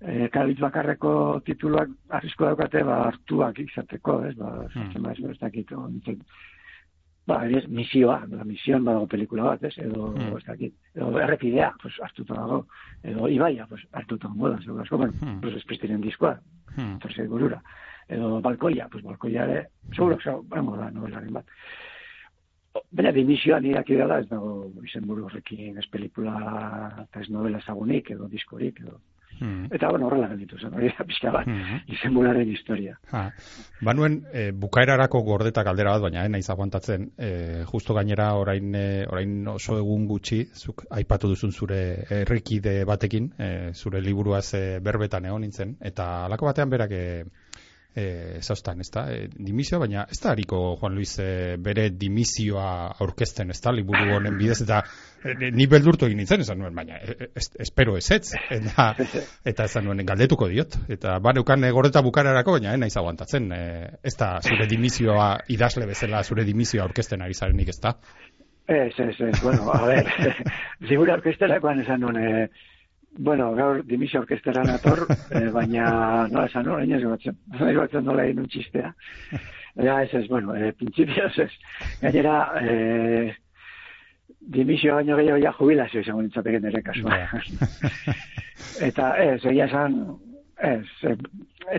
eh, 0.00 0.28
kalitz 0.34 0.58
bakarreko 0.62 1.40
tituluak 1.46 1.90
arrisko 2.18 2.50
daukate, 2.50 2.82
ba, 2.86 3.04
hartuak 3.08 3.58
izateko, 3.64 4.20
ez, 4.28 4.34
ba, 4.38 4.56
hmm. 4.74 5.10
ez, 5.12 5.18
ez 5.30 5.38
dakit, 5.40 5.72
ba, 7.26 7.38
ez, 7.48 7.64
misioa, 7.68 8.18
la 8.30 8.44
misioan 8.44 8.84
badago 8.84 9.06
pelikula 9.10 9.46
bat, 9.52 9.64
ez, 9.64 9.72
edo, 9.80 10.10
mm. 10.12 10.36
ez 10.38 10.44
dakit, 10.48 10.74
edo 10.94 11.12
errepidea, 11.20 11.70
pues, 11.80 11.94
hartuta 12.04 12.36
dago, 12.36 12.60
edo 13.02 13.30
ibaia, 13.32 13.66
pues, 13.70 13.86
hartuta 13.92 14.28
dago, 14.28 14.50
da, 14.52 14.60
segura, 14.64 14.84
asko, 14.84 15.00
mm. 15.06 15.40
pues, 15.40 15.56
espistiren 15.60 16.04
diskoa, 16.04 16.34
mm. 16.76 16.98
torse 17.04 17.26
burura, 17.30 17.62
edo 18.08 18.40
balkoia, 18.44 18.88
pues, 18.92 19.04
balkoia 19.06 19.48
ere, 19.48 19.64
segura, 19.94 20.20
segura, 20.20 20.44
bango 20.56 20.76
da, 20.80 20.90
novelaren 20.92 21.40
bat. 21.40 21.56
Baina, 22.90 23.12
dimisioa 23.14 23.60
nire 23.62 23.78
aki 23.80 23.96
da, 24.00 24.18
ez 24.18 24.28
dago, 24.28 24.68
izen 24.84 25.06
buru 25.06 25.28
horrekin, 25.28 25.78
ez 25.78 25.86
pelikula, 25.92 26.36
eta 27.06 27.22
ez 27.22 27.30
novela 27.30 27.62
ezagunik, 27.62 28.10
edo 28.10 28.28
diskorik, 28.28 28.82
edo, 28.82 28.98
Hmm. 29.40 29.66
Eta 29.74 29.88
bueno, 29.90 30.06
horrela 30.06 30.28
gelditu 30.32 30.58
zen, 30.58 30.74
hori 30.74 30.90
da 30.96 31.04
pixka 31.08 31.32
bat, 31.34 31.46
hmm. 31.46 32.44
historia. 32.52 32.98
Ha. 33.12 33.24
Banuen, 33.84 34.20
e, 34.32 34.50
bukaerarako 34.52 35.22
gordeta 35.22 35.62
galdera 35.62 35.92
bat, 35.92 36.02
baina, 36.02 36.24
eh, 36.24 36.28
naiz 36.28 36.48
aguantatzen, 36.50 37.10
e, 37.18 37.64
justo 37.66 37.94
gainera 37.94 38.34
orain, 38.34 38.74
e, 38.74 39.06
orain 39.06 39.48
oso 39.48 39.78
egun 39.78 40.06
gutxi, 40.06 40.44
zuk 40.54 40.86
aipatu 40.90 41.28
duzun 41.28 41.52
zure 41.52 41.80
errikide 42.10 42.84
batekin, 42.84 43.32
e, 43.38 43.72
zure 43.74 44.00
liburuaz 44.00 44.54
e, 44.54 44.64
berbetan 44.80 45.26
egon 45.26 45.42
nintzen, 45.42 45.76
eta 45.80 46.24
alako 46.26 46.46
batean 46.52 46.70
berak 46.70 46.92
e, 46.92 47.24
eh 47.96 48.38
zaustan, 48.42 48.80
ezta? 48.80 49.04
E, 49.12 49.28
dimisio, 49.34 49.78
baina 49.78 50.06
ez 50.10 50.18
da 50.20 50.32
hariko 50.32 50.76
Juan 50.80 50.94
Luis 50.94 51.14
e, 51.22 51.56
bere 51.62 51.88
dimisioa 51.90 52.94
aurkezten, 52.98 53.50
ezta? 53.54 53.72
Liburu 53.72 54.16
honen 54.16 54.36
bidez 54.38 54.60
eta 54.64 54.80
e, 55.22 55.50
ni 55.54 55.66
beldurtu 55.70 56.08
egin 56.08 56.18
nintzen 56.18 56.42
esan 56.42 56.58
nuen, 56.58 56.74
baina 56.74 56.98
e, 56.98 57.30
espero 57.62 57.96
ez 57.96 58.10
ez, 58.10 58.34
eta, 58.50 58.88
eta 59.44 59.68
esan 59.70 59.86
nuen 59.86 60.04
galdetuko 60.06 60.48
diot. 60.50 60.76
Eta 60.88 61.18
baneukan 61.22 61.64
e, 61.64 61.72
bukararako, 62.02 62.58
baina 62.58 62.74
e, 62.74 62.82
naiz 62.82 62.96
aguantatzen, 62.96 63.50
e, 63.52 63.64
ez 64.02 64.16
da 64.18 64.38
zure 64.42 64.66
dimisioa 64.66 65.30
idazle 65.48 65.86
bezala 65.86 66.22
zure 66.22 66.44
dimisioa 66.44 66.84
aurkezten 66.84 67.22
ari 67.22 67.34
zarenik, 67.34 67.68
ezta? 67.68 67.98
Ez, 68.66 68.94
ez, 68.98 69.20
ez, 69.20 69.42
bueno, 69.42 69.70
a 69.70 69.82
ver, 69.86 70.06
liburu 70.88 71.12
aurkezterakoan 71.12 71.82
esan 71.84 72.00
nuen, 72.00 72.16
e, 72.16 72.73
Bueno, 73.16 73.52
gaur 73.54 73.84
dimisio 73.86 74.20
orkestera 74.20 74.64
nator, 74.66 75.06
eh, 75.30 75.48
baina 75.54 76.26
no 76.32 76.44
esan 76.48 76.66
no, 76.66 76.80
ez 76.80 77.04
batzen. 77.04 77.38
Ez 77.54 77.76
batzen 77.76 78.04
nola 78.04 78.24
egin 78.26 78.42
un 78.42 78.50
txistea. 78.50 78.90
Ja, 79.76 80.02
ez 80.02 80.10
ez, 80.14 80.26
bueno, 80.28 80.54
eh, 80.54 80.72
principios 80.72 81.38
ez. 81.38 81.50
Gainera, 82.02 82.36
eh, 82.60 83.34
dimisio 84.40 84.94
baino 84.98 85.16
gehiago 85.16 85.40
ja 85.42 85.52
jubilazio 85.52 86.02
izango 86.02 86.22
nintzateken 86.22 86.70
ere 86.70 86.82
kasua. 86.82 87.18
Eta, 88.88 89.10
ez, 89.22 89.40
egia 89.44 89.66
esan, 89.70 89.98
ez, 90.58 90.86
eh, 91.06 91.16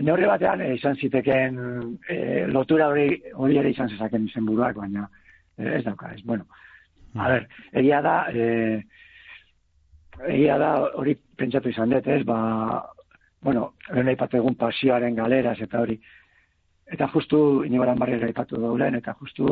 neurri 0.02 0.28
batean 0.28 0.64
eh, 0.64 0.74
izan 0.76 0.96
ziteken 0.96 1.60
eh, 2.08 2.46
lotura 2.52 2.88
hori 2.92 3.08
hori 3.34 3.58
ere 3.60 3.72
izan 3.72 3.92
zezaken 3.92 4.28
izen 4.30 4.46
buruak, 4.48 4.76
baina 4.80 5.06
eh, 5.58 5.76
ez 5.78 5.84
dauka, 5.84 6.12
ez, 6.14 6.22
bueno. 6.24 6.48
A 7.16 7.30
ber, 7.32 7.46
egia 7.80 8.02
da, 8.04 8.16
eh, 8.32 8.82
egia 10.24 10.58
da, 10.58 10.70
hori 10.98 11.16
pentsatu 11.38 11.70
izan 11.70 11.90
dut, 11.90 12.06
ez, 12.06 12.22
ba, 12.26 12.38
bueno, 13.42 13.72
hori 13.90 14.04
nahi 14.04 14.16
egun 14.38 14.56
pasioaren 14.58 15.14
galeraz, 15.14 15.58
eta 15.60 15.80
hori, 15.80 15.98
eta 16.92 17.08
justu 17.12 17.64
inibaran 17.66 17.98
barri 17.98 18.18
gaipatu 18.22 18.60
daulen, 18.62 18.94
eta 18.94 19.14
justu 19.20 19.46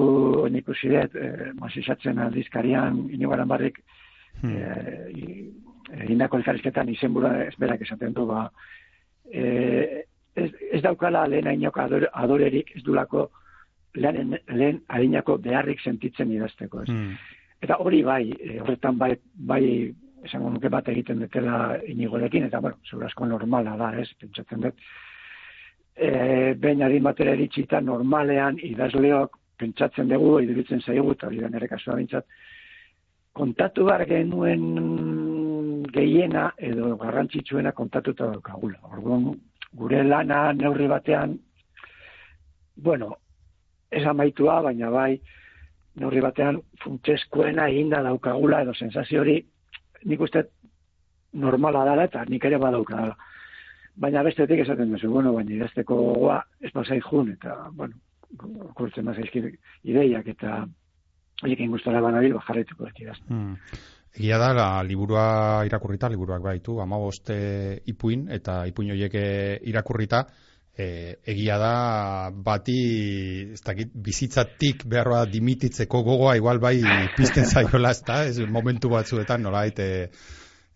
hori 0.44 0.58
ikusi 0.62 0.88
dut, 0.94 1.14
e, 1.14 1.52
masisatzen 1.60 2.18
aldizkarian 2.18 3.04
inibaran 3.10 3.48
barrik, 3.48 3.80
hmm. 4.42 4.56
e, 4.56 6.02
egindako 6.04 6.40
elkarrizketan 6.40 6.88
izenbura 6.88 7.36
ezberak 7.44 7.82
esaten 7.86 8.14
du, 8.16 8.26
ba, 8.26 8.48
e, 9.30 10.04
ez, 10.34 10.50
ez 10.72 10.82
daukala 10.82 11.26
lehen 11.30 11.48
ainoko 11.50 11.80
adore, 11.80 12.10
adorerik, 12.12 12.72
ez 12.76 12.82
dulako 12.86 13.28
lehen, 13.94 14.36
lehen 14.48 14.80
harinako 14.88 15.38
beharrik 15.42 15.80
sentitzen 15.80 16.32
idazteko. 16.34 16.82
Ez. 16.82 16.90
Mm. 16.90 17.12
Eta 17.64 17.78
hori 17.80 18.02
bai, 18.06 18.24
e, 18.40 18.58
horretan 18.60 18.98
bai, 18.98 19.14
bai 19.34 19.64
esango 20.24 20.50
nuke 20.50 20.70
bat 20.72 20.88
egiten 20.88 21.20
dutela 21.22 21.78
inigorekin, 21.90 22.48
eta 22.48 22.60
bueno, 22.60 22.80
zurasko 22.88 23.26
normala 23.28 23.76
da, 23.80 23.92
ez, 24.00 24.08
pentsatzen 24.20 24.66
dut. 24.66 24.84
E, 25.94 26.10
Behin 26.58 26.82
adin 26.82 27.04
batera 27.06 27.34
eritxita 27.36 27.80
normalean 27.80 28.58
idazleok 28.62 29.38
pentsatzen 29.60 30.08
dugu, 30.10 30.38
iduritzen 30.42 30.82
zaigu, 30.82 31.12
eta 31.14 31.28
hori 31.28 31.42
da 31.42 31.50
nire 31.52 31.68
kasua 31.70 31.98
bintzat, 32.00 32.26
kontatu 33.34 33.86
bar 33.86 34.04
genuen 34.08 34.64
gehiena 35.94 36.48
edo 36.58 36.96
garrantzitsuena 36.98 37.72
kontatuta 37.72 38.30
daukagula. 38.32 38.80
Orduan, 38.90 39.30
gure 39.74 40.02
lana 40.06 40.52
neurri 40.52 40.88
batean, 40.90 41.38
bueno, 42.76 43.14
ez 43.90 44.04
amaitua, 44.10 44.60
baina 44.66 44.90
bai, 44.90 45.12
neurri 46.00 46.22
batean 46.22 46.58
funtsezkoena 46.82 47.68
eginda 47.70 48.02
daukagula 48.02 48.62
edo 48.64 48.74
sensazio 48.74 49.22
hori 49.22 49.38
nik 50.04 50.20
uste 50.20 50.44
normala 51.32 51.84
dela 51.90 52.04
eta 52.08 52.24
nik 52.28 52.44
ere 52.44 52.58
badauka 52.62 53.00
dela. 53.00 53.16
Baina 53.96 54.22
bestetik 54.26 54.64
esaten 54.64 54.90
duzu, 54.90 55.10
bueno, 55.10 55.32
baina 55.34 55.54
idazteko 55.54 55.96
goa 55.96 56.40
ez 56.60 56.72
pasai 56.74 56.98
jun, 57.00 57.30
eta, 57.36 57.54
bueno, 57.72 57.94
kurtzen 58.74 59.06
mazaizki 59.06 59.44
ideiak 59.86 60.30
eta 60.34 60.64
horiekin 61.42 61.70
guztora 61.70 62.00
banabil, 62.02 62.34
bajarretuko 62.34 62.88
dut 62.88 63.04
idazten. 63.04 63.36
Mm. 63.36 63.82
Egia 64.14 64.38
da, 64.38 64.52
la, 64.54 64.66
liburua 64.86 65.26
irakurrita, 65.66 66.08
liburuak 66.10 66.42
baitu, 66.42 66.78
amabost 66.82 67.30
e, 67.34 67.80
ipuin, 67.90 68.28
eta 68.30 68.60
ipuin 68.70 68.92
horiek 68.94 69.14
e, 69.18 69.26
irakurrita, 69.70 70.22
e, 70.76 71.18
egia 71.24 71.56
da, 71.58 72.30
bati, 72.34 72.78
ez 73.54 73.62
dakit, 73.64 73.92
bizitzatik 73.94 74.84
beharroa 74.90 75.24
dimititzeko 75.30 76.02
gogoa, 76.06 76.36
igual 76.36 76.58
bai 76.62 76.78
pizten 77.16 77.46
zaiola, 77.46 77.94
ez 77.94 78.02
da, 78.06 78.24
ez 78.26 78.38
momentu 78.50 78.90
batzuetan, 78.92 79.42
nola, 79.46 79.64
e, 79.68 80.10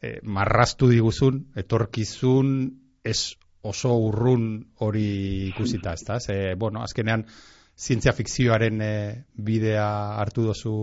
e, 0.00 0.14
marrastu 0.22 0.90
diguzun, 0.92 1.44
etorkizun, 1.58 2.56
ez 3.04 3.34
oso 3.68 3.92
urrun 3.98 4.48
hori 4.86 5.08
ikusita, 5.50 5.94
ez 5.98 6.06
da, 6.06 6.20
ze, 6.20 6.54
bueno, 6.54 6.82
azkenean, 6.86 7.26
zientzia 7.78 8.14
fikzioaren 8.14 8.82
e, 8.82 8.94
bidea 9.34 9.86
hartu 10.18 10.46
dozu 10.48 10.74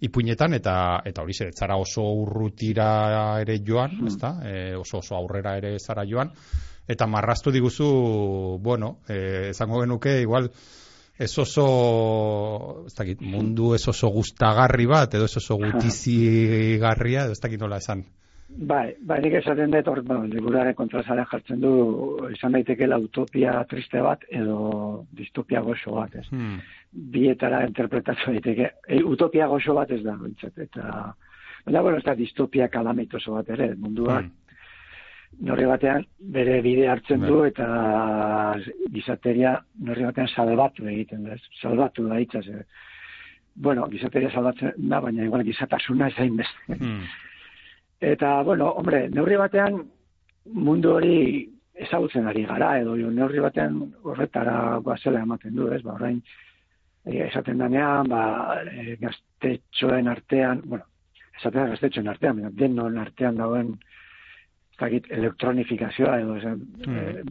ipuinetan 0.00 0.54
eta 0.54 1.02
eta 1.08 1.24
hori 1.24 1.34
zara 1.34 1.76
oso 1.76 2.04
urrutira 2.22 3.40
ere 3.42 3.58
joan, 3.66 3.98
ezta? 4.06 4.36
E, 4.46 4.74
oso 4.76 5.02
oso 5.02 5.16
aurrera 5.16 5.56
ere 5.58 5.78
zara 5.78 6.04
joan 6.08 6.30
eta 6.88 7.06
marrastu 7.06 7.52
diguzu, 7.52 8.58
bueno, 8.60 8.98
eh 9.08 9.50
izango 9.50 9.82
genuke 9.82 10.20
igual 10.22 10.50
ez 11.18 11.32
oso 11.38 12.84
ez 12.86 12.94
dakit, 12.94 13.20
mundu 13.20 13.74
ez 13.74 13.82
oso 13.88 14.08
gustagarri 14.14 14.86
bat 14.86 15.14
edo 15.14 15.24
ez 15.24 15.36
oso 15.36 15.58
gutizigarria, 15.64 17.26
ez 17.30 17.40
dakit 17.40 17.60
nola 17.60 17.82
esan. 17.82 18.06
Bai, 18.48 18.94
bai, 19.04 19.18
nik 19.20 19.34
esaten 19.42 19.70
dut, 19.70 19.88
hor, 19.92 20.00
bueno, 20.08 20.24
liburaren 20.32 20.74
kontrazaren 20.74 21.26
jartzen 21.28 21.60
du, 21.60 21.72
izan 22.32 22.54
daitekeela 22.56 22.96
utopia 22.98 23.52
triste 23.68 24.00
bat, 24.00 24.24
edo 24.32 25.04
distopia 25.12 25.60
goxo 25.60 25.92
bat, 25.98 26.14
ez. 26.16 26.24
Hmm. 26.32 26.56
Bietara 27.12 27.60
interpretatu 27.68 28.32
daiteke. 28.32 28.70
E, 28.88 29.02
utopia 29.04 29.50
goxo 29.52 29.76
bat 29.76 29.92
ez 29.92 30.00
da, 30.06 30.16
bintzat, 30.16 30.56
eta... 30.64 31.12
Baina, 31.66 31.82
bueno, 31.84 32.00
ez 32.00 32.06
da 32.06 32.16
distopia 32.16 32.70
kalamitoso 32.72 33.36
bat 33.36 33.52
ere, 33.52 33.74
munduak. 33.76 34.24
Hmm. 34.24 34.47
Norri 35.48 35.66
batean, 35.70 36.04
bere 36.34 36.60
bide 36.64 36.88
hartzen 36.90 37.22
du, 37.22 37.40
bai. 37.40 37.50
eta 37.52 37.66
gizateria 38.94 39.52
norri 39.86 40.06
batean 40.08 40.30
salbatu 40.34 40.88
egiten 40.90 41.28
da. 41.28 41.36
Salbatu 41.62 42.08
da, 42.08 42.20
itxas, 42.20 42.46
Bueno, 43.58 43.88
gizateria 43.90 44.30
salbatzen 44.30 44.74
da, 44.90 45.00
baina 45.02 45.24
igual 45.26 45.42
gizatasuna 45.42 46.06
ez 46.08 46.28
beste. 46.30 46.74
Hmm. 46.78 47.00
Eta, 48.00 48.42
bueno, 48.46 48.68
hombre, 48.78 49.08
neurri 49.10 49.36
batean 49.36 49.80
mundu 50.54 50.92
hori 50.94 51.48
ezagutzen 51.74 52.26
ari 52.26 52.44
gara, 52.46 52.76
edo 52.78 52.94
neurri 52.96 53.40
batean 53.42 53.80
horretara 54.02 54.78
guazela 54.84 55.22
ematen 55.26 55.56
du, 55.56 55.68
ez, 55.74 55.82
ba, 55.82 55.94
orain, 55.94 56.20
e, 57.04 57.18
esaten 57.26 57.58
danean, 57.58 58.08
ba, 58.10 58.22
e, 58.62 58.96
gaztetxoen 59.02 60.08
artean, 60.08 60.62
bueno, 60.64 60.86
esaten 61.36 61.60
da 61.60 61.68
gaztetxoen 61.74 62.10
artean, 62.14 62.42
denon 62.54 62.98
artean 62.98 63.38
dauen, 63.42 63.74
zakit, 64.78 65.10
elektronifikazioa, 65.10 66.18
edo, 66.22 66.36
esan, 66.38 66.62
mm. 66.86 66.96
e, 66.98 67.22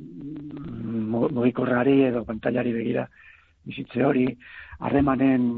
mugikorrari 1.37 2.01
edo 2.09 2.23
pantailari 2.27 2.73
begira 2.75 3.07
bizitze 3.67 4.03
hori, 4.03 4.27
harremanen 4.79 5.49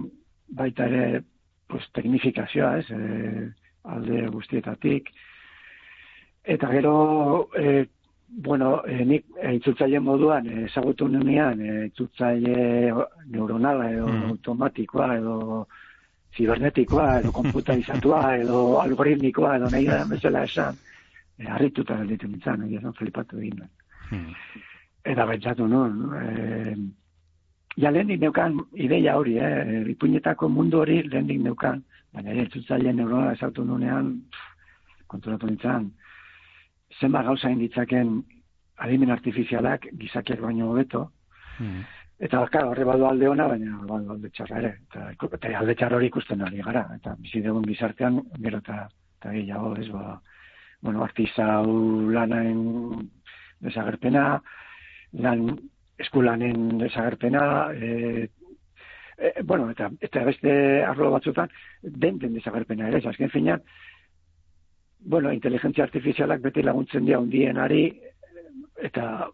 baita 0.57 0.87
ere, 0.89 1.23
pues, 1.69 1.85
teknifikazioa, 1.93 2.77
ez, 2.81 2.89
e, 2.91 3.49
alde 3.89 4.25
guztietatik. 4.33 5.09
Eta 6.49 6.69
gero, 6.71 7.49
e, 7.57 7.85
bueno, 8.29 8.83
e, 8.85 9.03
nik 9.05 9.25
e, 9.41 9.55
itzultzaile 9.57 9.99
moduan 9.99 10.47
ezagutu 10.65 11.07
nunean, 11.09 11.61
e, 11.61 11.85
itzultzaile 11.89 12.93
neuronala 13.33 13.89
edo 13.91 14.07
mm. 14.07 14.29
automatikoa 14.33 15.13
edo 15.17 15.37
zibernetikoa 16.37 17.07
edo 17.21 17.31
komputarizatua 17.33 18.21
edo 18.43 18.79
algoritmikoa 18.81 19.57
edo 19.57 19.71
nahi 19.73 19.89
da 19.89 20.03
bezala 20.09 20.45
esan, 20.49 20.77
harrituta 21.47 21.95
galditu 21.95 22.27
nintzen, 22.27 22.65
egia 22.67 22.81
zan 22.81 22.95
flipatu 22.97 23.39
egin. 23.39 23.61
Mm. 24.11 24.33
Eta 25.05 25.25
bentsatu 25.25 25.67
nun, 25.67 26.01
e, 26.19 26.75
ja 27.79 27.91
lehen 27.91 28.11
neukan 28.19 28.57
ideia 28.75 29.15
hori, 29.17 29.37
eh? 29.39 29.83
ipuinetako 29.93 30.49
mundu 30.49 30.81
hori 30.81 31.01
lehen 31.07 31.29
neukan, 31.43 31.83
baina 32.13 32.31
ere 32.31 32.47
entzutzaile 32.47 32.93
neurona 32.93 33.33
esautu 33.33 33.63
nunean, 33.63 34.15
konturatu 35.07 35.47
nintzen, 35.47 35.91
zenba 36.99 37.23
gauza 37.23 37.49
inditzaken 37.49 38.19
adimen 38.85 39.11
artifizialak 39.11 39.87
gizakiak 40.01 40.41
baino 40.41 40.71
hobeto, 40.71 41.05
hmm. 41.59 41.83
eta 42.19 42.41
bakar, 42.45 42.67
horre 42.71 42.85
badu 42.87 43.05
alde 43.05 43.29
ona, 43.29 43.47
baina 43.47 43.77
badu 43.87 44.15
alde 44.15 44.31
txarra 44.35 44.59
ere, 44.63 44.73
eta, 44.89 45.09
eta 45.37 45.53
alde 45.59 45.75
txarra 45.75 45.99
hori 45.99 46.09
ikusten 46.11 46.43
ari 46.47 46.63
gara, 46.65 46.85
eta 46.95 47.15
bizi 47.19 47.43
dugun 47.45 47.67
gizartean, 47.67 48.21
gero 48.39 48.61
eta, 48.63 48.87
eta 49.19 49.33
gehiago, 49.35 49.75
ez, 49.79 49.87
ba, 49.93 50.19
bueno, 50.81 51.03
artizau 51.03 51.65
lanaen 52.11 53.09
desagerpena, 53.59 54.41
lan 55.19 55.45
eskulanen 55.99 56.77
desagerpena, 56.79 57.71
e, 57.73 58.29
e, 59.17 59.33
bueno, 59.43 59.69
eta, 59.71 59.89
eta 59.99 60.23
beste 60.27 60.51
arlo 60.85 61.11
batzutan, 61.11 61.49
den 61.81 62.19
den 62.19 62.37
desagerpena 62.37 62.87
ere, 62.87 63.01
azken 63.09 63.31
finean, 63.33 63.63
bueno, 64.99 65.33
inteligentzia 65.33 65.83
artifizialak 65.83 66.41
beti 66.41 66.63
laguntzen 66.63 67.05
dira 67.05 67.19
undienari, 67.19 67.83
eta, 68.81 69.27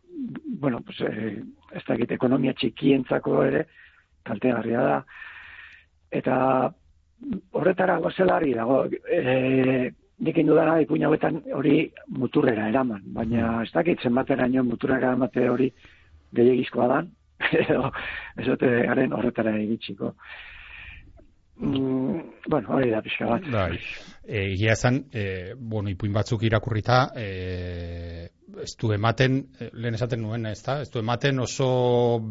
bueno, 0.60 0.81
pues, 0.81 1.01
e, 1.01 1.43
ez 1.75 1.84
da 1.86 1.97
ekonomia 2.17 2.53
txikientzako 2.53 3.43
ere, 3.43 3.67
kaltegarria 4.25 4.81
da, 4.81 4.97
eta 6.10 6.36
horretara 7.51 7.99
gozelari 8.01 8.53
dago, 8.58 8.86
e, 8.89 9.93
nik 10.19 10.38
indu 10.38 10.56
dara 10.56 10.80
ipuina 10.82 11.10
hori 11.10 11.91
muturrera 12.08 12.69
eraman, 12.69 13.01
baina 13.06 13.62
ez 13.63 13.71
dakit 13.73 14.01
zenbatera 14.01 14.47
nion 14.47 14.67
muturrera 14.67 15.12
eramate 15.12 15.49
hori 15.49 15.71
gehiagizkoa 16.36 16.88
dan, 16.88 17.10
edo 17.63 17.91
ez 18.38 18.45
dute 18.47 18.69
garen 18.88 19.13
horretara 19.13 19.56
egitxiko. 19.60 20.13
Mm, 21.58 22.20
bueno, 22.48 22.70
hori 22.76 22.89
da 22.91 23.02
pixka 23.02 23.28
bat. 23.30 23.46
Bai. 23.52 23.78
E, 24.26 24.52
Egia 24.52 24.74
esan, 24.74 25.06
e, 25.13 25.54
bueno, 25.56 25.89
ipuin 25.89 26.12
batzuk 26.13 26.44
irakurrita, 26.44 26.98
e, 27.15 28.28
ez 28.62 28.74
du 28.82 28.91
ematen, 28.91 29.38
e, 29.60 29.70
lehen 29.72 29.96
esaten 29.96 30.22
nuen, 30.22 30.46
ez 30.50 30.60
da, 30.65 30.82
ez 30.84 30.89
du 30.91 31.00
ematen 31.00 31.39
oso 31.39 31.68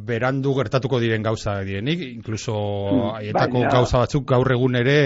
berandu 0.08 0.52
gertatuko 0.58 1.00
diren 1.00 1.24
gauza 1.24 1.56
direnik, 1.64 2.02
inkluso 2.10 2.54
mm, 2.92 3.32
bai, 3.38 3.64
gauza 3.72 4.02
batzuk 4.04 4.26
gaur 4.28 4.52
egun 4.52 4.76
ere 4.76 4.98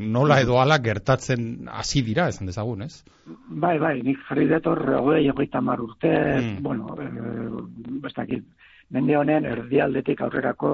nola 0.00 0.40
edo 0.42 0.58
ala 0.60 0.80
gertatzen 0.82 1.68
hasi 1.70 2.02
dira, 2.06 2.26
esan 2.28 2.50
dezagun, 2.50 2.82
ez? 2.88 3.04
Bai, 3.46 3.76
bai, 3.78 4.00
nik 4.02 4.18
jarri 4.26 4.48
detor, 4.50 4.82
hogei, 4.98 5.28
hogeita 5.30 5.62
mar 5.62 5.84
urte, 5.84 6.10
mm. 6.10 6.58
bueno, 6.66 6.96
e, 6.98 8.08
ez 8.08 8.16
dakit, 8.16 8.50
mende 8.90 9.14
honen 9.14 9.46
erdialdetik 9.46 10.26
aurrerako 10.26 10.72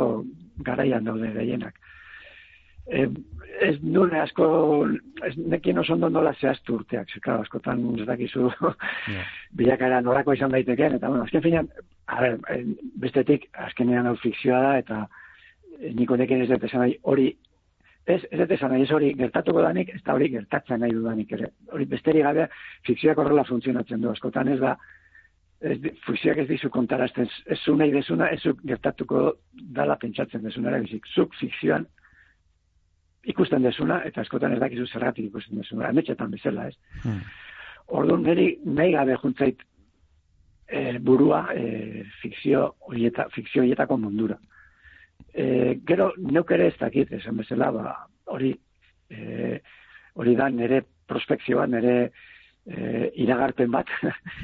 garaian 0.65 1.05
daude 1.05 1.35
gehienak. 1.37 1.77
E, 2.87 3.07
ez 3.61 3.77
nune 3.83 4.20
asko, 4.20 4.46
ez 5.25 5.33
nekin 5.37 5.79
oso 5.81 5.94
ondo 5.94 6.11
nola 6.12 6.33
zehaztu 6.37 6.77
urteak, 6.81 7.11
zeka, 7.14 7.38
askotan 7.44 7.83
ez 8.01 8.07
dakizu 8.09 8.51
yeah. 8.51 9.31
bilakara 9.59 10.01
norako 10.05 10.37
izan 10.37 10.53
daiteken, 10.53 10.99
eta 10.99 11.09
bueno, 11.09 11.25
azken 11.25 11.44
finean, 11.44 11.70
a 12.07 12.20
ber, 12.20 12.38
eh, 12.53 12.62
bestetik, 13.01 13.49
azkenean 13.66 14.11
hau 14.11 14.16
fikzioa 14.20 14.61
da, 14.62 14.75
eta 14.83 15.01
eh, 15.81 15.92
niko 15.96 16.18
nekin 16.20 16.44
ez 16.44 16.51
dut 16.53 16.70
esan 16.70 16.92
hori 17.03 17.33
Ez, 18.07 18.20
ez 18.31 18.38
ez 18.38 18.51
esan, 18.55 18.70
ez 18.79 18.90
hori 18.94 19.09
gertatuko 19.18 19.62
danik, 19.64 19.88
ez 19.90 19.99
da 20.07 20.14
hori 20.14 20.29
gertatzen 20.31 20.79
nahi 20.79 20.92
dudanik 20.94 21.33
ere. 21.35 21.49
Hori 21.75 21.88
besterik 21.90 22.22
gabe, 22.22 22.44
fikzioak 22.87 23.18
horrela 23.18 23.42
funtzionatzen 23.49 23.99
du. 23.99 24.12
Askotan 24.12 24.46
ez 24.53 24.61
da, 24.61 24.77
ez, 25.59 25.75
fikzioak 26.05 26.38
ez 26.44 26.46
dizu 26.46 26.70
kontarazten, 26.70 27.27
ez 27.51 27.59
zu 27.64 27.75
nahi 27.75 27.90
desuna, 27.90 28.29
ez 28.31 28.38
zu 28.46 28.55
gertatuko 28.62 29.25
dala 29.75 29.99
pentsatzen 29.99 30.46
desuna, 30.46 30.79
bizik. 30.85 31.11
Zuk 31.16 31.35
fikzioan 31.40 31.88
ikusten 33.33 33.65
desuna, 33.67 34.01
eta 34.07 34.23
askotan 34.23 34.55
ez 34.55 34.61
dakizu 34.62 34.87
zerratik 34.87 35.31
ikusten 35.31 35.61
desuna, 35.61 35.91
emetxetan 35.91 36.31
bezala, 36.35 36.69
ez. 36.71 37.01
Hmm. 37.03 37.23
Orduan, 37.99 38.23
niri 38.27 38.49
nahi 38.65 38.93
gabe 38.95 39.17
juntzait 39.23 39.62
e, 40.67 40.99
burua 40.99 41.47
e, 41.55 42.05
fikzio 42.21 42.67
horieta, 42.89 43.29
fikzio 43.35 43.62
horietako 43.62 43.99
mundura. 44.03 44.39
E, 45.35 45.77
gero, 45.87 46.12
neuk 46.19 46.51
ere 46.57 46.71
ez 46.73 46.77
dakit, 46.81 47.12
esan 47.19 47.39
bezala, 47.43 47.71
ba, 47.75 47.95
hori, 48.35 48.53
e, 49.11 49.61
hori 50.15 50.35
da 50.39 50.49
nire 50.51 50.83
prospekzioa, 51.07 51.67
nire 51.71 51.97
e, 52.67 53.11
iragarpen 53.27 53.71
bat. 53.71 53.91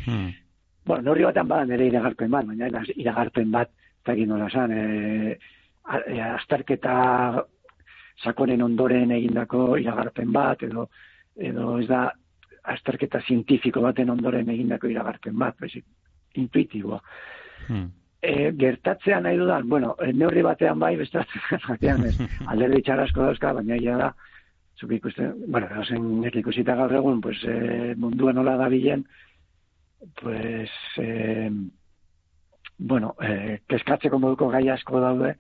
Hmm. 0.07 0.31
bueno, 0.87 1.11
norri 1.11 1.27
batean 1.27 1.51
bada 1.51 1.71
nire 1.71 1.89
iragarpen 1.91 2.31
bat, 2.31 2.47
baina 2.51 2.85
iragarpen 2.95 3.51
bat, 3.55 3.75
eta 4.03 4.15
nola 4.27 4.51
zan, 4.51 4.73
e, 4.75 5.39
e, 6.07 6.21
azterketa 6.21 6.95
sakonen 8.21 8.63
ondoren 8.63 9.11
egindako 9.11 9.77
iragarpen 9.81 10.33
bat, 10.33 10.63
edo, 10.63 10.89
edo 11.37 11.79
ez 11.79 11.87
da, 11.89 12.09
azterketa 12.63 13.21
zientifiko 13.27 13.83
baten 13.83 14.11
ondoren 14.13 14.51
egindako 14.53 14.91
iragarpen 14.93 15.39
bat, 15.39 15.57
baizik, 15.61 15.85
intuitiboa. 16.39 17.01
Hmm. 17.67 17.89
E, 18.23 18.53
gertatzea 18.59 19.19
nahi 19.21 19.39
dudan, 19.41 19.67
bueno, 19.69 19.97
e, 19.99 20.13
neurri 20.15 20.45
batean 20.47 20.79
bai, 20.79 20.95
beste 21.01 21.25
batean, 21.67 22.07
ez, 22.07 22.15
alderdi 22.53 22.83
txarasko 22.87 23.25
dauzka, 23.27 23.53
baina 23.59 23.79
ia 23.83 23.97
da, 23.99 24.13
zuk 24.79 24.95
ikusten, 24.99 25.35
bueno, 25.51 25.69
zen 25.89 26.29
ikusita 26.31 26.77
gaur 26.79 26.95
egun, 27.01 27.21
pues, 27.21 27.43
e, 27.45 27.95
mundua 27.99 28.33
nola 28.33 28.57
da 28.61 28.69
bilen, 28.71 29.05
pues, 30.21 30.71
e, 30.99 31.51
bueno, 32.79 33.15
e, 33.23 33.59
keskatzeko 33.69 34.19
moduko 34.23 34.49
gai 34.55 34.69
asko 34.71 35.03
daude, 35.03 35.35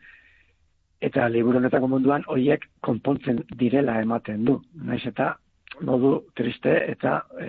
eta 1.02 1.28
liburu 1.28 1.58
honetako 1.58 1.88
munduan 1.90 2.24
hoiek 2.30 2.68
konpontzen 2.80 3.42
direla 3.58 4.00
ematen 4.02 4.44
du. 4.46 4.58
Naiz 4.74 5.02
eta 5.08 5.32
modu 5.80 6.12
triste 6.38 6.74
eta 6.92 7.22
e, 7.40 7.48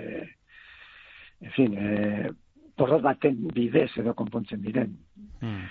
en 1.44 1.52
fin, 1.58 1.76
e, 1.78 2.32
porrot 2.78 3.04
baten 3.06 3.50
bidez 3.54 3.92
edo 4.02 4.16
konpontzen 4.18 4.62
diren. 4.64 4.96
Hmm. 5.42 5.68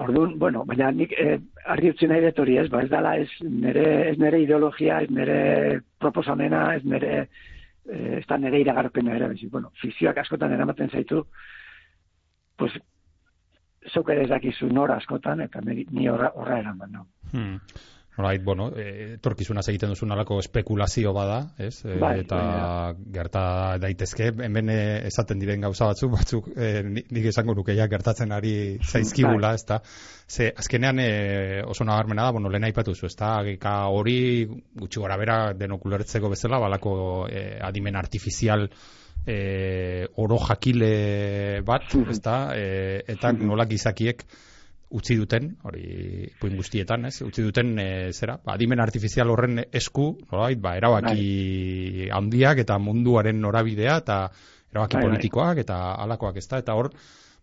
Orduan, 0.00 0.36
bueno, 0.38 0.62
baina 0.64 0.90
nik 0.94 1.12
eh, 1.18 1.38
argi 1.74 1.90
utzi 1.90 2.06
nahi 2.06 2.22
detori 2.22 2.56
ez, 2.60 2.68
ba 2.70 2.84
ez 2.84 2.90
dala 2.92 3.16
ez 3.18 3.28
nere, 3.42 3.86
ez 4.12 4.18
nere 4.22 4.38
ideologia, 4.42 5.00
ez 5.02 5.10
nere 5.10 5.80
proposamena, 5.98 6.62
ez 6.76 6.84
nere 6.86 7.10
eh, 7.16 8.20
ez 8.20 8.26
da 8.28 8.38
nere 8.38 8.60
iragarpena 8.62 9.16
ere. 9.18 9.32
Bueno, 9.50 9.72
fizioak 9.82 10.22
askotan 10.22 10.54
eramaten 10.54 10.92
zaitu, 10.94 11.24
pues, 12.56 12.72
zok 13.88 14.10
ere 14.12 14.26
dakizu 14.28 14.68
nora 14.72 14.98
askotan, 15.00 15.40
eta 15.40 15.62
ni 15.64 16.08
horra, 16.08 16.32
horra 16.34 16.58
eraman, 16.60 16.92
no. 16.92 17.06
Hmm. 17.32 17.56
Nolait, 18.20 18.42
bueno, 18.44 18.66
e, 18.76 19.16
torkizuna 19.22 19.62
egiten 19.70 19.92
duzun 19.94 20.10
alako 20.12 20.40
espekulazio 20.42 21.12
bada, 21.16 21.38
ez? 21.62 21.84
E, 21.86 21.96
bai, 22.02 22.12
eta 22.24 22.40
bai, 22.40 23.06
gerta 23.14 23.42
daitezke, 23.80 24.32
hemen 24.44 24.68
e, 24.74 24.80
esaten 25.08 25.40
diren 25.40 25.62
gauza 25.64 25.88
batzuk, 25.88 26.12
batzuk 26.18 26.50
e, 26.52 26.82
nik 26.90 27.28
esango 27.30 27.54
nuke 27.56 27.76
ja 27.78 27.86
gertatzen 27.88 28.34
ari 28.36 28.52
zaizkibula, 28.82 29.54
bai. 29.54 29.60
ez 29.60 29.64
da? 29.70 29.80
Ze, 30.28 30.50
azkenean 30.64 31.00
e, 31.00 31.10
oso 31.64 31.86
nabarmena 31.86 32.26
da, 32.26 32.34
bueno, 32.36 32.50
lehen 32.52 32.68
aipatu 32.68 32.94
zu, 32.94 33.06
ez 33.06 33.16
da? 33.16 33.36
hori 33.88 34.18
gutxi 34.46 35.00
gora 35.00 35.16
bera 35.16 35.38
denokulertzeko 35.54 36.28
bezala, 36.34 36.60
balako 36.60 37.28
e, 37.30 37.60
adimen 37.62 37.96
artifizial 37.96 38.68
e, 39.26 40.06
oro 40.16 40.38
jakile 40.38 41.60
bat, 41.66 41.90
ez 42.08 42.20
da? 42.24 42.38
E, 42.56 43.02
eta 43.14 43.32
nolak 43.36 43.72
izakiek 43.76 44.24
utzi 44.90 45.14
duten, 45.14 45.52
hori 45.62 46.26
puin 46.40 46.56
guztietan, 46.58 47.06
ez? 47.06 47.20
Utzi 47.22 47.44
duten 47.46 47.76
e, 47.78 47.88
zera, 48.12 48.36
ba, 48.42 48.56
adimen 48.56 48.82
artifizial 48.82 49.30
horren 49.30 49.62
esku, 49.70 50.10
nolait, 50.32 50.58
ba, 50.60 50.74
erabaki 50.80 51.14
bai. 51.14 52.08
handiak 52.16 52.64
eta 52.64 52.78
munduaren 52.82 53.38
norabidea 53.40 54.00
eta 54.02 54.20
erabaki 54.72 54.98
bai, 54.98 55.02
bai. 55.02 55.08
politikoak 55.08 55.62
eta 55.62 55.80
alakoak 56.02 56.40
ez 56.42 56.46
da, 56.50 56.62
eta 56.64 56.74
hor, 56.74 56.90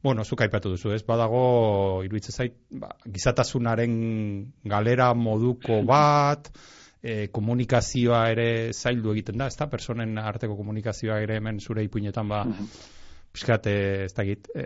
bueno, 0.03 0.25
zuk 0.27 0.43
aipatu 0.43 0.73
duzu, 0.75 0.91
ez? 0.95 1.03
Badago, 1.07 2.03
iruditzen 2.05 2.35
zait, 2.35 2.57
ba, 2.83 2.91
gizatasunaren 3.07 3.95
galera 4.67 5.13
moduko 5.15 5.79
bat, 5.93 6.51
e, 7.01 7.27
komunikazioa 7.33 8.21
ere 8.33 8.47
zaildu 8.73 9.13
egiten 9.15 9.37
da, 9.37 9.47
ez 9.47 9.57
da? 9.57 9.69
Personen 9.71 10.17
arteko 10.21 10.57
komunikazioa 10.57 11.19
ere 11.23 11.39
hemen 11.41 11.59
zure 11.59 11.83
ipuinetan, 11.87 12.29
ba, 12.29 12.45
Piskat, 13.37 13.67
ez 13.69 14.13
da 14.17 14.23
git, 14.25 14.47
e, 14.55 14.63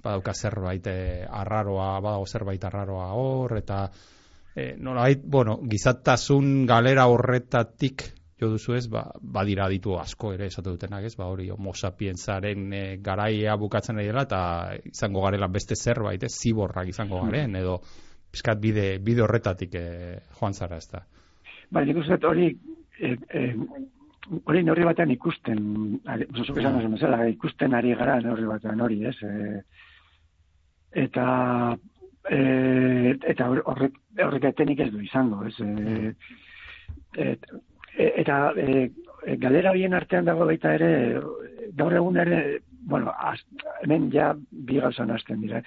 badauka 0.00 0.32
zerbait 0.32 0.86
e, 0.88 1.26
arraroa, 1.26 1.98
badago 2.00 2.24
zerbait 2.26 2.62
arraroa 2.64 3.10
hor, 3.18 3.58
eta 3.58 3.82
e, 4.54 4.72
nola 4.78 5.08
bueno, 5.24 5.58
gizatasun 5.68 6.64
galera 6.70 7.06
horretatik 7.12 8.06
jo 8.40 8.48
duzu 8.54 8.78
ez, 8.78 8.86
ba, 8.88 9.02
badira 9.20 9.68
ditu 9.68 9.98
asko 10.00 10.32
ere 10.32 10.48
esatu 10.48 10.72
dutenak 10.76 11.04
ez, 11.10 11.14
ba 11.18 11.28
hori 11.28 11.50
homo 11.52 11.74
sapiensaren 11.76 12.72
e, 12.72 12.84
garaia 13.04 13.56
bukatzen 13.60 14.00
ari 14.00 14.08
dela, 14.08 14.24
eta 14.24 14.40
izango 14.94 15.26
garela 15.26 15.50
beste 15.52 15.76
zerbait 15.76 16.24
ez, 16.24 16.32
ziborrak 16.32 16.88
izango 16.88 17.20
garen, 17.26 17.58
edo 17.60 17.80
piskat 18.32 18.62
bide, 18.62 18.94
bide 19.04 19.26
horretatik 19.26 19.74
e, 19.76 19.88
joan 20.38 20.56
zara 20.56 20.80
ez 20.80 20.88
da. 20.88 21.04
Ba, 21.70 21.84
nik 21.86 22.00
uste 22.02 22.18
hori 22.26 22.48
e, 22.98 23.14
e, 23.14 23.44
hori 24.44 24.62
neurri 24.66 24.86
batean 24.86 25.12
ikusten, 25.14 25.60
oso 26.34 26.56
esan 26.58 26.80
mm. 26.82 26.98
zela, 26.98 27.22
ikusten 27.30 27.74
ari 27.74 27.94
gara 27.98 28.18
neurri 28.24 28.48
batean 28.48 28.82
hori, 28.84 29.00
ez? 29.06 29.16
E, 29.22 29.62
eta 31.04 31.26
e, 32.28 32.40
eta 33.32 33.48
horrek 33.50 33.98
horrek 34.26 34.48
etenik 34.50 34.82
ez 34.86 34.90
du 34.94 35.02
izango, 35.04 35.44
ez? 35.46 35.54
E, 35.60 36.14
et, 37.26 37.46
e, 37.96 38.10
eta 38.24 38.40
e, 38.58 38.90
galera 39.38 39.72
bien 39.76 39.94
artean 39.94 40.26
dago 40.26 40.48
baita 40.48 40.74
ere, 40.78 40.90
gaur 41.78 41.94
egun 41.94 42.18
ere, 42.18 42.40
bueno, 42.90 43.12
az, 43.12 43.38
hemen 43.84 44.10
ja 44.12 44.32
bi 44.50 44.80
gauzan 44.80 45.12
hasten 45.14 45.42
dira 45.44 45.62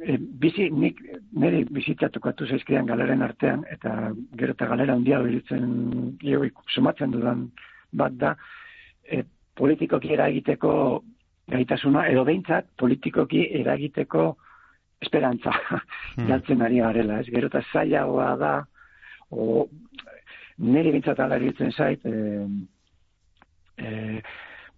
e, 0.00 0.16
bizi, 0.18 0.68
nik 0.72 1.00
nire 1.32 1.64
bizitatuko 1.70 2.32
zaizkidan 2.46 2.86
galeren 2.86 3.22
artean, 3.22 3.64
eta 3.70 4.12
gero 4.38 4.56
eta 4.56 4.68
galera 4.72 4.94
handia 4.94 5.20
beritzen 5.20 6.16
geho 6.20 6.48
sumatzen 6.68 7.10
dudan 7.10 7.48
bat 7.92 8.16
da, 8.16 8.34
e, 9.04 9.22
politikoki 9.56 10.12
eragiteko 10.16 10.72
gaitasuna, 11.50 12.06
edo 12.08 12.24
behintzat 12.24 12.70
politikoki 12.78 13.46
eragiteko 13.60 14.36
esperantza 15.00 15.52
hmm. 15.52 16.26
galtzen 16.28 16.62
ari 16.62 16.80
garela, 16.84 17.20
ez 17.20 17.28
gero 17.32 17.48
eta 17.50 17.62
zailagoa 17.72 18.34
da, 18.40 18.52
o 19.30 19.66
nire 20.58 20.92
bintzat 20.92 21.20
ala 21.20 21.38
zait, 21.76 22.04
e, 22.04 22.46
e, 23.78 24.22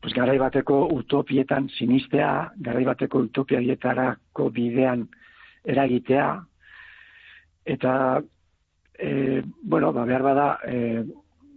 pues 0.03 0.15
garai 0.15 0.37
bateko 0.39 0.89
utopietan 0.91 1.69
sinistea, 1.71 2.53
garai 2.59 2.83
bateko 2.85 3.23
utopietarako 3.29 4.49
bidean 4.51 5.07
eragitea 5.65 6.29
eta 7.65 7.93
e, 8.99 9.43
bueno, 9.63 9.93
ba 9.93 10.05
behar 10.05 10.23
bada 10.27 10.49
e, 10.67 11.05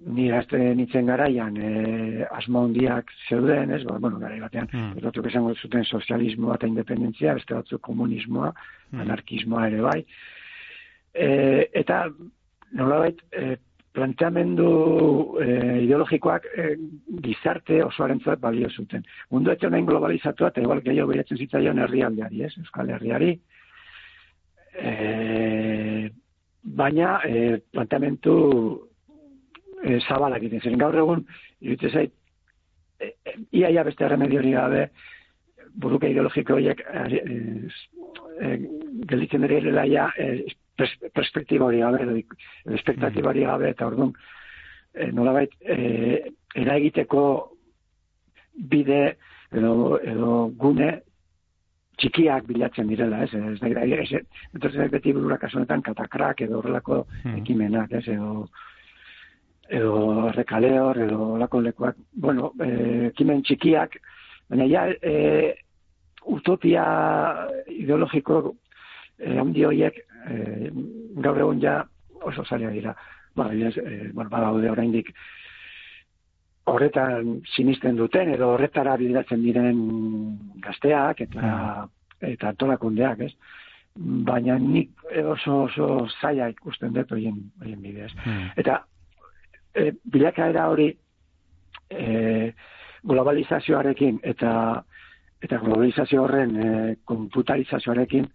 ni 0.06 0.28
gazte 0.30 0.60
nitzen 0.78 1.10
garaian 1.10 1.58
e, 1.58 2.26
asmo 2.38 2.62
hondiak 2.68 3.10
zeuden, 3.28 3.72
ez? 3.74 3.84
Ba, 3.90 3.98
bueno, 3.98 4.20
garai 4.22 4.40
batean, 4.44 4.70
mm. 4.72 5.02
batzuk 5.02 5.30
esango 5.32 5.56
zuten 5.56 5.86
sozialismoa 5.86 6.60
eta 6.60 6.70
independentzia, 6.70 7.34
beste 7.40 7.58
batzuk 7.58 7.82
komunismoa, 7.82 8.52
mm. 8.92 9.02
anarkismoa 9.02 9.68
ere 9.72 9.82
bai. 9.82 10.00
E, 11.14 11.30
eta 11.82 12.04
nolabait, 12.78 13.26
e, 13.34 13.56
planteamendu 13.96 14.70
e, 15.42 15.48
ideologikoak 15.86 16.48
e, 16.52 16.68
gizarte 17.24 17.82
osoarentzat 17.86 18.42
balio 18.44 18.70
zuten. 18.70 19.06
Mundu 19.32 19.54
etxe 19.54 19.72
nahi 19.72 19.86
globalizatua 19.88 20.52
eta 20.52 20.64
igual 20.64 20.84
gehiago 20.86 21.12
behiratzen 21.12 21.40
zitzaion 21.46 21.80
herrialdeari, 21.86 22.44
ez? 22.48 22.52
Euskal 22.62 22.92
herriari. 22.96 23.32
E, 24.76 26.12
baina 26.66 27.18
e, 27.24 27.62
planteamendu 27.72 28.36
e, 29.84 30.00
zabalak 30.02 30.44
egiten 30.44 30.64
ziren. 30.64 30.82
Gaur 30.82 31.00
egun, 31.04 31.26
iruditzen 31.62 31.96
zait, 31.96 32.16
e, 33.00 33.14
e, 33.14 33.38
iaia 33.62 33.86
beste 33.88 34.10
remedio 34.12 34.42
hori 34.42 34.56
gabe, 34.58 34.88
buruka 35.76 36.08
ideologiko 36.08 36.56
horiek 36.56 36.82
e, 36.88 37.22
e, 38.40 38.52
gelditzen 39.10 39.48
dira 39.48 39.86
ja, 39.88 40.10
e, 40.18 40.46
perspektiba 40.78 41.70
hori 41.70 41.82
gabe, 41.84 42.04
edo 42.04 42.76
espektatiba 42.76 43.32
hori 43.32 43.46
gabe, 43.48 43.72
eta 43.72 43.88
orduan, 43.88 44.14
e, 44.94 45.10
nolabait, 45.12 45.54
e, 45.62 46.34
eragiteko 46.56 47.26
bide 48.72 49.02
edo, 49.56 49.98
edo 50.04 50.38
gune 50.60 50.92
txikiak 52.00 52.48
bilatzen 52.48 52.88
direla, 52.92 53.24
ez? 53.24 53.32
Ez 53.34 53.60
da, 53.62 53.84
ez, 53.84 54.10
ez, 54.20 54.88
beti 54.92 55.14
burura 55.16 55.38
kasunetan 55.40 55.84
katakrak 55.86 56.42
edo 56.44 56.60
horrelako 56.60 57.06
hmm. 57.24 57.38
ekimenak, 57.42 57.94
ez? 58.00 58.08
Edo, 58.12 58.48
edo 59.70 60.32
rekaleor, 60.36 61.00
edo 61.08 61.38
lako 61.42 61.62
lekuak, 61.66 61.98
bueno, 62.22 62.52
e, 62.62 63.08
ekimen 63.12 63.42
txikiak, 63.48 63.96
baina 64.52 64.68
ja, 64.70 64.86
e, 65.02 65.56
utopia 66.36 66.84
ideologiko 67.72 68.42
e, 69.18 69.38
handi 69.40 69.66
horiek 69.66 69.98
e, 70.30 70.72
gaur 71.24 71.40
egun 71.40 71.62
ja 71.62 71.80
oso 72.22 72.46
zaila 72.46 72.72
dira. 72.74 72.96
Ba, 73.36 73.50
ez, 73.54 73.76
e, 73.78 74.12
bueno, 74.14 74.30
badaude 74.30 74.70
oraindik 74.72 75.12
horretan 76.66 77.42
sinisten 77.56 77.98
duten 77.98 78.32
edo 78.34 78.54
horretara 78.56 78.96
bideratzen 78.98 79.44
diren 79.44 79.78
gazteak 80.64 81.22
eta 81.28 81.42
hmm. 81.42 81.92
eta 82.32 82.50
antolakundeak, 82.54 83.22
ez? 83.28 83.34
Baina 83.96 84.58
nik 84.60 85.06
oso 85.24 85.64
oso 85.68 85.90
zaila 86.20 86.50
ikusten 86.52 86.96
dut 86.96 87.12
horien 87.12 87.38
horien 87.62 87.82
bidez. 87.82 88.12
Hmm. 88.24 88.50
Eta 88.58 88.80
e, 89.76 89.92
bilakaera 90.12 90.68
hori 90.72 90.90
e, 91.90 92.52
globalizazioarekin 93.06 94.20
eta 94.24 94.52
eta 95.46 95.62
globalizazio 95.62 96.24
horren 96.24 96.58
e, 96.58 96.70
komputarizazioarekin 97.06 98.28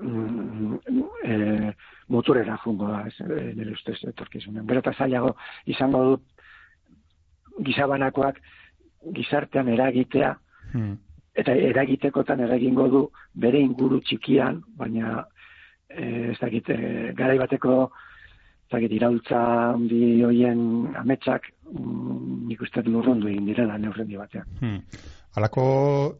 mm, 0.00 0.78
e, 1.24 1.72
motorera 2.08 2.56
jungo 2.64 2.88
da, 2.88 3.04
ez, 3.06 3.14
e, 3.20 3.52
nire 3.54 3.72
ustez, 3.72 3.98
etorkizunen. 4.08 4.66
Berata 4.66 4.92
zailago 4.92 5.34
izango 5.66 6.04
dut 6.10 7.64
gizabanakoak 7.66 8.40
gizartean 9.14 9.68
eragitea, 9.72 10.32
hmm. 10.72 10.94
eta 11.38 11.54
eragitekotan 11.70 12.40
eragingo 12.46 12.88
du 12.92 13.02
bere 13.34 13.60
inguru 13.62 14.00
txikian, 14.06 14.62
baina 14.78 15.24
e, 15.88 16.32
ez 16.32 16.38
dakit, 16.40 16.70
e, 16.70 17.12
garai 17.18 17.38
bateko 17.38 17.90
ez 18.68 18.74
dakit, 18.74 18.92
iraultza 18.92 19.38
handi 19.72 20.22
hoien 20.24 20.58
ametsak 21.00 21.46
mm, 21.72 22.48
nik 22.50 22.60
uste 22.60 22.82
lurrundu 22.84 23.30
egin 23.30 23.46
direla 23.48 23.78
neurrendi 23.80 24.18
batean. 24.20 24.44
Hmm. 24.60 24.82
Alako, 25.38 25.64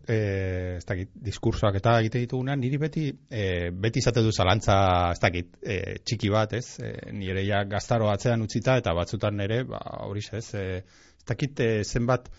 eh, 0.09 0.79
ez 0.79 0.85
dakit, 0.87 1.11
diskursoak 1.29 1.77
eta 1.81 1.99
egite 2.01 2.23
ditugunan, 2.23 2.61
niri 2.61 2.79
beti, 2.81 3.05
eh, 3.29 3.69
beti 3.73 4.01
izate 4.01 4.23
du 4.25 4.33
zalantza, 4.33 4.79
ez 5.13 5.21
dakit, 5.21 5.57
eh, 5.63 5.99
txiki 6.05 6.31
bat, 6.33 6.55
ez, 6.55 6.79
eh, 6.81 7.13
nire 7.13 7.45
ja 7.45 7.65
gaztaro 7.65 8.09
atzean 8.09 8.45
utzita, 8.47 8.79
eta 8.79 8.95
batzutan 8.95 9.37
nire, 9.37 9.65
ba, 9.65 9.81
hori 10.07 10.23
ez, 10.33 10.55
eh, 10.55 10.83
dakit 11.29 11.61
e, 11.61 11.71
zenbat 11.85 12.31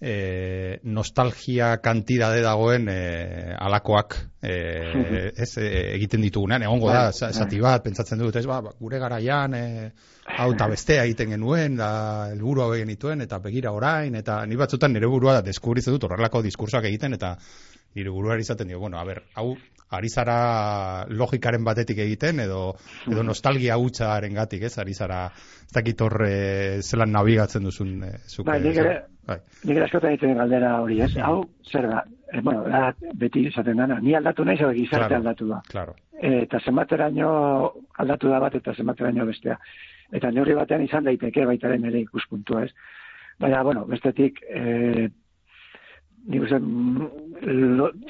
e, 0.00 0.80
nostalgia 0.84 1.76
kantidade 1.80 2.42
dagoen 2.44 2.88
e, 2.88 3.54
alakoak 3.58 4.16
e, 4.42 4.56
ez, 5.44 5.50
e, 5.58 5.68
egiten 5.96 6.24
ditugunean, 6.26 6.66
egongo 6.66 6.90
da, 6.92 7.08
bai, 7.10 7.32
zati 7.32 7.60
bat, 7.62 7.84
pentsatzen 7.84 8.20
dut, 8.20 8.36
ez, 8.36 8.46
ba, 8.48 8.60
ba, 8.64 8.74
gure 8.80 9.00
garaian, 9.02 9.56
e, 9.56 9.90
hau 10.36 10.50
eta 10.52 10.68
bestea 10.74 11.06
egiten 11.08 11.32
genuen, 11.36 11.78
da, 11.80 11.90
elburu 12.34 12.66
hau 12.66 12.74
egin 12.76 12.92
dituen, 12.92 13.24
eta 13.24 13.40
begira 13.44 13.72
orain, 13.76 14.14
eta 14.20 14.42
ni 14.46 14.58
batzutan 14.60 14.92
nire 14.96 15.10
burua 15.10 15.38
da, 15.38 15.46
deskubritzen 15.48 15.96
dut 15.96 16.08
horrelako 16.08 16.44
diskursoak 16.46 16.90
egiten, 16.92 17.16
eta 17.16 17.36
nire 17.96 18.12
buruari 18.12 18.44
izaten 18.44 18.68
dio, 18.68 18.78
bueno, 18.78 19.00
a 19.00 19.04
ber, 19.08 19.22
hau, 19.34 19.54
ari 19.96 20.08
zara 20.08 21.06
logikaren 21.08 21.64
batetik 21.64 21.98
egiten 22.02 22.40
edo 22.42 22.60
edo 23.06 23.22
nostalgia 23.22 23.76
hutsaren 23.78 24.34
gatik, 24.34 24.66
ez? 24.68 24.74
Ari 24.82 24.94
zara 24.94 25.20
ez 25.30 25.72
dakit 25.74 26.00
hor 26.02 26.24
eh, 26.26 26.82
zelan 26.82 27.12
nabigatzen 27.14 27.64
duzun 27.66 28.02
eh, 28.08 28.16
zuke. 28.26 28.48
Bai, 28.50 28.58
nik 28.64 28.80
ere, 28.82 28.96
bai. 29.26 29.38
nik 29.64 29.76
ere 29.78 29.88
egiten 30.10 30.36
galdera 30.40 30.72
hori, 30.82 31.00
ez? 31.06 31.12
Hau, 31.22 31.44
zer 31.70 31.88
da, 31.90 32.02
eh, 32.32 32.40
bueno, 32.40 32.64
da, 32.68 32.90
beti 33.14 33.46
izaten 33.50 33.82
dana, 33.82 34.00
ni 34.02 34.14
aldatu 34.18 34.44
nahi 34.44 34.58
edo 34.58 34.72
gizarte 34.74 35.06
claro, 35.06 35.22
aldatu 35.22 35.48
da. 35.52 35.60
Claro. 35.70 35.96
eta 36.16 36.58
zenbateraino 36.64 37.30
aldatu 38.02 38.30
da 38.32 38.40
bat 38.40 38.54
eta 38.58 38.74
zenbateraino 38.74 39.26
bestea. 39.28 39.58
Eta 40.14 40.30
neurri 40.30 40.54
batean 40.54 40.84
izan 40.84 41.04
daiteke 41.04 41.44
baitaren 41.46 41.84
ere 41.84 42.00
ikuspuntua, 42.00 42.64
ez? 42.64 42.72
Baina, 43.38 43.62
bueno, 43.62 43.84
bestetik, 43.86 44.40
eh, 44.48 45.08
nik 46.26 46.42
uste, 46.42 46.58
mm, 46.58 47.06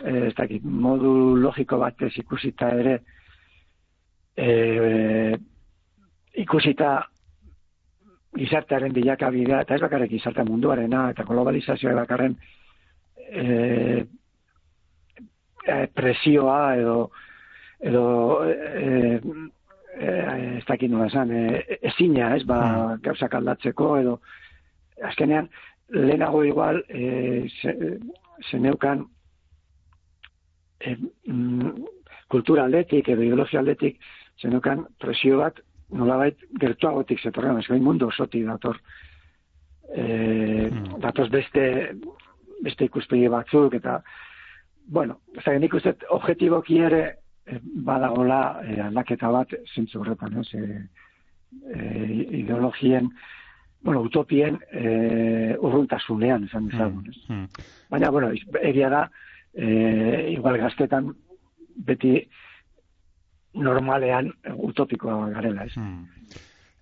eh, 0.04 0.26
ez 0.28 0.34
dakit, 0.38 0.64
modu 0.64 1.36
logiko 1.36 1.78
batez 1.78 2.12
ikusita 2.22 2.70
ere, 2.80 2.98
e, 4.36 5.36
ikusita 6.42 6.90
gizartearen 8.36 8.92
bilakabidea, 8.92 9.62
eta 9.64 9.76
ez 9.76 9.82
bakarrik 9.84 10.12
gizarte 10.12 10.44
munduarena, 10.44 11.10
eta 11.12 11.24
globalizazioa 11.28 11.94
bakarren 11.96 12.36
e, 13.30 14.04
presioa 15.96 16.58
edo 16.76 16.96
edo 17.80 18.04
e, 18.48 19.20
e, 20.00 20.10
ez 20.58 20.64
dakit 20.68 20.90
nola 20.90 21.08
esan, 21.10 21.32
e, 21.32 21.78
ezina, 21.90 22.34
ez, 22.36 22.44
ba, 22.48 22.60
mm. 22.64 23.00
gauzak 23.04 23.36
aldatzeko, 23.36 23.90
edo 24.00 24.18
azkenean, 25.04 25.48
lehenago 25.88 26.44
igual 26.44 26.82
e, 26.88 27.46
zeneukan 28.50 29.06
e, 30.80 30.96
mm, 31.26 31.84
kultura 32.28 32.64
aldetik 32.64 33.08
edo 33.08 33.22
ideologia 33.22 33.60
aldetik 33.60 34.00
zeneukan 34.42 34.86
presio 34.98 35.38
bat 35.38 35.60
nolabait 35.90 36.38
gertuagotik 36.60 37.20
zetorren, 37.22 37.58
ez 37.58 37.80
mundu 37.80 38.08
osotik 38.08 38.46
dator 38.46 38.80
e, 39.94 40.70
mm. 40.70 40.98
dator 41.00 41.30
beste 41.30 41.66
beste 42.64 42.88
ikuspegi 42.88 43.28
batzuk 43.28 43.74
eta 43.78 44.00
bueno, 44.86 45.20
ez 45.34 45.60
nik 45.60 45.74
uste 45.74 45.94
objetiboki 46.10 46.78
ere 46.78 47.02
e, 47.46 47.60
badagola 47.62 48.60
e, 48.64 48.80
aldaketa 48.80 49.30
bat 49.30 49.54
zintzu 49.74 50.00
horretan, 50.00 50.40
ez 50.40 50.48
e, 50.54 50.64
ideologien 52.42 53.10
bueno, 53.86 54.02
utopien 54.02 54.58
e, 54.72 55.54
urruntasunean, 55.62 56.48
esan 56.48 56.66
dezagun. 56.72 57.06
Mm, 57.28 57.36
mm. 57.36 57.68
Baina, 57.94 58.10
bueno, 58.10 58.32
egia 58.60 58.90
da, 58.90 59.04
e, 59.54 60.32
igual 60.32 60.58
gaztetan 60.58 61.12
beti 61.86 62.18
normalean 63.62 64.32
utopikoa 64.68 65.30
garela, 65.36 65.68
ez? 65.70 65.78
Mm. 65.78 66.34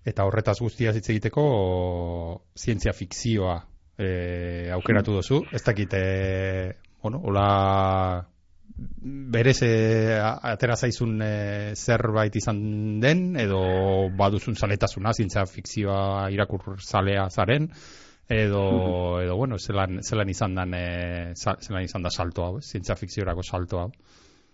Eta 0.05 0.25
horretaz 0.25 0.57
guztia 0.61 0.91
hitz 0.97 1.07
egiteko 1.13 1.45
zientzia 2.57 2.93
fikzioa 2.97 3.59
e, 3.97 4.09
aukeratu 4.73 5.13
mm. 5.13 5.21
duzu. 5.21 5.43
Ez 5.53 5.63
dakit, 5.63 5.93
bueno, 7.05 7.21
hola 7.23 7.45
berez 9.31 9.61
e, 9.63 10.17
atera 10.19 10.75
zaizun 10.75 11.21
e, 11.21 11.75
zerbait 11.75 12.35
izan 12.35 12.57
den 12.99 13.35
edo 13.39 13.61
baduzun 14.17 14.55
zaletasuna 14.55 15.13
zintza 15.13 15.45
fikzioa 15.45 16.29
irakur 16.33 16.75
zalea 16.81 17.29
zaren 17.29 17.69
edo, 18.27 19.21
edo 19.21 19.35
bueno, 19.37 19.57
zelan, 19.59 20.01
zelan 20.01 20.29
izan 20.29 20.55
dan 20.55 20.73
e, 20.73 21.33
zelan 21.35 21.83
izan 21.83 22.03
da 22.03 22.09
salto 22.09 22.43
hau, 22.43 22.59
zintza 22.61 22.95
fikziorako 22.95 23.43
salto 23.43 23.79
hau. 23.79 23.91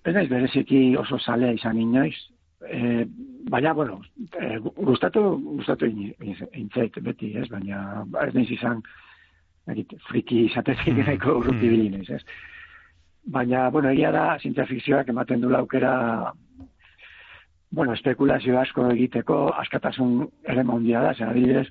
Ez 0.06 0.14
naiz 0.14 0.30
bereziki 0.30 0.96
oso 1.00 1.18
zalea 1.20 1.54
izan 1.56 1.80
inoiz 1.80 2.16
e, 2.68 3.06
baina, 3.50 3.74
bueno 3.74 4.02
e, 4.38 4.58
gustatu, 4.60 5.24
gustatu 5.58 5.88
intzait 5.88 7.00
beti, 7.02 7.34
ez, 7.38 7.48
baina 7.50 8.04
ez 8.28 8.34
naiz 8.36 8.50
izan 8.52 8.84
friki 10.10 10.48
izatezik 10.50 10.98
nahiko 11.00 11.38
urruti 11.40 11.72
ez 12.02 12.24
baina, 13.24 13.70
bueno, 13.70 13.90
egia 13.90 14.12
da, 14.12 14.38
zintzia 14.40 14.66
fikzioak 14.66 15.10
ematen 15.10 15.42
du 15.42 15.54
aukera 15.56 16.34
bueno, 17.72 17.94
espekulazio 17.94 18.60
asko 18.60 18.90
egiteko, 18.92 19.46
askatasun 19.62 20.26
ere 20.52 20.64
mondia 20.68 21.02
da, 21.06 21.14
zer 21.16 21.30
adibidez, 21.30 21.68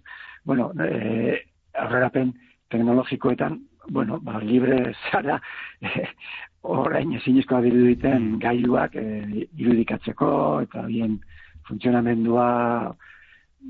bueno, 0.48 0.70
e, 0.80 1.42
aurrerapen 1.76 2.32
teknologikoetan, 2.72 3.58
bueno, 3.90 4.18
ba, 4.24 4.40
libre 4.40 4.94
zara, 5.10 5.40
e, 5.82 6.06
orain 6.76 7.12
ezinezko 7.16 7.56
abiru 7.56 7.84
diten 7.88 8.32
gailuak 8.40 8.96
e, 8.96 9.46
irudikatzeko, 9.60 10.30
eta 10.64 10.86
bien 10.88 11.18
funtzionamendua 11.68 12.48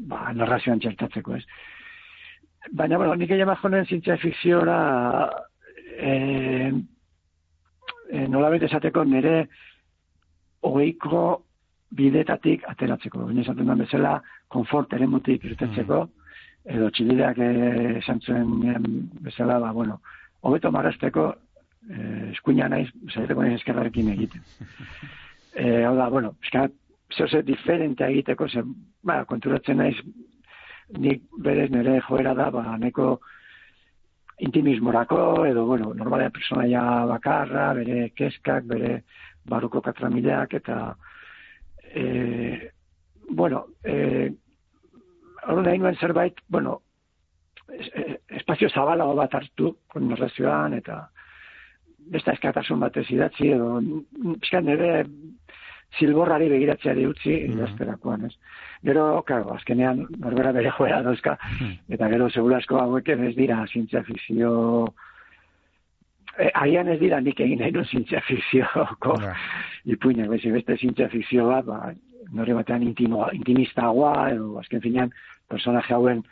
ba, 0.07 0.23
narrazioan 0.39 0.81
txertatzeko, 0.83 1.35
ez. 1.35 1.45
Baina, 2.77 2.99
bueno, 3.01 3.17
nik 3.19 3.31
egin 3.35 3.51
majonen 3.51 3.87
zintzia 3.91 4.19
fikziora 4.23 4.79
e, 5.99 6.15
e, 8.11 8.27
nolabait 8.29 8.63
esateko 8.67 9.05
nire 9.05 9.45
ogeiko 10.67 11.25
bidetatik 11.97 12.67
ateratzeko. 12.71 13.27
Baina 13.27 13.45
esaten 13.45 13.71
da 13.71 13.77
bezala, 13.79 14.17
konfort 14.53 14.93
ere 14.99 15.07
mutik 15.11 15.45
irtetzeko, 15.49 16.03
mm. 16.07 16.75
edo 16.77 16.91
txilideak 16.95 17.41
esan 18.03 18.21
zuen 18.21 18.53
bezala, 19.25 19.59
ba, 19.63 19.73
bueno, 19.77 20.01
hobeto 20.47 20.71
marrazteko, 20.75 21.31
eh, 21.91 22.31
eskuina 22.31 22.69
naiz, 22.69 22.89
zaiteko 23.13 23.43
naiz 23.43 23.57
eskerrarekin 23.59 24.13
egiten. 24.15 24.45
eh, 25.63 25.83
hau 25.87 25.97
da, 25.99 26.09
bueno, 26.13 26.35
eskar, 26.45 26.71
zehose 27.17 27.43
diferente 27.47 28.07
egiteko, 28.07 28.49
ze, 28.49 28.63
ba, 29.03 29.25
konturatzen 29.31 29.81
naiz, 29.83 29.97
nik 30.99 31.27
berez 31.43 31.71
nire 31.71 32.01
joera 32.07 32.35
da, 32.35 32.51
ba, 32.55 32.77
neko 32.79 33.17
intimismorako, 34.41 35.45
edo, 35.47 35.67
bueno, 35.67 35.93
normalea 35.95 36.31
personaia 36.33 36.83
bakarra, 37.09 37.73
bere 37.77 38.11
keskak, 38.17 38.65
bere 38.69 39.03
baruko 39.49 39.83
katramileak, 39.85 40.55
eta, 40.61 40.79
e, 41.95 42.71
bueno, 43.29 43.67
e, 43.85 44.31
hori 45.47 45.67
nahi 45.67 45.81
nuen 45.83 45.99
zerbait, 46.01 46.41
bueno, 46.49 46.81
e, 47.69 48.21
espazio 48.41 48.71
zabalago 48.71 49.15
bat 49.19 49.37
hartu, 49.37 49.75
narrazioan, 50.01 50.79
eta 50.81 51.03
besta 52.11 52.33
eskatasun 52.35 52.81
batez 52.81 53.07
idatzi, 53.13 53.53
edo, 53.55 53.77
pixkan 54.41 54.67
nire 54.67 55.05
zilborrari 55.99 56.49
begiratzeari 56.51 57.07
utzi 57.09 57.35
mm. 57.35 57.55
idazterakoan, 57.57 58.27
ez? 58.29 58.35
Gero, 58.87 59.23
claro, 59.29 59.55
azkenean 59.57 60.05
norbera 60.19 60.53
bere 60.57 60.73
joera 60.77 61.03
dauzka, 61.07 61.37
mm. 61.59 61.73
eta 61.97 62.09
gero 62.13 62.29
segurasko 62.31 62.79
hauek 62.81 63.09
ez 63.17 63.35
dira 63.37 63.65
zientzia 63.67 64.03
fikzio 64.07 64.53
eh, 66.39 66.51
aian 66.55 66.89
ez 66.89 67.01
dira 67.01 67.21
nik 67.21 67.41
egin 67.41 67.61
nahi 67.61 67.85
zientzia 67.85 68.23
fikzioko 68.29 69.19
yeah. 69.21 69.49
ipuinak, 69.85 70.31
beste 70.31 70.77
zientzia 70.77 71.09
fikzio 71.09 71.49
bat, 71.49 71.67
ba, 71.67 71.81
nore 72.33 72.55
batean 72.55 72.83
intimo, 72.87 73.27
intimistagoa, 73.35 74.31
edo 74.31 74.59
azken 74.61 74.81
finean, 74.81 75.11
personaje 75.51 75.95
hauen 75.95 76.23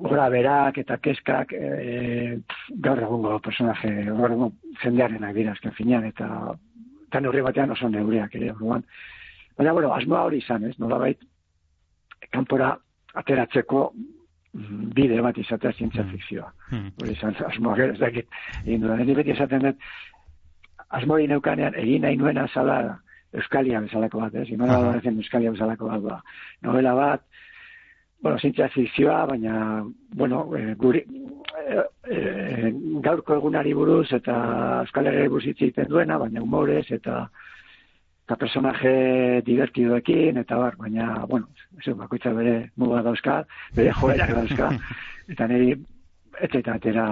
gora 0.00 0.28
berak 0.28 0.78
eta 0.82 0.96
keskak 0.98 1.52
e, 1.54 2.38
gaur 2.82 3.00
egungo 3.00 3.38
personaje, 3.38 3.90
gaur 4.10 4.32
egungo 4.32 4.52
jendearenak 4.82 5.34
dira 5.36 5.54
azken 5.54 5.74
finean, 5.78 6.04
eta 6.10 6.28
eta 7.14 7.22
neurri 7.22 7.44
batean 7.46 7.70
oso 7.70 7.88
neureak 7.88 8.34
ere, 8.34 8.50
orduan. 8.50 8.82
Baina, 9.54 9.72
bueno, 9.76 9.92
asmoa 9.94 10.24
hori 10.26 10.40
izan, 10.42 10.64
ez, 10.66 10.74
nola 10.82 10.98
bait, 10.98 11.20
kanpora 12.34 12.72
ateratzeko 13.20 13.84
mm, 13.94 14.88
bide 14.96 15.20
bat 15.22 15.38
izatea 15.38 15.70
zientzia 15.76 16.02
mm. 16.02 16.10
fikzioa. 16.10 16.48
Mm. 16.72 16.90
Hori 17.02 17.14
izan, 17.14 17.38
asmoa 17.46 17.76
gero, 17.78 17.94
ez 17.94 18.02
dakit, 18.02 18.40
egin 18.64 18.82
dudan. 18.82 19.04
Beti 19.20 19.34
esaten 19.36 19.68
dut, 19.68 19.86
asmori 20.98 21.30
neukanean, 21.30 21.78
egin 21.84 22.02
nahi 22.02 22.18
nuena 22.18 22.48
zala 22.50 22.80
Euskalia 23.34 23.80
bezalako 23.82 24.20
bat, 24.20 24.34
ez? 24.34 24.48
-huh. 24.48 25.14
Euskalia 25.14 25.50
bezalako 25.54 25.88
bat, 25.90 26.02
ba. 26.02 26.20
Novela 26.62 26.94
bat, 26.94 27.22
bueno, 28.24 28.38
zientzia 28.38 28.70
fikzioa, 28.72 29.26
baina, 29.26 29.84
bueno, 30.16 30.46
e, 30.56 30.74
guri, 30.80 31.02
e, 31.68 31.82
e, 32.08 32.70
gaurko 33.04 33.36
egunari 33.36 33.74
buruz 33.76 34.06
eta 34.16 34.36
Euskal 34.86 35.10
Herri 35.10 35.26
buruz 35.28 35.50
egiten 35.50 35.90
duena, 35.90 36.16
baina 36.22 36.40
humorez 36.40 36.86
eta 36.96 37.26
eta 38.24 38.38
personaje 38.40 38.94
divertidoekin, 39.44 40.40
eta 40.40 40.56
bar, 40.56 40.78
baina, 40.80 41.10
bueno, 41.28 41.50
ez 41.76 41.92
bakoitza 42.00 42.32
bere 42.32 42.54
muga 42.80 43.02
dauzka, 43.04 43.42
bere 43.76 43.92
joerak 44.00 44.32
dauzka, 44.38 44.70
eta 45.36 45.50
niri, 45.52 45.76
eta 46.40 46.64
eta 46.64 46.78
atera 46.80 47.06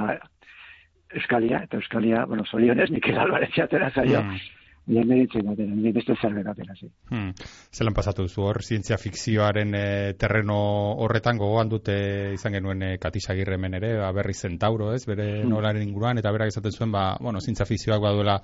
Euskalia, 1.12 1.60
eta 1.68 1.76
Euskalia, 1.76 2.24
bueno, 2.24 2.48
solionez, 2.48 2.88
Mikel 2.90 3.20
Alvarez 3.20 3.52
atera 3.60 3.92
zaio, 3.92 4.24
mm. 4.24 4.61
Bien 4.85 5.07
meditzen 5.07 5.47
atera, 5.47 5.70
nire 5.70 5.93
beste 5.95 6.16
zerbait 6.18 6.49
atera, 6.51 6.74
zi. 6.74 6.89
Hmm. 7.12 7.30
Zelan 7.70 7.95
pasatu 7.95 8.24
duzu 8.26 8.43
hor, 8.49 8.59
zientzia 8.66 8.97
fikzioaren 8.99 9.76
e, 9.78 9.85
terreno 10.18 10.57
horretan 11.05 11.39
gogoan 11.39 11.70
dute 11.70 11.95
izan 12.35 12.57
genuen 12.57 12.83
e, 12.83 12.91
katisagirre 12.99 13.55
hemen 13.55 13.78
ere, 13.78 13.93
ba, 14.01 14.11
berri 14.16 14.35
zentauro, 14.35 14.91
ez, 14.97 15.05
bere 15.07 15.28
hmm. 15.37 15.53
nolaren 15.53 15.87
inguruan, 15.87 16.18
eta 16.18 16.33
berak 16.35 16.51
esaten 16.51 16.74
zuen, 16.74 16.91
ba, 16.95 17.05
bueno, 17.22 17.39
zientzia 17.39 17.66
fikzioak 17.68 18.03
baduela 18.03 18.41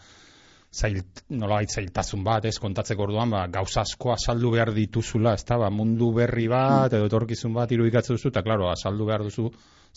zail, 0.70 1.00
nolabait 1.34 1.74
zailtasun 1.74 2.22
bat, 2.22 2.46
ez, 2.46 2.54
kontatzeko 2.62 3.08
orduan, 3.08 3.34
ba, 3.34 3.40
gauza 3.50 3.82
asko 3.82 4.12
asaldu 4.14 4.52
behar 4.54 4.70
dituzula, 4.76 5.32
ez 5.34 5.42
da, 5.48 5.58
ba, 5.58 5.72
mundu 5.74 6.12
berri 6.20 6.46
bat, 6.52 6.92
hmm. 6.92 7.00
edo 7.00 7.10
etorkizun 7.10 7.56
bat 7.56 7.74
irudikatzen 7.74 8.14
duzu, 8.14 8.30
eta, 8.30 8.44
klaro, 8.46 8.70
asaldu 8.70 9.10
behar 9.10 9.26
duzu, 9.26 9.48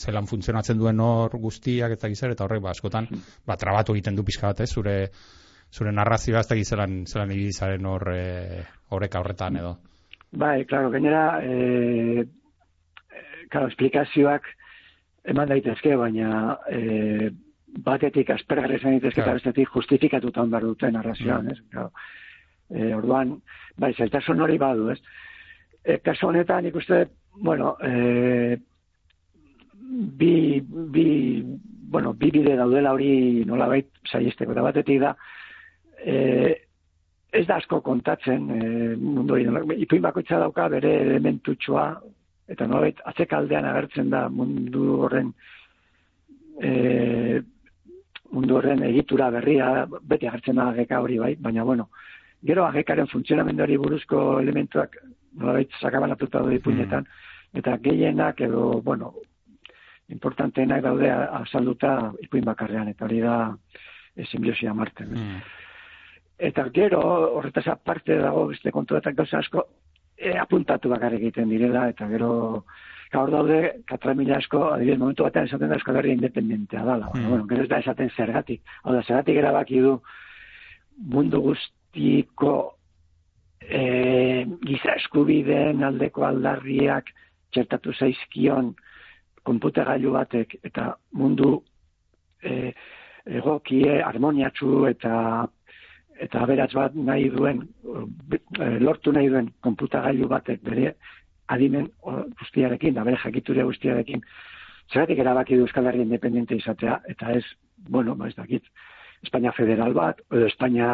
zelan 0.01 0.25
funtzionatzen 0.25 0.79
duen 0.79 1.05
hor 1.05 1.37
guztiak 1.37 1.93
eta 1.99 2.09
gizar, 2.09 2.33
eta 2.33 2.47
horrek, 2.47 2.65
ba, 2.65 2.73
askotan, 2.73 3.11
ba, 3.45 3.59
trabatu 3.61 3.93
egiten 3.93 4.17
du 4.17 4.25
pixka 4.25 4.49
bat, 4.49 4.65
ez, 4.65 4.71
zure 4.73 4.97
zure 5.71 5.91
narrazioa 5.95 6.43
ez 6.43 6.49
da 6.49 6.57
gizelan 6.59 7.05
zelan 7.07 7.31
ibizaren 7.31 7.85
hor 7.87 8.07
e, 8.13 8.65
horreka 8.89 9.21
horretan 9.21 9.57
edo. 9.61 9.75
Bai, 10.31 10.65
claro, 10.65 10.91
gainera, 10.91 11.41
e, 11.43 12.25
claro, 13.51 13.67
esplikazioak 13.67 14.47
eman 15.31 15.49
daitezke, 15.51 15.95
baina 15.99 16.57
e, 16.71 17.31
batetik 17.85 18.31
aspergarri 18.35 18.79
izan 18.79 18.97
daitezke 18.97 19.21
eta 19.23 19.35
bestetik 19.37 19.71
justifikatuta 19.75 20.43
onbar 20.43 20.65
dute 20.67 20.91
narrazioan, 20.91 21.47
mm. 21.47 21.51
ez? 21.51 21.59
Claro. 21.71 21.91
E, 22.71 22.93
orduan, 22.95 23.35
bai, 23.79 23.93
zeltasun 23.97 24.41
hori 24.43 24.57
badu, 24.59 24.89
ez? 24.93 24.99
E, 25.83 25.99
kasu 26.03 26.29
honetan, 26.29 26.67
ikuste, 26.71 27.03
bueno, 27.35 27.75
e, 27.83 28.57
bi, 30.21 30.33
bi, 30.61 31.05
bueno, 31.91 32.13
bi 32.13 32.31
bide 32.31 32.55
daudela 32.59 32.93
hori 32.95 33.43
nolabait 33.47 33.89
saiesteko, 34.07 34.55
eta 34.55 34.67
batetik 34.67 35.01
da, 35.03 35.15
e, 36.05 36.17
ez 37.31 37.45
da 37.47 37.57
asko 37.61 37.81
kontatzen 37.81 38.49
e, 38.51 38.65
mundu. 38.99 39.37
Ipuin 39.77 40.03
bakoitza 40.03 40.39
dauka 40.41 40.67
bere 40.73 40.97
elementutxoa, 41.05 41.87
eta 42.51 42.67
nolabait 42.67 42.99
atzekaldean 43.07 43.65
agertzen 43.69 44.09
da 44.11 44.25
mundu 44.29 44.97
horren 45.05 45.31
e, 46.59 47.39
mundu 48.31 48.57
horren 48.57 48.83
egitura 48.87 49.29
berria, 49.31 49.85
beti 49.87 50.27
agertzen 50.27 50.59
da 50.59 50.69
ageka 50.71 51.01
hori 51.03 51.17
bai, 51.19 51.33
baina 51.39 51.63
bueno, 51.67 51.89
gero 52.47 52.65
agekaren 52.65 53.09
funtzionamenduari 53.11 53.77
buruzko 53.77 54.39
elementuak 54.41 54.95
nolabait 55.39 55.71
sakaban 55.79 56.15
atuta 56.15 56.41
du 56.43 56.55
ipuinetan, 56.55 57.05
mm. 57.07 57.59
eta 57.59 57.77
gehienak 57.83 58.41
edo, 58.47 58.81
bueno, 58.83 59.13
importanteenak 60.11 60.83
daude 60.83 61.11
azalduta 61.11 62.11
ipuin 62.23 62.47
bakarrean, 62.47 62.91
eta 62.91 63.05
hori 63.07 63.19
da 63.23 63.35
e, 64.15 64.25
simbiosia 64.25 64.73
marten. 64.73 65.11
Mm. 65.15 65.43
Eta 66.41 66.65
gero, 66.73 67.01
horretaz 67.37 67.67
aparte 67.69 68.17
dago 68.17 68.47
beste 68.49 68.71
kontu 68.73 68.97
eta 68.97 69.13
gauza 69.13 69.39
asko 69.43 69.65
e, 70.17 70.33
apuntatu 70.41 70.89
bakar 70.89 71.13
egiten 71.13 71.49
direla, 71.53 71.87
eta 71.93 72.07
gero 72.09 72.31
gaur 73.11 73.29
daude, 73.33 73.59
katra 73.89 74.15
mila 74.15 74.37
asko, 74.39 74.63
adibidez, 74.71 74.97
momentu 74.99 75.27
batean 75.27 75.49
esaten 75.49 75.69
da 75.69 75.77
Euskal 75.77 75.99
Herria 75.99 76.17
independentea 76.17 76.83
dala. 76.87 77.09
Mm. 77.13 77.29
Bueno, 77.29 77.47
gero 77.49 77.65
ez 77.65 77.69
da 77.69 77.81
esaten 77.83 78.11
zergatik. 78.15 78.61
Hau 78.83 78.95
da, 78.95 79.03
zergatik 79.03 79.37
erabaki 79.41 79.81
du 79.83 79.95
mundu 81.11 81.41
guztiko 81.43 82.53
e, 83.61 84.45
giza 84.63 84.95
eskubideen 85.01 85.83
aldeko 85.83 86.25
aldarriak 86.27 87.11
txertatu 87.51 87.93
zaizkion 87.93 88.73
konputegailu 89.43 90.13
batek 90.15 90.57
eta 90.63 90.93
mundu 91.17 91.57
e, 92.41 92.71
egokie, 93.25 93.99
harmoniatzu 94.01 94.85
eta 94.89 95.15
eta 96.21 96.43
aberats 96.45 96.73
bat 96.77 96.95
nahi 96.95 97.29
duen, 97.33 97.63
eh, 98.59 98.77
lortu 98.79 99.13
nahi 99.15 99.29
duen 99.29 99.49
konputagailu 99.65 100.29
batek 100.31 100.61
bere 100.63 100.95
adimen 101.51 101.89
guztiarekin, 102.39 102.93
da 102.95 103.03
bere 103.03 103.17
jakituria 103.23 103.65
guztiarekin, 103.67 104.21
zeratik 104.91 105.19
erabaki 105.19 105.57
du 105.57 105.65
Euskal 105.65 105.87
Herri 105.89 106.03
independente 106.05 106.55
izatea, 106.55 107.01
eta 107.11 107.33
ez, 107.39 107.43
bueno, 107.89 108.15
ba 108.15 108.29
ez 108.29 108.35
dakit, 108.35 108.63
Espainia 109.21 109.51
federal 109.53 109.93
bat, 109.93 110.21
edo 110.31 110.47
Espainia 110.47 110.91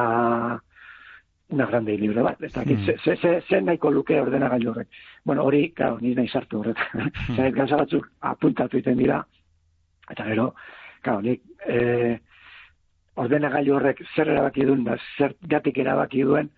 una 1.50 1.66
grande 1.66 1.94
y 1.94 1.98
libre 1.98 2.22
bat, 2.22 2.42
ez 2.44 2.52
dakit, 2.54 2.80
mm. 2.80 2.86
ze, 3.04 3.16
ze, 3.16 3.42
ze 3.48 3.62
nahiko 3.62 3.92
luke 3.92 4.20
ordena 4.20 4.50
gailu 4.50 4.72
horrek. 4.72 4.88
Bueno, 5.24 5.44
hori, 5.44 5.70
claro, 5.72 5.98
niz 6.02 6.16
nahi 6.18 6.28
sartu 6.28 6.60
horret. 6.60 6.82
Mm. 6.94 7.36
Zerret, 7.36 7.56
gauza 7.56 7.80
batzuk 7.84 8.10
apuntatu 8.32 8.82
iten 8.82 8.98
dira, 9.00 9.22
eta 10.12 10.26
gero, 10.28 10.50
claro, 11.02 11.22
nik, 11.22 11.46
eh, 11.68 12.18
ordenagailu 13.24 13.76
horrek 13.78 14.04
zer 14.16 14.30
erabaki 14.34 14.66
duen, 14.68 14.84
da, 14.88 14.98
zer 15.18 15.34
gatik 15.54 15.80
erabaki 15.84 16.24
duen, 16.28 16.52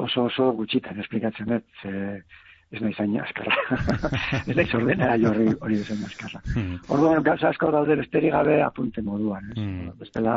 oso 0.00 0.28
oso 0.30 0.52
gutxitan 0.58 1.00
esplikatzen 1.02 1.50
dut, 1.50 1.66
ze, 1.82 2.22
ez 2.70 2.80
nahi 2.82 2.94
zain 2.94 3.16
askarra. 3.20 3.56
ez 4.48 4.56
nahi 4.56 4.76
ordenagailu 4.78 5.30
hori 5.32 5.48
hori 5.60 5.80
zain 5.84 6.04
askarra. 6.06 6.42
Hmm. 6.54 6.76
Orduan, 6.88 7.24
gauza 7.26 7.50
asko 7.50 7.72
daude 7.74 7.98
besterik 8.02 8.34
gabe 8.36 8.60
apunte 8.62 9.02
moduan. 9.06 9.50
Ez? 9.52 9.58
Hmm. 9.58 9.90
Bestela, 10.00 10.36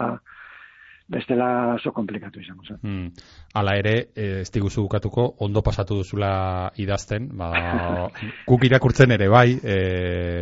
bestela 1.13 1.47
oso 1.75 1.91
komplikatu 1.93 2.41
izango 2.41 2.65
zen. 2.67 2.79
Hmm. 2.81 3.07
Hala 3.53 3.75
ere, 3.79 3.93
eh, 4.15 4.41
ez 4.41 4.49
diguzu 4.51 4.83
bukatuko, 4.87 5.25
ondo 5.45 5.61
pasatu 5.65 5.99
duzula 6.01 6.71
idazten, 6.81 7.29
ba, 7.37 7.49
guk 8.49 8.65
irakurtzen 8.67 9.13
ere 9.15 9.29
bai, 9.31 9.55
e, 9.61 9.77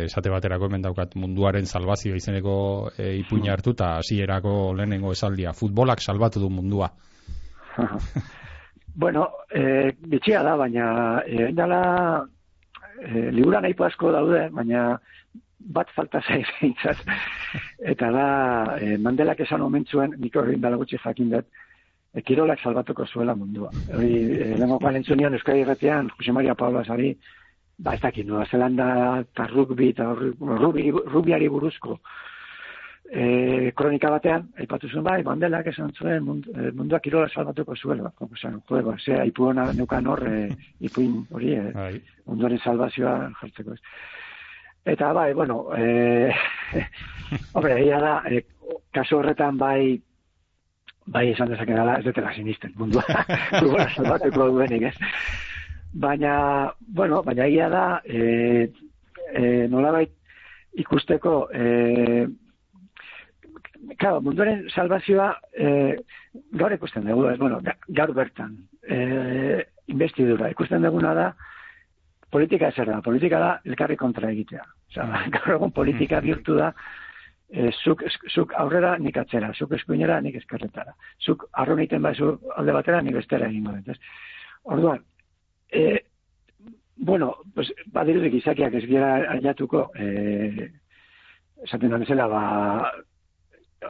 esate 0.06 0.32
baterako 0.32 0.70
hemen 0.70 0.86
daukat 0.88 1.16
munduaren 1.20 1.68
salvazio 1.68 2.16
izeneko 2.18 2.56
e, 2.96 3.14
ipuina 3.20 3.52
hartu, 3.54 3.76
eta 3.76 3.96
hasierako 4.00 4.56
lehenengo 4.78 5.12
esaldia, 5.12 5.54
futbolak 5.56 6.00
salbatu 6.00 6.42
du 6.42 6.50
mundua. 6.50 6.90
bueno, 9.02 9.28
e, 9.48 9.92
bitxia 10.00 10.42
da, 10.42 10.56
baina 10.56 10.86
e, 11.26 11.48
indala, 11.50 11.82
e, 12.98 13.30
libura 13.30 13.60
nahi 13.60 13.76
asko 13.88 14.12
daude, 14.12 14.48
baina 14.50 14.92
bat 15.64 15.90
falta 15.96 16.20
zaizeintzat. 16.20 17.04
Eta 17.92 18.10
da, 18.14 18.26
e, 18.80 18.96
Mandelak 18.98 19.40
esan 19.44 19.62
omentzuen, 19.66 20.16
nik 20.18 20.36
hori 20.36 20.56
indala 20.58 20.80
gutxi 20.80 20.98
jakin 21.02 21.30
dut, 21.36 21.46
e, 22.14 22.22
kirolak 22.22 22.60
salbatuko 22.60 23.06
zuela 23.06 23.34
mundua. 23.34 23.70
Hori, 23.94 24.12
e, 24.38 24.50
lehenko 24.56 24.80
pan 24.82 24.98
entzunion 25.00 25.38
Euskadi 25.38 25.64
Erretean, 25.66 26.10
Jose 26.16 26.32
Maria 26.32 26.54
Pablo 26.54 26.80
Azari, 26.80 27.14
ba 27.78 27.94
ez 27.94 28.00
dakit, 28.00 28.26
Nueva 28.26 28.46
Zelanda 28.46 28.88
eta 29.20 29.46
rugby 29.50 29.88
eta 29.94 30.12
rubiari 30.14 31.48
buruzko 31.48 31.98
e, 33.12 33.72
kronika 33.76 34.10
batean, 34.10 34.46
aipatu 34.58 34.88
zuen 34.88 35.04
bai, 35.04 35.18
bandelak 35.26 35.68
esan 35.72 35.92
zuen 35.98 36.24
mund, 36.24 36.48
munduak 36.78 37.04
kirola 37.04 37.28
salbatuko 37.28 37.76
zuen, 37.76 38.00
ba, 38.06 38.12
esan, 38.38 38.60
jo, 38.68 38.80
ba, 38.86 38.96
ze, 38.98 39.18
aipu 39.20 39.50
hona 39.50 39.68
neukan 39.76 40.08
hor, 40.08 40.24
e, 40.28 40.48
ipuin 40.88 41.20
hori, 41.30 41.52
e, 41.58 41.66
bai. 41.76 41.92
munduaren 42.26 42.62
salvazioa 42.64 43.16
jartzeko 43.40 43.76
ez. 43.76 43.80
Eta 44.84 45.12
bai, 45.12 45.32
bueno, 45.32 45.68
e, 45.76 46.32
hombre, 47.52 47.76
egia 47.80 48.00
da, 48.02 48.14
e, 48.26 48.42
kasu 48.90 49.20
horretan 49.20 49.58
bai, 49.58 50.00
bai 51.06 51.28
esan 51.30 51.52
dezake 51.52 51.76
dela, 51.76 51.98
ez 52.00 52.04
dutela 52.04 52.32
sinisten, 52.34 52.74
mundua, 52.76 53.04
mundua 53.60 53.86
salbatuko 53.94 54.48
duenik, 54.56 54.88
ez. 54.90 54.96
Baina, 55.92 56.34
bueno, 56.98 57.22
baina 57.22 57.46
egia 57.46 57.68
da, 57.70 57.84
e, 58.04 58.72
e, 59.30 59.68
nolabait 59.70 60.10
ikusteko, 60.82 61.36
e, 61.54 62.26
claro, 64.00 64.18
munduaren 64.24 64.66
salvazioa 64.74 65.30
e, 65.54 65.70
gaur 66.58 66.74
ikusten 66.74 67.06
dugu, 67.06 67.28
ez, 67.30 67.38
bueno, 67.38 67.62
gaur 67.86 68.14
bertan, 68.18 68.58
e, 68.82 69.62
investidura, 69.94 70.50
ikusten 70.50 70.82
duguna 70.82 71.14
da, 71.14 71.32
politika 72.32 72.68
ez 72.72 72.86
da, 72.88 73.00
politika 73.04 73.40
da 73.40 73.52
elkarri 73.68 73.96
kontra 74.00 74.30
egitea. 74.32 74.64
Osa, 74.90 75.06
mm. 75.06 75.30
gaur 75.36 75.56
egun 75.56 75.72
politika 75.76 76.18
mm. 76.20 76.26
bihurtu 76.26 76.58
da, 76.58 76.72
e, 77.52 77.70
zuk, 77.84 78.04
zuk 78.32 78.54
aurrera 78.58 78.94
nik 78.98 79.18
atzera, 79.20 79.52
zuk 79.54 79.74
eskuinera 79.78 80.20
nik 80.24 80.38
eskarretara. 80.40 80.96
Zuk 81.20 81.46
arron 81.64 81.82
iten 81.84 82.02
baizu 82.02 82.34
alde 82.56 82.76
batera 82.78 83.02
nik 83.02 83.18
bestera 83.20 83.50
egingo 83.52 83.76
dut. 83.86 84.00
Orduan, 84.74 85.04
e, 85.72 86.04
bueno, 86.96 87.34
pues, 87.54 87.68
badirudik 87.92 88.38
izakiak 88.40 88.74
ez 88.78 88.84
gira 88.86 89.14
aiatuko, 89.36 89.88
e, 89.98 90.68
esaten 91.66 91.90
da 91.90 91.98
bezala, 92.02 92.28
ba, 92.30 92.42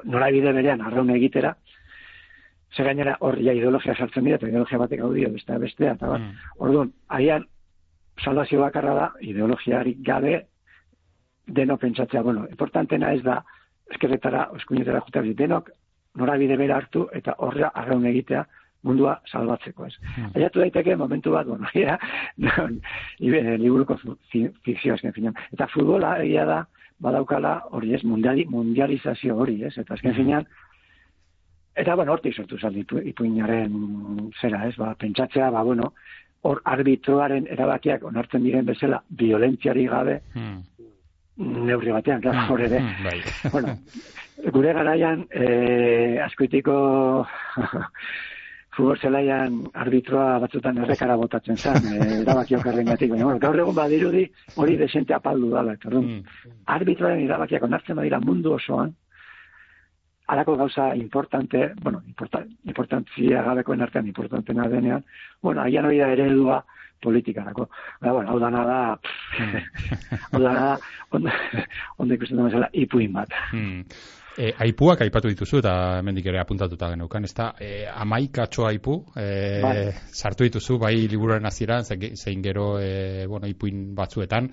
nora 0.04 0.30
bide 0.32 0.52
berean 0.56 0.80
arraun 0.80 1.10
egitera, 1.14 1.54
ze 2.72 2.84
gainera 2.84 3.18
hor 3.20 3.36
ja 3.44 3.52
ideologia 3.52 3.94
sartzen 3.94 4.24
dira, 4.24 4.38
eta 4.40 4.48
ideologia 4.48 4.80
batek 4.80 5.02
hau 5.04 5.10
dio, 5.12 5.30
beste 5.34 5.58
bestea, 5.60 5.92
eta 5.98 6.08
bat, 6.14 6.22
mm. 6.24 6.54
orduan, 6.64 6.92
haian, 7.12 7.44
salvazio 8.20 8.60
bakarra 8.60 8.94
da, 8.94 9.10
ideologiarik 9.20 10.02
gabe, 10.04 10.46
deno 11.46 11.76
pentsatzea, 11.76 12.22
bueno, 12.22 12.46
importantena 12.50 13.12
ez 13.12 13.22
da, 13.22 13.42
eskerretara, 13.90 14.48
eskuinetara 14.56 15.00
juta, 15.06 15.22
denok, 15.22 15.70
nora 16.20 16.36
bide 16.36 16.56
bera 16.56 16.76
hartu, 16.76 17.06
eta 17.12 17.34
horra 17.38 17.72
arraun 17.74 18.06
egitea, 18.06 18.44
mundua 18.82 19.20
salbatzeko, 19.30 19.86
ez. 19.86 19.94
Mm. 20.16 20.30
Aiatu 20.36 20.62
daiteke, 20.62 20.96
momentu 20.96 21.32
bat, 21.34 21.46
bueno, 21.46 21.68
ja, 21.74 21.98
non, 22.38 22.80
ibe, 23.20 23.42
liburuko 23.58 23.98
fikzioa, 24.32 24.98
eta 25.52 25.68
futbola, 25.72 26.16
egia 26.24 26.46
da, 26.48 26.62
badaukala 27.02 27.56
hori 27.74 27.94
ez, 27.96 28.02
mundiali, 28.06 28.46
mundializazio 28.50 29.36
hori 29.36 29.62
ez, 29.66 29.74
eta 29.78 29.94
azken 29.94 30.14
finean, 30.14 30.46
eta 31.74 31.94
bueno, 31.98 32.12
hortik 32.14 32.36
sortu 32.36 32.58
zaldi 32.58 32.84
ipuinaren 33.10 33.72
zera 34.40 34.66
ez, 34.68 34.76
ba, 34.78 34.92
pentsatzea, 34.98 35.50
ba, 35.50 35.62
bueno, 35.66 35.92
hor 36.48 36.60
arbitroaren 36.64 37.46
erabakiak 37.54 38.04
onartzen 38.08 38.42
diren 38.42 38.66
bezala, 38.66 38.98
violentziari 39.18 39.86
gabe, 39.90 40.18
hmm. 40.34 40.58
neurri 41.68 41.94
batean, 41.94 42.20
gara, 42.24 42.46
hor 42.50 42.64
ere. 42.66 42.80
Hmm, 42.82 43.06
bai. 43.06 43.18
bueno, 43.54 43.76
gure 44.56 44.74
garaian, 44.74 45.26
eh, 45.30 46.18
askoitiko 46.24 46.74
futbol 48.72 48.96
zelaian 48.96 49.58
arbitroa 49.84 50.38
batzutan 50.42 50.78
errekara 50.82 51.16
botatzen 51.20 51.58
zen, 51.58 51.88
e, 51.92 52.06
erabaki 52.22 52.56
okarren 52.56 52.88
gatik. 52.88 53.12
Baina, 53.12 53.36
gaur 53.42 53.58
egun 53.60 53.76
badirudi 53.76 54.24
hori 54.56 54.78
desente 54.80 55.14
apaldu 55.14 55.50
dala. 55.52 55.76
Eta, 55.76 55.92
mm. 55.92 56.54
Arbitroaren 56.76 57.20
irabakiak 57.26 57.68
onartzen 57.68 58.00
badira 58.00 58.20
mundu 58.24 58.56
osoan, 58.56 58.94
alako 60.26 60.56
gauza 60.56 60.94
importante, 60.96 61.72
bueno, 61.82 62.02
importan, 62.06 62.48
importantzia 62.64 63.42
gabekoen 63.42 63.82
artean 63.82 64.06
importantena 64.06 64.68
denean, 64.68 65.04
bueno, 65.42 65.62
aian 65.62 65.86
hori 65.86 65.98
da 65.98 66.12
eredua 66.12 66.62
politikarako. 67.02 67.68
Baina, 68.00 68.14
bueno, 68.14 68.30
hau 68.30 68.38
dana 68.40 68.64
da, 68.64 68.80
hau 70.32 70.40
dana 70.40 70.64
da, 70.70 71.36
onde 71.98 72.14
ikusten 72.14 72.38
da 72.38 72.48
mesela, 72.48 72.68
ipuin 72.72 73.12
bat. 73.12 73.34
Mm. 73.52 73.84
E, 74.32 74.48
aipuak 74.64 75.02
aipatu 75.04 75.28
dituzu 75.28 75.58
eta 75.60 75.72
hemendik 75.98 76.30
ere 76.30 76.40
apuntatuta 76.40 76.88
genukan, 76.94 77.26
ez 77.28 77.34
da, 77.36 77.50
e, 77.60 77.84
amaikatxo 77.84 78.64
aipu, 78.64 78.94
e, 79.12 79.26
bai. 79.60 79.74
sartu 80.08 80.46
dituzu, 80.48 80.78
bai 80.80 80.94
liburuaren 81.10 81.50
azieran, 81.50 81.84
zein 81.84 82.44
gero, 82.44 82.78
e, 82.80 83.26
bueno, 83.28 83.50
ipuin 83.50 83.90
batzuetan, 83.98 84.48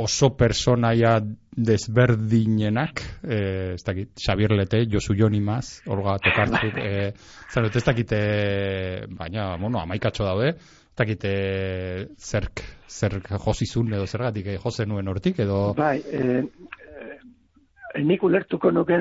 oso 0.00 0.30
personaia 0.36 1.18
desberdinenak, 1.52 3.02
e, 3.22 3.38
ez 3.74 3.82
dakit, 3.84 4.12
Xabier 4.16 4.54
Lete, 4.56 4.86
Josu 4.88 5.14
Joni 5.18 5.40
Maz, 5.40 5.82
Olga 5.86 6.16
Tokartzuk, 6.22 6.78
e, 6.86 7.12
zan 7.52 7.68
ez 7.68 7.84
dakit, 7.84 8.14
baina, 9.18 9.56
bueno, 9.60 9.82
amaikatxo 9.82 10.24
daude, 10.24 10.54
ez 10.56 10.96
dakit, 10.96 11.26
zerk, 12.16 12.64
zerk 12.88 13.28
josizun 13.44 13.92
edo 13.92 14.06
zergatik, 14.06 14.48
e, 14.48 14.56
jose 14.62 14.86
nuen 14.88 15.12
hortik, 15.12 15.44
edo... 15.44 15.74
Bai, 15.76 15.98
e, 16.00 16.40
nik 18.00 18.22
ulertuko 18.24 18.70
nuke 18.70 18.98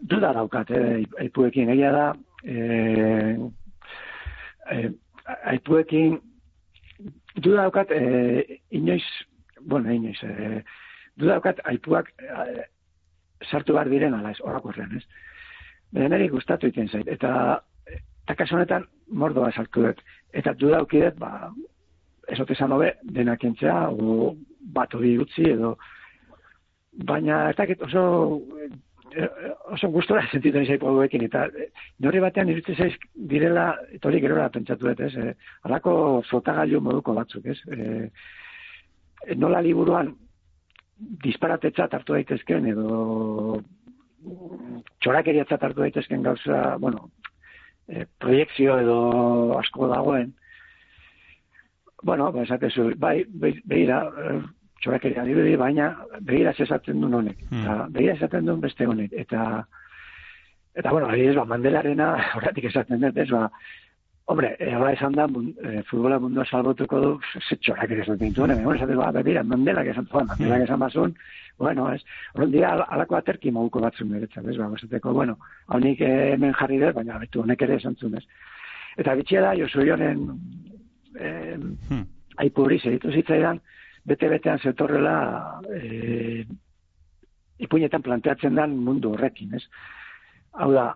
duda 0.00 0.32
daukat 0.36 0.70
eh, 0.70 1.04
aipuekin. 1.24 1.70
Egia 1.72 1.92
da 1.92 2.06
eh, 2.44 3.36
eh, 4.72 4.90
aipuekin 5.54 6.18
duda 7.36 7.68
daukat 7.68 7.92
eh, 7.96 8.60
inoiz 8.70 9.04
bueno 9.68 9.92
inoiz 9.92 10.18
eh, 10.24 10.62
duda 11.16 11.38
daukat 11.38 11.62
aipuak 11.72 12.12
eh, 12.24 12.66
sartu 13.50 13.76
behar 13.76 13.90
diren 13.92 14.14
ala 14.18 14.34
ez 14.34 14.40
orakorrean 14.40 14.96
ez 14.96 15.04
Berenari 15.92 16.28
gustatu 16.28 16.68
iten 16.68 16.88
zait 16.88 17.08
eta 17.08 17.60
eta 17.88 18.34
kasu 18.36 18.56
honetan 18.56 18.84
mordoa 19.22 19.52
sartu 19.52 19.86
dut 19.86 20.02
eta 20.32 20.54
duda 20.54 20.82
daukidet 20.82 21.18
ba 21.18 21.52
esote 22.28 22.54
sanobe 22.54 22.92
denak 23.02 23.44
entzea 23.44 23.88
o 23.90 24.34
bat 24.74 24.94
hori 24.94 25.16
utzi 25.18 25.48
edo 25.52 25.76
baina 26.92 27.52
dakit 27.56 27.82
oso 27.82 28.02
eh, 29.14 29.28
oso 29.72 29.88
gustora 29.88 30.26
sentitu 30.32 30.58
nizai 30.58 30.78
poduekin, 30.78 31.24
eta 31.28 31.46
nori 32.04 32.20
batean 32.20 32.50
irutzen 32.52 32.76
zaiz 32.76 32.94
direla, 33.14 33.70
eta 33.94 34.10
hori 34.10 34.20
gerora 34.24 34.48
pentsatu 34.54 34.88
dut, 34.88 35.00
ez? 35.06 35.14
Eh, 35.16 35.34
alako 35.68 35.94
flotagailu 36.30 36.80
moduko 36.84 37.14
batzuk, 37.18 37.46
ez? 37.46 37.58
E, 37.72 38.10
nola 39.36 39.60
liburuan 39.64 40.14
disparatetzat 41.24 41.94
hartu 41.94 42.16
daitezken, 42.16 42.66
edo 42.72 43.60
txorakeriatzat 45.02 45.62
hartu 45.62 45.84
daitezken 45.84 46.22
gauza, 46.26 46.76
bueno, 46.82 47.10
e, 47.88 48.04
proiektzio 48.18 48.78
edo 48.82 48.98
asko 49.58 49.88
dagoen, 49.92 50.34
bueno, 52.02 52.30
ba, 52.32 52.42
esatezu, 52.46 52.92
bai, 52.98 53.22
behira, 53.66 54.02
txorakeria 54.82 55.24
dirudi, 55.26 55.56
baina 55.58 55.90
begira 56.20 56.54
esaten 56.54 57.00
duen 57.02 57.18
honek. 57.20 57.40
Hmm. 57.50 57.62
Eta 57.62 57.76
begira 57.94 58.14
esaten 58.18 58.46
duen 58.46 58.62
beste 58.62 58.86
honek. 58.86 59.14
Eta, 59.24 59.64
eta 60.78 60.94
bueno, 60.94 61.08
ari 61.10 61.26
ez, 61.28 61.34
ba, 61.38 61.46
mandelarena, 61.48 62.12
horretik 62.38 62.70
esaten 62.70 63.02
dut, 63.02 63.18
ez, 63.18 63.28
ba, 63.34 63.48
hombre, 64.28 64.50
eba 64.60 64.90
esan 64.92 65.14
da, 65.16 65.24
mun, 65.26 65.48
e, 65.64 65.82
futbola 65.88 66.18
mundua 66.20 66.44
salbotuko 66.44 67.00
du, 67.00 67.12
ze 67.40 67.56
txorakeria 67.56 68.04
esaten 68.04 68.34
duen, 68.36 68.52
baina 68.52 68.74
esaten 68.76 69.00
ba, 69.00 69.08
begira, 69.16 69.42
mandelak 69.42 69.88
esan 69.88 70.04
duen, 70.10 70.28
mandelak 70.28 70.64
esan 70.66 70.82
bazun, 70.82 71.14
bueno, 71.58 71.86
ez, 71.94 72.02
horren 72.34 72.52
dira, 72.52 72.74
alako 72.96 73.16
aterki 73.16 73.50
moguko 73.56 73.80
batzun 73.86 74.12
beretzen, 74.12 74.50
ez, 74.52 74.58
ba, 74.60 74.68
esateko, 74.76 75.14
bueno, 75.16 75.38
honik 75.72 76.04
hemen 76.04 76.52
jarri 76.60 76.76
dut, 76.84 76.92
baina 77.00 77.16
betu 77.24 77.40
honek 77.40 77.64
ere 77.64 77.80
esan 77.80 77.96
zuen, 77.96 78.20
ez. 78.20 78.52
Eta 79.00 79.16
bitxia 79.16 79.46
da, 79.46 79.54
Josu 79.56 79.88
Jonen, 79.88 80.22
eh, 81.16 81.56
hmm. 81.56 82.04
aipurri, 82.44 82.82
zeritu 82.84 83.14
zitzaidan, 83.14 83.62
bete-betean 84.08 84.60
zetorrela 84.60 85.16
e, 85.72 86.44
ipuinetan 87.64 88.04
planteatzen 88.04 88.60
den 88.60 88.76
mundu 88.84 89.14
horrekin, 89.14 89.56
ez? 89.56 89.64
Hau 90.58 90.68
da, 90.74 90.90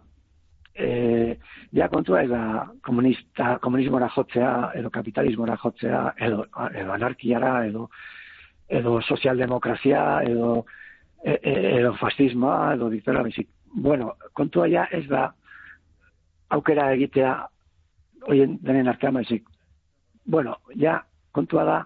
e, 0.75 1.37
ja 1.73 1.89
kontua 1.89 2.23
ez 2.23 2.31
da 2.31 2.69
komunista, 2.85 3.59
komunismora 3.63 4.09
jotzea, 4.17 4.73
edo 4.79 4.91
kapitalismora 4.91 5.57
jotzea, 5.63 6.03
edo, 6.21 6.47
edo 6.75 6.93
anarkiara, 6.93 7.55
edo, 7.67 7.89
edo 8.69 9.01
sozialdemokrazia, 9.03 10.23
edo, 10.29 10.65
e, 11.25 11.39
e, 11.43 11.55
edo 11.79 11.95
fascismoa, 12.01 12.75
edo 12.75 12.91
diktora 12.91 13.23
bizik. 13.23 13.49
Bueno, 13.73 14.15
kontua 14.33 14.69
ja 14.69 14.87
ez 14.93 15.07
da 15.09 15.31
aukera 16.53 16.91
egitea 16.93 17.33
hoien 18.29 18.59
denen 18.63 18.89
artean 18.89 19.15
baizik. 19.15 19.49
Bueno, 20.25 20.59
ja 20.77 21.01
kontua 21.33 21.65
da 21.65 21.79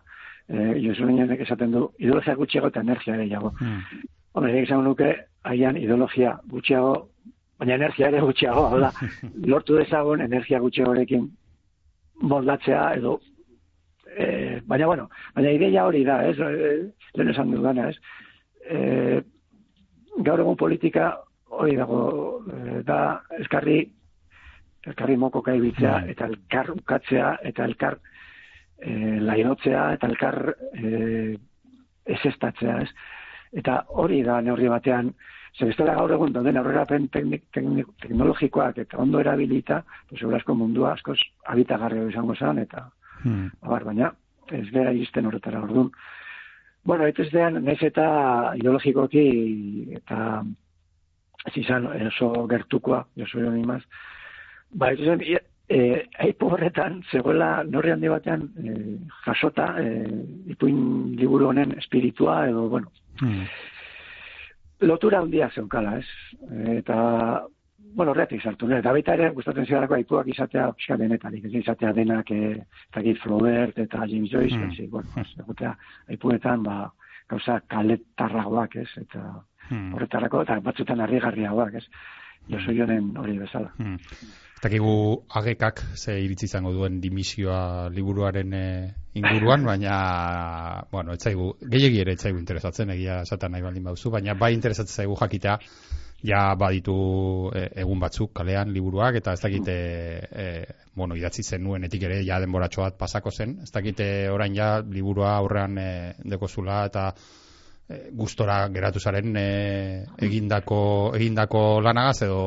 eh, 0.48 0.74
Josu 0.82 1.06
esaten 1.40 1.72
du, 1.72 1.90
ideologia 1.98 2.34
gutxiago 2.34 2.68
eta 2.68 2.80
energia 2.80 3.16
gehiago. 3.16 3.52
Mm. 3.60 4.02
Hombre, 4.34 4.52
nik 4.52 4.66
esan 4.66 4.84
nuke, 4.84 5.14
haian 5.44 5.76
ideologia 5.76 6.38
gutxiago, 6.50 7.08
baina 7.58 7.74
energia 7.74 8.08
ere 8.08 8.20
gutxiago, 8.20 8.66
hau 8.68 8.80
da, 8.80 8.90
lortu 9.52 9.78
dezagun 9.78 10.24
energia 10.24 10.60
gutxiagorekin 10.60 11.28
moldatzea 12.22 12.82
edo 12.96 13.18
eh, 14.16 14.60
baina 14.64 14.86
bueno, 14.86 15.08
baina 15.34 15.52
ideia 15.52 15.84
hori 15.86 16.04
da, 16.04 16.22
ez? 16.28 16.36
Eh, 16.40 16.76
lehen 17.16 17.32
esan 17.32 17.52
dut 17.52 17.64
gana, 17.64 17.90
ez? 17.90 17.96
Eh, 18.66 19.20
gaur 20.24 20.40
egun 20.40 20.56
politika 20.56 21.10
hori 21.56 21.76
dago, 21.76 22.00
e, 22.50 22.82
da, 22.86 22.98
eskarri, 23.40 23.80
elkarri 24.86 25.16
moko 25.20 25.42
kaibitzea, 25.46 25.98
mm. 26.00 26.14
eta 26.14 26.28
elkar 26.30 26.72
ukatzea, 26.74 27.30
eta 27.50 27.66
elkar 27.68 27.98
e, 28.78 29.20
lainotzea, 29.22 29.84
eta 29.96 30.10
elkar 30.10 30.40
e, 30.74 31.36
esestatzea, 32.16 32.80
ez? 32.84 32.90
Eta 33.56 33.80
hori 34.02 34.22
da 34.26 34.40
neurri 34.44 34.68
batean, 34.70 35.12
ze 35.58 35.64
bestela 35.64 35.94
gaur 35.96 36.12
egun 36.12 36.34
dauden 36.34 36.58
aurrerapen 36.60 37.08
teknik, 37.08 37.46
teknik, 37.54 37.88
teknologikoak 38.02 38.78
eta 38.84 38.98
ondo 39.00 39.20
erabilita, 39.20 39.82
pues 40.08 40.22
eurasko 40.22 40.54
mundua 40.54 40.92
askoz 40.92 41.18
habitagarria 41.46 42.08
izango 42.10 42.34
zen, 42.34 42.58
eta 42.58 42.84
mm. 43.24 43.48
abar, 43.62 43.84
baina 43.84 44.12
ez 44.52 44.68
bera 44.70 44.92
izten 44.92 45.26
horretara 45.26 45.62
orduan. 45.64 45.90
Bueno, 46.86 47.06
ez 47.06 47.30
dean, 47.32 47.58
nez 47.64 47.80
eta 47.82 48.06
ideologikoki 48.60 49.26
eta 49.96 50.44
ez 51.46 51.56
izan 51.56 51.88
oso 52.06 52.46
gertukoa, 52.50 53.04
jo 53.16 53.26
soy 53.26 53.48
imaz, 53.60 53.82
Ba, 54.76 54.90
ez 54.92 54.98
zen, 54.98 55.22
e, 55.68 55.78
aipu 56.26 56.50
horretan, 56.52 57.00
zegoela 57.10 57.62
norri 57.64 57.92
handi 57.94 58.10
batean 58.10 58.48
e, 58.58 58.74
jasota, 59.24 59.68
e, 59.80 60.04
ipuin 60.52 60.78
liburu 61.16 61.48
honen 61.50 61.76
espiritua, 61.78 62.40
edo, 62.50 62.66
bueno, 62.68 62.90
hmm. 63.20 63.46
Lotura 64.80 65.20
handia 65.20 65.48
zeukala, 65.54 65.96
ez? 65.98 66.06
Eta, 66.76 67.46
bueno, 67.96 68.12
horretik 68.12 68.42
sartu, 68.42 68.68
eta 68.76 68.92
baita 68.92 69.14
ere, 69.16 69.30
gustatzen 69.36 69.66
zidarako 69.66 69.96
aipuak 69.96 70.28
izatea, 70.28 70.68
pixka 70.76 70.98
denetarik, 71.00 71.46
ez 71.48 71.62
izatea 71.62 71.92
denak, 71.96 72.30
e, 72.30 72.52
eta 72.90 73.02
git 73.06 73.20
Flaubert, 73.22 73.78
eta 73.78 74.04
James 74.04 74.30
Joyce, 74.30 74.58
mm. 74.58 74.70
ez, 74.72 74.90
bueno, 74.90 75.08
ez, 75.22 75.28
egotea, 75.40 75.72
aipuetan, 76.12 76.62
ba, 76.66 76.90
gauza 77.30 77.60
kaletarragoak, 77.72 78.76
ez, 78.82 78.90
eta 79.00 79.22
hmm. 79.70 79.94
horretarako, 79.96 80.44
eta 80.46 80.60
batzutan 80.62 81.02
harrigarriagoak, 81.02 81.80
ez, 81.80 81.86
jo 82.48 82.60
soy 82.64 82.80
hori 82.82 83.38
bezala. 83.38 83.72
Hmm. 83.78 83.96
Takigu 84.56 84.92
agekak 85.36 85.82
ze 85.94 86.16
iritzi 86.24 86.46
izango 86.48 86.72
duen 86.72 87.00
dimisioa 87.00 87.90
liburuaren 87.92 88.54
e, 88.56 88.94
inguruan, 89.20 89.64
baina, 89.70 89.96
bueno, 90.90 91.12
etzaigu, 91.12 91.52
gehiagi 91.60 92.00
ere 92.00 92.16
etzaigu 92.16 92.40
interesatzen, 92.40 92.90
egia 92.96 93.20
esaten 93.26 93.52
nahi 93.52 93.62
baldin 93.66 93.84
bauzu, 93.84 94.10
baina 94.10 94.34
bai 94.34 94.54
interesatzen 94.54 95.04
zaigu 95.04 95.18
jakitea, 95.20 95.58
ja 96.24 96.40
baditu 96.56 96.96
e, 97.52 97.66
egun 97.84 98.00
batzuk 98.00 98.32
kalean 98.40 98.72
liburuak, 98.72 99.20
eta 99.20 99.36
ez 99.36 99.42
dakite, 99.42 99.76
e, 100.32 100.46
bueno, 100.96 101.18
idatzi 101.20 101.44
zen 101.44 101.62
nuenetik 101.62 102.08
ere, 102.08 102.22
ja 102.24 102.40
denboratxo 102.40 102.86
bat 102.86 102.96
pasako 102.98 103.30
zen, 103.30 103.58
ez 103.62 103.70
dakite 103.74 104.30
orain 104.32 104.56
ja 104.56 104.78
liburua 104.80 105.36
aurrean 105.36 105.76
e, 105.78 105.90
dekozula, 106.24 106.86
eta 106.88 107.10
gustora 107.88 108.66
geratu 108.74 108.98
zaren 108.98 109.36
e, 109.38 110.04
egindako 110.26 110.78
egindako 111.14 111.60
lanagaz 111.86 112.24
edo 112.26 112.40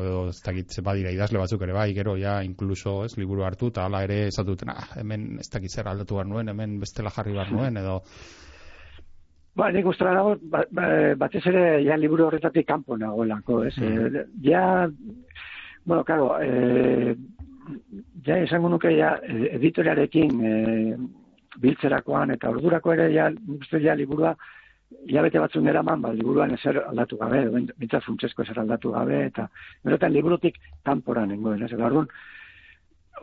edo 0.00 0.20
ez 0.30 0.38
dakit 0.40 0.72
ze 0.72 0.82
badira 0.82 1.12
idazle 1.12 1.38
batzuk 1.38 1.62
ere 1.66 1.74
bai 1.76 1.92
gero 1.92 2.16
ja 2.16 2.42
incluso 2.42 3.04
ez 3.04 3.12
liburu 3.18 3.44
hartu 3.44 3.70
ta 3.70 3.84
hala 3.84 4.02
ere 4.04 4.26
esatuten 4.28 4.70
ah 4.72 4.88
hemen 4.96 5.36
ez 5.38 5.50
dakit 5.52 5.70
zer 5.70 5.88
aldatu 5.88 6.16
bar 6.16 6.26
nuen 6.26 6.48
hemen 6.48 6.80
bestela 6.80 7.10
jarri 7.10 7.34
bar 7.34 7.52
nuen 7.52 7.76
edo 7.76 8.02
Ba, 9.56 9.70
nik 9.72 9.86
gustora 9.86 10.12
nago, 10.12 10.34
ba, 10.52 10.60
ba, 10.70 10.86
batez 11.16 11.40
ere, 11.48 11.80
ja, 11.80 11.96
liburu 11.96 12.26
horretatik 12.26 12.66
kanpo 12.68 12.98
nagoelako, 13.00 13.62
ez? 13.64 13.72
Mm. 13.80 14.16
E, 14.20 14.24
ja, 14.44 14.86
bueno, 15.86 16.04
claro, 16.04 16.26
e, 16.44 17.14
ja, 18.26 18.36
esango 18.36 18.68
nuke, 18.68 18.92
ja, 18.98 19.14
editoriarekin 19.24 20.44
e, 20.44 20.52
biltzerakoan, 21.62 22.34
eta 22.36 22.52
ordurako 22.52 22.92
ere, 22.98 23.08
ja, 23.14 23.30
ja, 23.80 23.96
liburua, 23.96 24.34
hilabete 25.06 25.40
batzun 25.42 25.68
eraman, 25.68 26.02
ba, 26.02 26.12
liburuan 26.14 26.54
ezer 26.54 26.78
aldatu 26.84 27.18
gabe, 27.20 27.42
bintzat 27.50 28.04
funtsesko 28.06 28.44
ezer 28.44 28.60
aldatu 28.62 28.92
gabe, 28.94 29.20
eta 29.26 29.46
berotan 29.84 30.12
liburutik 30.14 30.58
kanpora 30.86 31.26
nengoen, 31.26 31.62
ez, 31.66 31.72
orduan, 31.74 32.08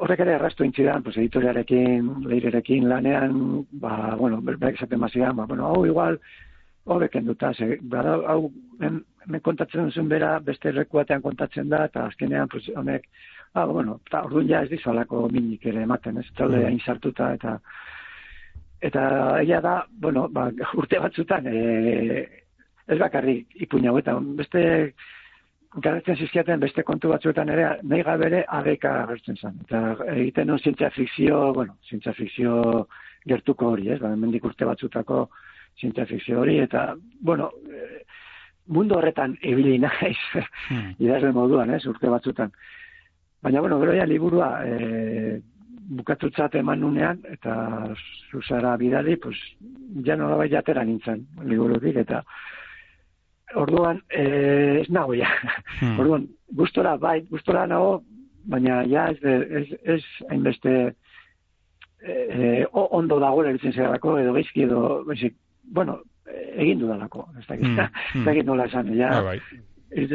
horrek 0.03 0.24
ere 0.26 0.36
errastu 0.38 0.66
intzidan, 0.68 1.03
pues, 1.03 1.18
editoriarekin, 1.18 2.09
leirerekin 2.30 2.89
lanean, 2.89 3.38
ba, 3.84 4.16
bueno, 4.20 4.41
berak 4.41 4.80
esaten 4.80 4.99
mazidan, 4.99 5.38
ba, 5.39 5.47
bueno, 5.49 5.70
hau 5.70 5.86
igual, 5.86 6.20
horrek 6.84 7.16
enduta, 7.22 7.53
ze, 7.53 7.78
bada, 7.82 8.18
hau, 8.28 8.51
men 8.80 9.41
kontatzen 9.41 9.88
duzun 9.88 10.09
bera, 10.11 10.36
beste 10.43 10.72
rekuatean 10.72 11.24
kontatzen 11.24 11.70
da, 11.72 11.86
eta 11.91 12.07
azkenean, 12.09 12.51
pues, 12.51 12.68
honek, 12.76 13.07
ah, 13.53 13.66
bueno, 13.66 13.99
eta 14.07 14.26
orduan 14.28 14.49
ja 14.49 14.64
ez 14.64 14.70
dizu 14.70 14.91
minik 15.32 15.66
ere 15.66 15.84
ematen, 15.84 16.18
ez, 16.18 16.28
eta 16.34 16.47
mm. 16.47 16.66
hain 16.66 16.80
sartuta, 16.80 17.34
eta, 17.34 17.59
Eta 17.59 17.59
egia 18.84 19.62
da, 19.62 19.86
bueno, 19.90 20.28
ba, 20.30 20.50
urte 20.76 21.00
batzutan, 21.00 21.48
e, 21.48 22.24
ez 22.88 23.00
bakarri 23.00 23.38
ipuina 23.64 23.92
hauetan, 23.92 24.34
beste 24.36 24.64
garatzen 25.82 26.18
zizkiaten 26.20 26.60
beste 26.62 26.84
kontu 26.86 27.10
batzuetan 27.10 27.50
ere, 27.50 27.66
nahi 27.84 28.04
gabere 28.06 28.44
ageka 28.60 28.92
agertzen 29.04 29.40
zen. 29.40 29.56
Eta 29.66 29.82
egiten 30.14 30.48
non 30.48 30.60
zientzia 30.60 30.92
fikzio, 30.94 31.54
bueno, 31.54 31.78
zientzia 31.90 32.14
fikzio 32.14 32.88
gertuko 33.26 33.72
hori, 33.74 33.90
ez, 33.96 34.00
ba, 34.02 34.14
mendik 34.20 34.46
urte 34.46 34.68
batzutako 34.70 35.28
zientzia 35.80 36.06
fikzio 36.06 36.42
hori, 36.42 36.60
eta, 36.62 36.92
bueno, 37.22 37.50
e, 37.66 38.04
mundu 38.68 39.00
horretan 39.00 39.38
ibili 39.42 39.80
naiz, 39.80 40.20
hmm. 40.36 40.96
idazle 41.04 41.32
moduan, 41.34 41.74
ez, 41.74 41.86
urte 41.90 42.12
batzutan. 42.12 42.54
Baina, 43.44 43.60
bueno, 43.60 43.80
gero 43.82 43.96
ya 43.98 44.06
liburua, 44.06 44.52
e, 44.68 45.42
bukatutzat 45.90 46.56
eman 46.56 46.80
nunean, 46.80 47.20
eta 47.30 47.56
zuzara 48.32 48.76
bidali, 48.78 49.16
pues, 49.18 49.38
ja 50.06 50.16
nola 50.20 50.38
bai 50.40 50.50
jatera 50.52 50.84
nintzen, 50.88 51.26
liburutik, 51.44 51.98
eta 52.04 52.24
orduan, 53.60 54.02
e, 54.10 54.24
ez 54.82 54.90
nago 54.90 55.16
ja. 55.18 55.30
Hmm. 55.80 56.00
Orduan, 56.00 56.28
gustora, 56.58 56.96
bai, 56.98 57.20
gustora 57.30 57.66
nago, 57.70 58.02
baina 58.50 58.82
ja 58.90 59.08
ez, 59.12 59.20
ez, 59.24 59.68
ez 59.96 60.02
hainbeste 60.30 60.74
e, 62.04 62.66
ondo 62.74 63.20
dago 63.24 63.44
eritzen 63.44 63.76
zerako, 63.76 64.18
edo 64.20 64.34
geizki, 64.38 64.66
edo, 64.68 65.04
bezik, 65.08 65.38
bueno, 65.76 66.00
egin 66.54 66.82
dudalako, 66.82 67.28
ez 67.40 67.46
dakit, 67.48 67.68
hmm. 67.68 68.02
ez 68.22 68.26
dakit 68.28 68.50
nola 68.50 68.68
esan, 68.72 68.92
ja, 68.98 69.12
ah, 69.20 69.24
bai. 69.32 69.40
ez 69.92 70.10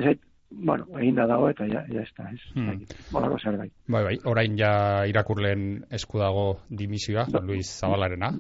bueno, 0.51 0.87
egin 0.99 1.19
da 1.19 1.27
dago 1.29 1.49
eta 1.51 1.67
ja, 1.69 1.85
ja 1.93 2.03
ez 2.03 2.13
da, 2.17 2.29
ez. 2.33 2.41
Hmm. 2.55 2.85
Bolako 3.13 3.39
zer 3.39 3.59
bai. 3.61 3.69
Bai, 3.89 4.19
orain 4.25 4.57
ja 4.59 5.05
irakurlen 5.09 5.85
esku 5.91 6.21
dago 6.23 6.47
dimisioa, 6.71 7.27
Juan 7.33 7.47
Luis 7.47 7.69
Zabalarena. 7.69 8.33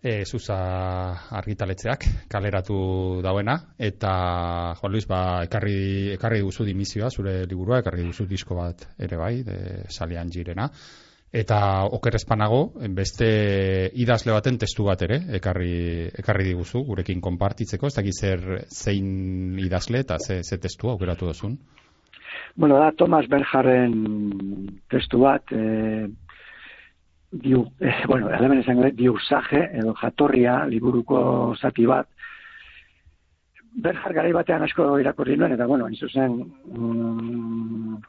E, 0.00 0.24
zuza 0.24 0.56
argitaletzeak 1.36 2.06
kaleratu 2.32 3.20
dauena 3.20 3.58
eta 3.76 4.12
Juan 4.78 4.94
Luis 4.94 5.04
ba, 5.10 5.42
ekarri, 5.44 6.14
ekarri 6.14 6.40
duzu 6.40 6.64
dimisioa 6.64 7.10
zure 7.10 7.34
liburua, 7.50 7.82
ekarri 7.82 8.06
duzu 8.06 8.24
disko 8.30 8.56
bat 8.56 8.86
ere 8.96 9.18
bai 9.20 9.34
de 9.44 9.58
salian 9.92 10.32
jirena 10.32 10.70
eta 11.32 11.86
oker 11.94 12.16
espanago, 12.18 12.72
beste 12.90 13.90
idazle 14.02 14.34
baten 14.34 14.58
testu 14.58 14.88
bat 14.88 15.02
ere, 15.06 15.20
ekarri, 15.38 16.08
ekarri 16.18 16.48
diguzu, 16.50 16.82
gurekin 16.88 17.20
konpartitzeko, 17.22 17.86
ez 17.86 17.94
dakit 17.94 18.18
zer 18.18 18.42
zein 18.66 19.58
idazle 19.62 20.02
eta 20.02 20.18
ze, 20.18 20.42
ze 20.42 20.58
testu 20.58 20.90
aukeratu 20.90 21.30
duzun? 21.30 21.56
Bueno, 22.56 22.80
da, 22.82 22.90
Thomas 22.98 23.28
Berjaren 23.30 23.94
testu 24.90 25.22
bat, 25.22 25.52
e, 25.54 26.08
diu, 27.30 27.62
e, 27.78 27.94
bueno, 28.10 28.30
elemen 28.34 28.64
esan 28.64 28.82
diusaje, 28.98 29.68
edo 29.78 29.94
jatorria, 30.02 30.64
liburuko 30.66 31.54
zati 31.60 31.86
bat, 31.86 32.10
Berjar 33.70 34.12
garai 34.12 34.32
batean 34.34 34.64
asko 34.66 34.96
irakurri 34.98 35.36
nuen, 35.38 35.52
eta 35.54 35.66
bueno, 35.70 35.86
izu 35.94 36.08
zen, 36.10 36.32
mm, 36.74 38.00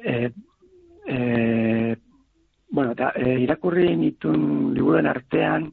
e, 0.00 0.14
e, 1.04 1.18
bueno, 2.70 2.92
eta 2.92 3.12
e, 3.16 3.36
irakurri 3.42 3.90
nituen 3.98 4.72
liburuen 4.74 5.06
artean, 5.10 5.68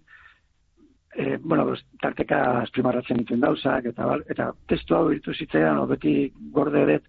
e, 1.14 1.38
bueno, 1.38 1.70
tarteka 2.02 2.64
esprimarratzen 2.66 3.22
dituen 3.22 3.44
dauzak, 3.44 3.92
eta, 3.94 4.10
eta 4.30 4.52
testu 4.70 4.98
hau 4.98 5.06
iritu 5.12 5.34
zitzaidan, 5.34 5.84
beti 5.90 6.16
gorde 6.54 6.84
dut, 6.92 7.08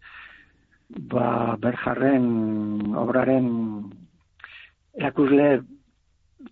ba, 1.13 1.57
berjarren, 1.61 2.29
obraren, 3.01 3.51
erakusle, 4.97 5.49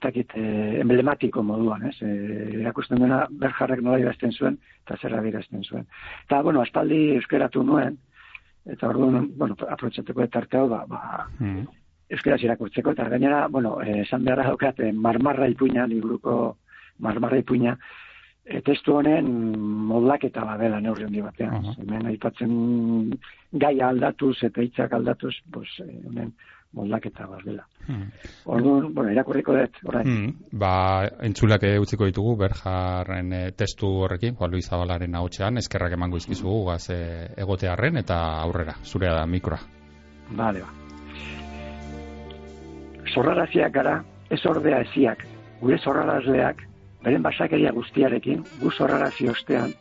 takit, 0.03 0.33
e, 0.37 0.81
emblematiko 0.83 1.45
moduan, 1.45 1.87
ez? 1.93 1.97
E, 2.03 2.13
erakusten 2.63 3.05
dena 3.05 3.25
berjarrek 3.31 3.85
nola 3.85 4.01
idazten 4.03 4.33
zuen, 4.33 4.61
eta 4.85 4.99
zerra 5.01 5.25
idazten 5.29 5.65
zuen. 5.65 5.89
Eta, 6.25 6.43
bueno, 6.43 6.65
aspaldi 6.65 7.17
euskeratu 7.17 7.65
nuen, 7.65 8.01
eta 8.67 8.89
orduan, 8.89 9.31
bueno, 9.39 9.57
aprotxateko 9.69 10.25
etarteo, 10.25 10.69
ba, 10.73 10.85
ba, 10.89 11.03
mm 11.39 11.83
euskaraz 12.11 12.43
irakurtzeko, 12.43 12.93
eta 12.93 13.09
gainera, 13.09 13.47
bueno, 13.49 13.81
eh, 13.83 14.03
esan 14.03 14.25
beharra 14.25 14.49
daukat, 14.51 14.81
eh, 14.81 14.93
marmarra 14.93 15.49
ipuina, 15.49 15.87
liburuko 15.87 16.57
marmarra 16.99 17.39
ipuina, 17.39 17.77
e, 18.47 18.61
testu 18.65 18.95
honen 18.97 19.31
modlak 19.91 20.29
eta 20.29 20.45
badela 20.47 20.81
neurri 20.81 21.07
handi 21.07 21.23
batean. 21.23 21.55
Uh 21.55 21.63
-huh. 21.63 21.79
Hemen 21.83 22.07
aipatzen 22.13 22.53
gai 23.53 23.81
aldatuz 23.81 24.37
eta 24.43 24.63
hitzak 24.63 24.93
aldatuz, 24.93 25.35
pues, 25.53 25.69
honen 25.81 26.33
moldaketa 26.73 27.27
bat 27.27 27.45
dela. 27.45 27.65
Hmm. 27.87 28.11
Orduan, 28.45 28.93
bueno, 28.95 29.11
irakurriko 29.13 29.55
dut, 29.57 29.77
orain. 29.85 30.07
Hmm. 30.07 30.33
Ba, 30.53 31.09
entzulak 31.21 31.63
utziko 31.81 32.05
ditugu, 32.05 32.37
berjarren 32.37 33.33
e, 33.33 33.53
testu 33.53 33.87
horrekin, 33.87 34.35
Juan 34.35 34.51
Luis 34.51 34.69
Zabalaren 34.69 35.15
ahotsean, 35.15 35.57
eskerrak 35.57 35.93
emango 35.93 36.17
izkizu 36.17 36.65
gaz 36.67 36.91
e, 36.91 37.31
egotearren, 37.37 37.97
eta 37.97 38.41
aurrera, 38.43 38.75
zurea 38.85 39.15
da 39.15 39.27
mikroa. 39.27 39.61
Bale, 40.37 40.61
ba. 40.61 40.86
Zorraraziak 43.17 43.73
gara, 43.73 43.93
ez 44.29 44.43
ordea 44.45 44.83
eziak, 44.85 45.23
gure 45.63 45.79
zorrarazleak, 45.79 46.59
beren 47.05 47.23
basakeria 47.25 47.71
guztiarekin, 47.73 48.43
gu 48.61 48.73
zorrarazi 48.73 49.31
ostean, 49.33 49.73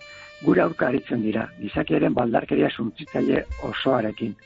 gure 0.45 0.61
aurka 0.63 0.87
aritzen 0.87 1.19
dira, 1.25 1.49
gizakiaren 1.59 2.15
baldarkeria 2.15 2.69
suntzitzaile 2.71 3.41
osoarekin. 3.69 4.37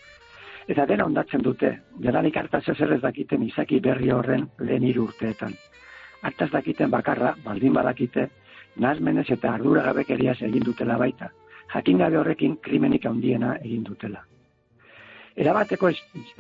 Eta 0.74 0.88
dena 0.90 1.06
ondatzen 1.06 1.46
dute, 1.46 1.72
jadanik 2.02 2.42
hartaz 2.42 2.64
ez 2.74 2.80
ez 2.82 3.00
dakiten 3.04 3.46
izaki 3.46 3.80
berri 3.80 4.10
horren 4.16 4.48
lehen 4.58 4.90
hiru 4.90 5.06
urteetan. 5.12 5.54
Hartaz 6.24 6.50
dakiten 6.58 6.90
bakarra, 6.90 7.36
baldin 7.46 7.78
badakite, 7.78 8.28
nazmenez 8.76 9.28
eta 9.30 9.54
ardura 9.54 9.86
gabekeriaz 9.92 10.40
egin 10.50 10.66
dutela 10.66 10.98
baita, 10.98 11.30
jakin 11.76 12.02
gabe 12.06 12.18
horrekin 12.18 12.58
krimenik 12.58 13.06
handiena 13.06 13.56
egin 13.62 13.84
dutela. 13.84 14.26
Erabateko 15.40 15.90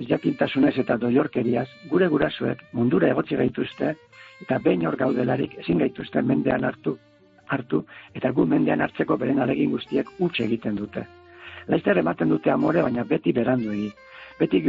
jakintasunez 0.10 0.74
eta 0.82 0.98
doiorkeriaz, 1.00 1.68
gure 1.92 2.08
gurasoek 2.12 2.66
mundura 2.76 3.08
egotzi 3.14 3.38
gaituzte, 3.40 3.94
eta 4.44 4.58
behin 4.66 4.84
hor 4.90 4.98
gaudelarik 5.00 5.56
ezin 5.62 5.80
gaituzte 5.80 6.22
mendean 6.22 6.68
hartu, 6.68 6.98
hartu 7.48 7.80
eta 8.20 8.32
gu 8.36 8.46
mendean 8.54 8.84
hartzeko 8.84 9.18
beren 9.22 9.40
alegin 9.46 9.72
guztiek 9.72 10.12
utxe 10.28 10.44
egiten 10.44 10.76
dute. 10.76 11.06
Laizter 11.72 12.02
ematen 12.02 12.34
dute 12.34 12.52
amore, 12.52 12.84
baina 12.84 13.06
beti 13.08 13.32
berandu 13.40 13.72
egi. 13.72 13.90
Beti 14.40 14.62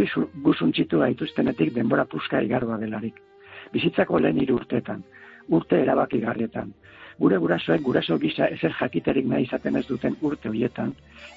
guzuntzitu 0.46 1.02
gaituztenetik 1.02 1.74
denbora 1.74 2.04
puska 2.04 2.42
igarroa 2.46 2.78
delarik. 2.78 3.18
Bizitzako 3.72 4.18
lehen 4.18 4.40
urteetan, 4.54 5.02
urte 5.48 5.82
erabaki 5.82 6.20
garrietan. 6.20 6.72
Gure 7.20 7.36
gurasoek 7.36 7.82
guraso 7.84 8.16
gisa 8.18 8.46
ezer 8.54 8.72
jakiterik 8.78 9.26
nahi 9.28 9.44
izaten 9.44 9.76
ez 9.76 9.84
duten 9.88 10.14
urte 10.24 10.48
horietan, 10.48 10.94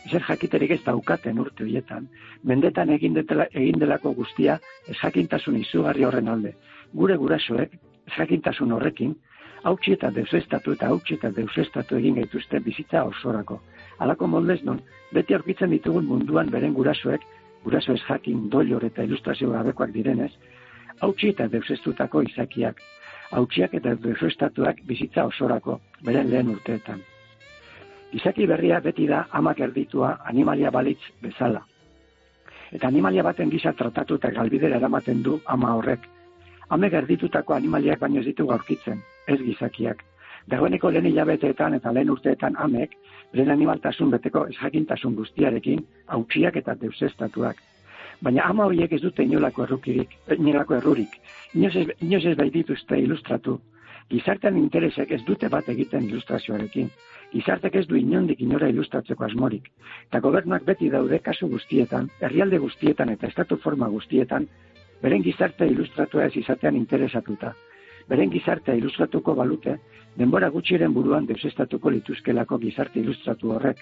ezer 0.07 0.23
jakiterik 0.27 0.71
ez 0.77 0.79
daukaten 0.85 1.41
urte 1.43 1.65
horietan, 1.65 2.07
mendetan 2.51 2.93
egin, 2.95 3.17
detela, 3.17 3.49
egin 3.51 3.81
delako 3.81 4.13
guztia 4.19 4.55
ez 4.87 4.95
jakintasun 5.01 5.57
izugarri 5.59 6.07
horren 6.07 6.31
alde. 6.35 6.53
Gure 6.93 7.17
gurasoek 7.19 7.75
jakintasun 8.15 8.71
horrekin, 8.77 9.17
hautsi 9.63 9.97
eta 9.97 10.11
deusestatu 10.15 10.77
eta 10.77 10.87
hautsi 10.93 11.17
eta 11.19 11.33
deusestatu 11.35 11.99
egin 11.99 12.15
gaituzte 12.21 12.63
bizitza 12.63 13.03
osorako. 13.11 13.59
Halako 13.99 14.27
moldez 14.27 14.61
non, 14.63 14.79
beti 15.11 15.35
aurkitzen 15.35 15.75
ditugun 15.75 16.07
munduan 16.07 16.51
beren 16.55 16.73
gurasoek, 16.79 17.27
guraso 17.63 17.93
ez 17.93 18.03
jakin 18.07 18.47
doilor 18.55 18.87
eta 18.87 19.03
ilustrazio 19.03 19.51
gabekoak 19.51 19.91
direnez, 19.91 20.31
hautsi 21.01 21.35
eta 21.35 21.47
deusestutako 21.51 22.23
izakiak, 22.29 22.79
hautsiak 23.33 23.73
eta 23.79 23.95
deusestatuak 24.03 24.81
bizitza 24.87 25.25
osorako, 25.25 25.79
beren 26.05 26.29
lehen 26.31 26.49
urteetan. 26.55 27.01
Izaki 28.13 28.47
berria 28.47 28.79
beti 28.79 29.07
da 29.09 29.25
amak 29.31 29.59
erditua 29.59 30.17
animalia 30.29 30.71
balitz 30.71 31.01
bezala. 31.21 31.63
Eta 32.71 32.87
animalia 32.87 33.23
baten 33.23 33.49
gisa 33.49 33.73
tratatu 33.73 34.21
eta 34.21 34.31
galbidera 34.31 34.77
eramaten 34.77 35.23
du 35.23 35.39
ama 35.45 35.73
horrek, 35.77 36.07
Hame 36.73 36.89
gerditutako 36.89 37.53
animaliak 37.53 37.99
baino 38.01 38.21
ez 38.21 38.25
ditu 38.25 38.47
gaurkitzen, 38.49 39.01
ez 39.27 39.39
gizakiak. 39.41 39.99
Dagoeneko 40.49 40.89
lehen 40.91 41.05
hilabeteetan 41.05 41.75
eta 41.77 41.91
lehen 41.93 42.09
urteetan 42.09 42.57
amek, 42.65 42.95
lehen 43.33 43.51
animaltasun 43.53 44.09
beteko 44.15 44.45
esjakintasun 44.53 45.15
guztiarekin, 45.19 45.83
hautsiak 46.07 46.57
eta 46.63 46.75
deusestatuak. 46.81 47.61
Baina 48.23 48.45
ama 48.47 48.65
horiek 48.69 48.93
ez 48.95 49.01
dute 49.03 49.23
inolako 49.27 49.65
errukirik, 49.65 50.13
eh, 50.27 50.37
inolako 50.39 50.75
errurik. 50.77 51.15
Inoz 51.53 51.75
ez, 51.75 51.87
inoz 51.99 52.25
ez 52.25 52.37
ilustratu. 52.97 53.59
Gizartean 54.09 54.57
interesek 54.57 55.11
ez 55.11 55.21
dute 55.25 55.49
bat 55.49 55.67
egiten 55.69 56.03
ilustrazioarekin. 56.03 56.89
Gizartek 57.33 57.75
ez 57.75 57.85
du 57.87 57.95
inondik 57.95 58.41
inora 58.41 58.69
ilustratzeko 58.69 59.25
asmorik. 59.25 59.69
Eta 60.07 60.19
gobernuak 60.19 60.63
beti 60.63 60.89
daude 60.89 61.19
kasu 61.19 61.47
guztietan, 61.49 62.09
herrialde 62.21 62.57
guztietan 62.57 63.09
eta 63.09 63.27
estatu 63.27 63.57
forma 63.57 63.87
guztietan, 63.89 64.47
beren 65.01 65.23
gizartea 65.23 65.67
ilustratua 65.67 66.25
ez 66.25 66.35
izatean 66.37 66.75
interesatuta. 66.75 67.53
Beren 68.07 68.29
gizartea 68.29 68.75
ilustratuko 68.75 69.35
balute, 69.35 69.77
denbora 70.17 70.49
gutxiren 70.49 70.93
buruan 70.93 71.25
deusestatuko 71.25 71.89
lituzkelako 71.89 72.59
gizarte 72.59 72.99
ilustratu 72.99 73.51
horrek. 73.55 73.81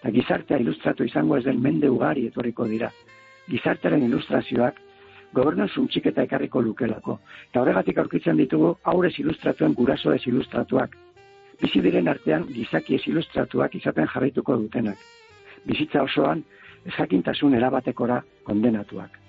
Eta 0.00 0.10
gizartea 0.10 0.58
ilustratu 0.58 1.04
izango 1.04 1.36
ez 1.36 1.44
den 1.44 1.62
mende 1.62 1.90
ugari 1.90 2.26
etorriko 2.26 2.66
dira. 2.72 2.90
Gizarteren 3.50 4.02
ilustrazioak 4.08 4.80
gobernu 5.36 5.66
zuntxik 5.68 6.06
eta 6.12 6.24
ekarriko 6.28 6.62
lukelako. 6.62 7.18
Eta 7.50 7.60
horregatik 7.62 7.98
aurkitzen 7.98 8.40
ditugu 8.40 8.72
aurrez 8.92 9.14
ilustratuen 9.22 9.74
guraso 9.74 10.14
ez 10.14 10.22
ilustratuak. 10.26 10.96
Bizi 11.60 11.82
diren 11.84 12.08
artean 12.08 12.46
gizaki 12.52 12.96
ez 12.96 13.04
ilustratuak 13.10 13.74
izaten 13.80 14.08
jarraituko 14.14 14.56
dutenak. 14.64 14.98
Bizitza 15.66 16.02
osoan 16.02 16.42
ezakintasun 16.86 17.54
erabatekora 17.58 18.22
kondenatuak. 18.44 19.25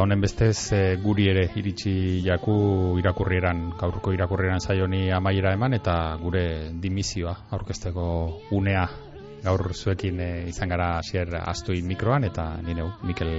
Honen 0.00 0.20
bestez 0.20 0.72
e, 0.72 0.80
guri 1.02 1.28
ere 1.30 1.44
iritsi 1.60 1.92
jaku 2.24 2.54
irakurrieran, 3.00 3.70
gaurko 3.80 4.12
irakurrieran 4.16 4.60
saioni 4.60 5.10
amaiera 5.12 5.52
eman 5.56 5.76
eta 5.76 5.94
gure 6.22 6.44
dimisioa 6.82 7.36
aurkezteko 7.56 8.04
unea 8.56 8.88
gaur 9.44 9.72
zuekin 9.74 10.20
e, 10.20 10.30
izan 10.50 10.72
gara 10.72 10.90
hasier 10.98 11.32
astuin 11.40 11.86
mikroan 11.88 12.24
eta 12.28 12.52
ni 12.64 12.74
neu 12.76 12.90
Mikel 13.08 13.32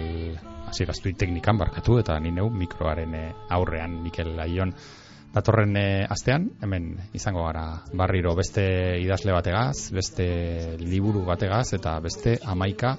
hasier 0.68 0.90
astuin 0.90 1.16
teknikan 1.18 1.58
barkatu 1.58 2.00
eta 2.02 2.20
ni 2.20 2.32
neu 2.32 2.50
mikroaren 2.50 3.16
e, 3.16 3.24
aurrean 3.50 4.02
Mikel 4.04 4.40
Aion. 4.40 4.74
Datorren 5.32 5.78
e, 5.80 5.88
astean 6.10 6.50
hemen 6.62 6.92
izango 7.14 7.46
gara 7.46 7.66
barriro 7.94 8.36
beste 8.36 8.66
idazle 9.00 9.32
bategaz, 9.32 9.92
beste 9.96 10.28
liburu 10.82 11.24
bategaz 11.26 11.72
eta 11.78 12.00
beste 12.04 12.38
amaika 12.44 12.98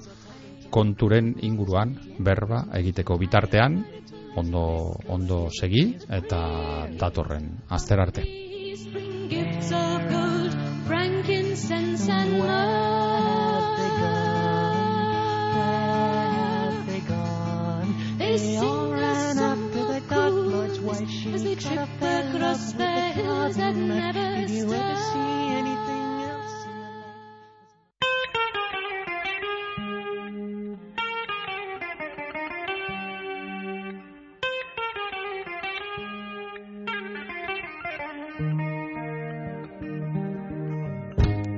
konturen 0.73 1.35
inguruan 1.45 1.93
berba 2.17 2.63
egiteko 2.79 3.19
bitartean 3.21 3.83
ondo 4.41 4.63
ondo 5.15 5.45
segi 5.53 5.83
eta 6.09 6.39
datorren 6.97 7.51
azter 7.69 8.01
arte. 8.07 8.25
As 21.33 21.43
they 21.43 21.55
trip 21.55 21.89
across 22.01 22.73
the 22.73 22.91
hills 23.15 23.55
that 23.57 23.75
never 23.75 24.47
stop 24.47 25.42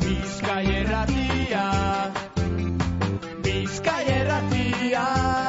Bizkaia 0.00 0.78
erratia. 0.80 1.64
Bizkaia 3.44 4.16
erratia. 4.16 5.41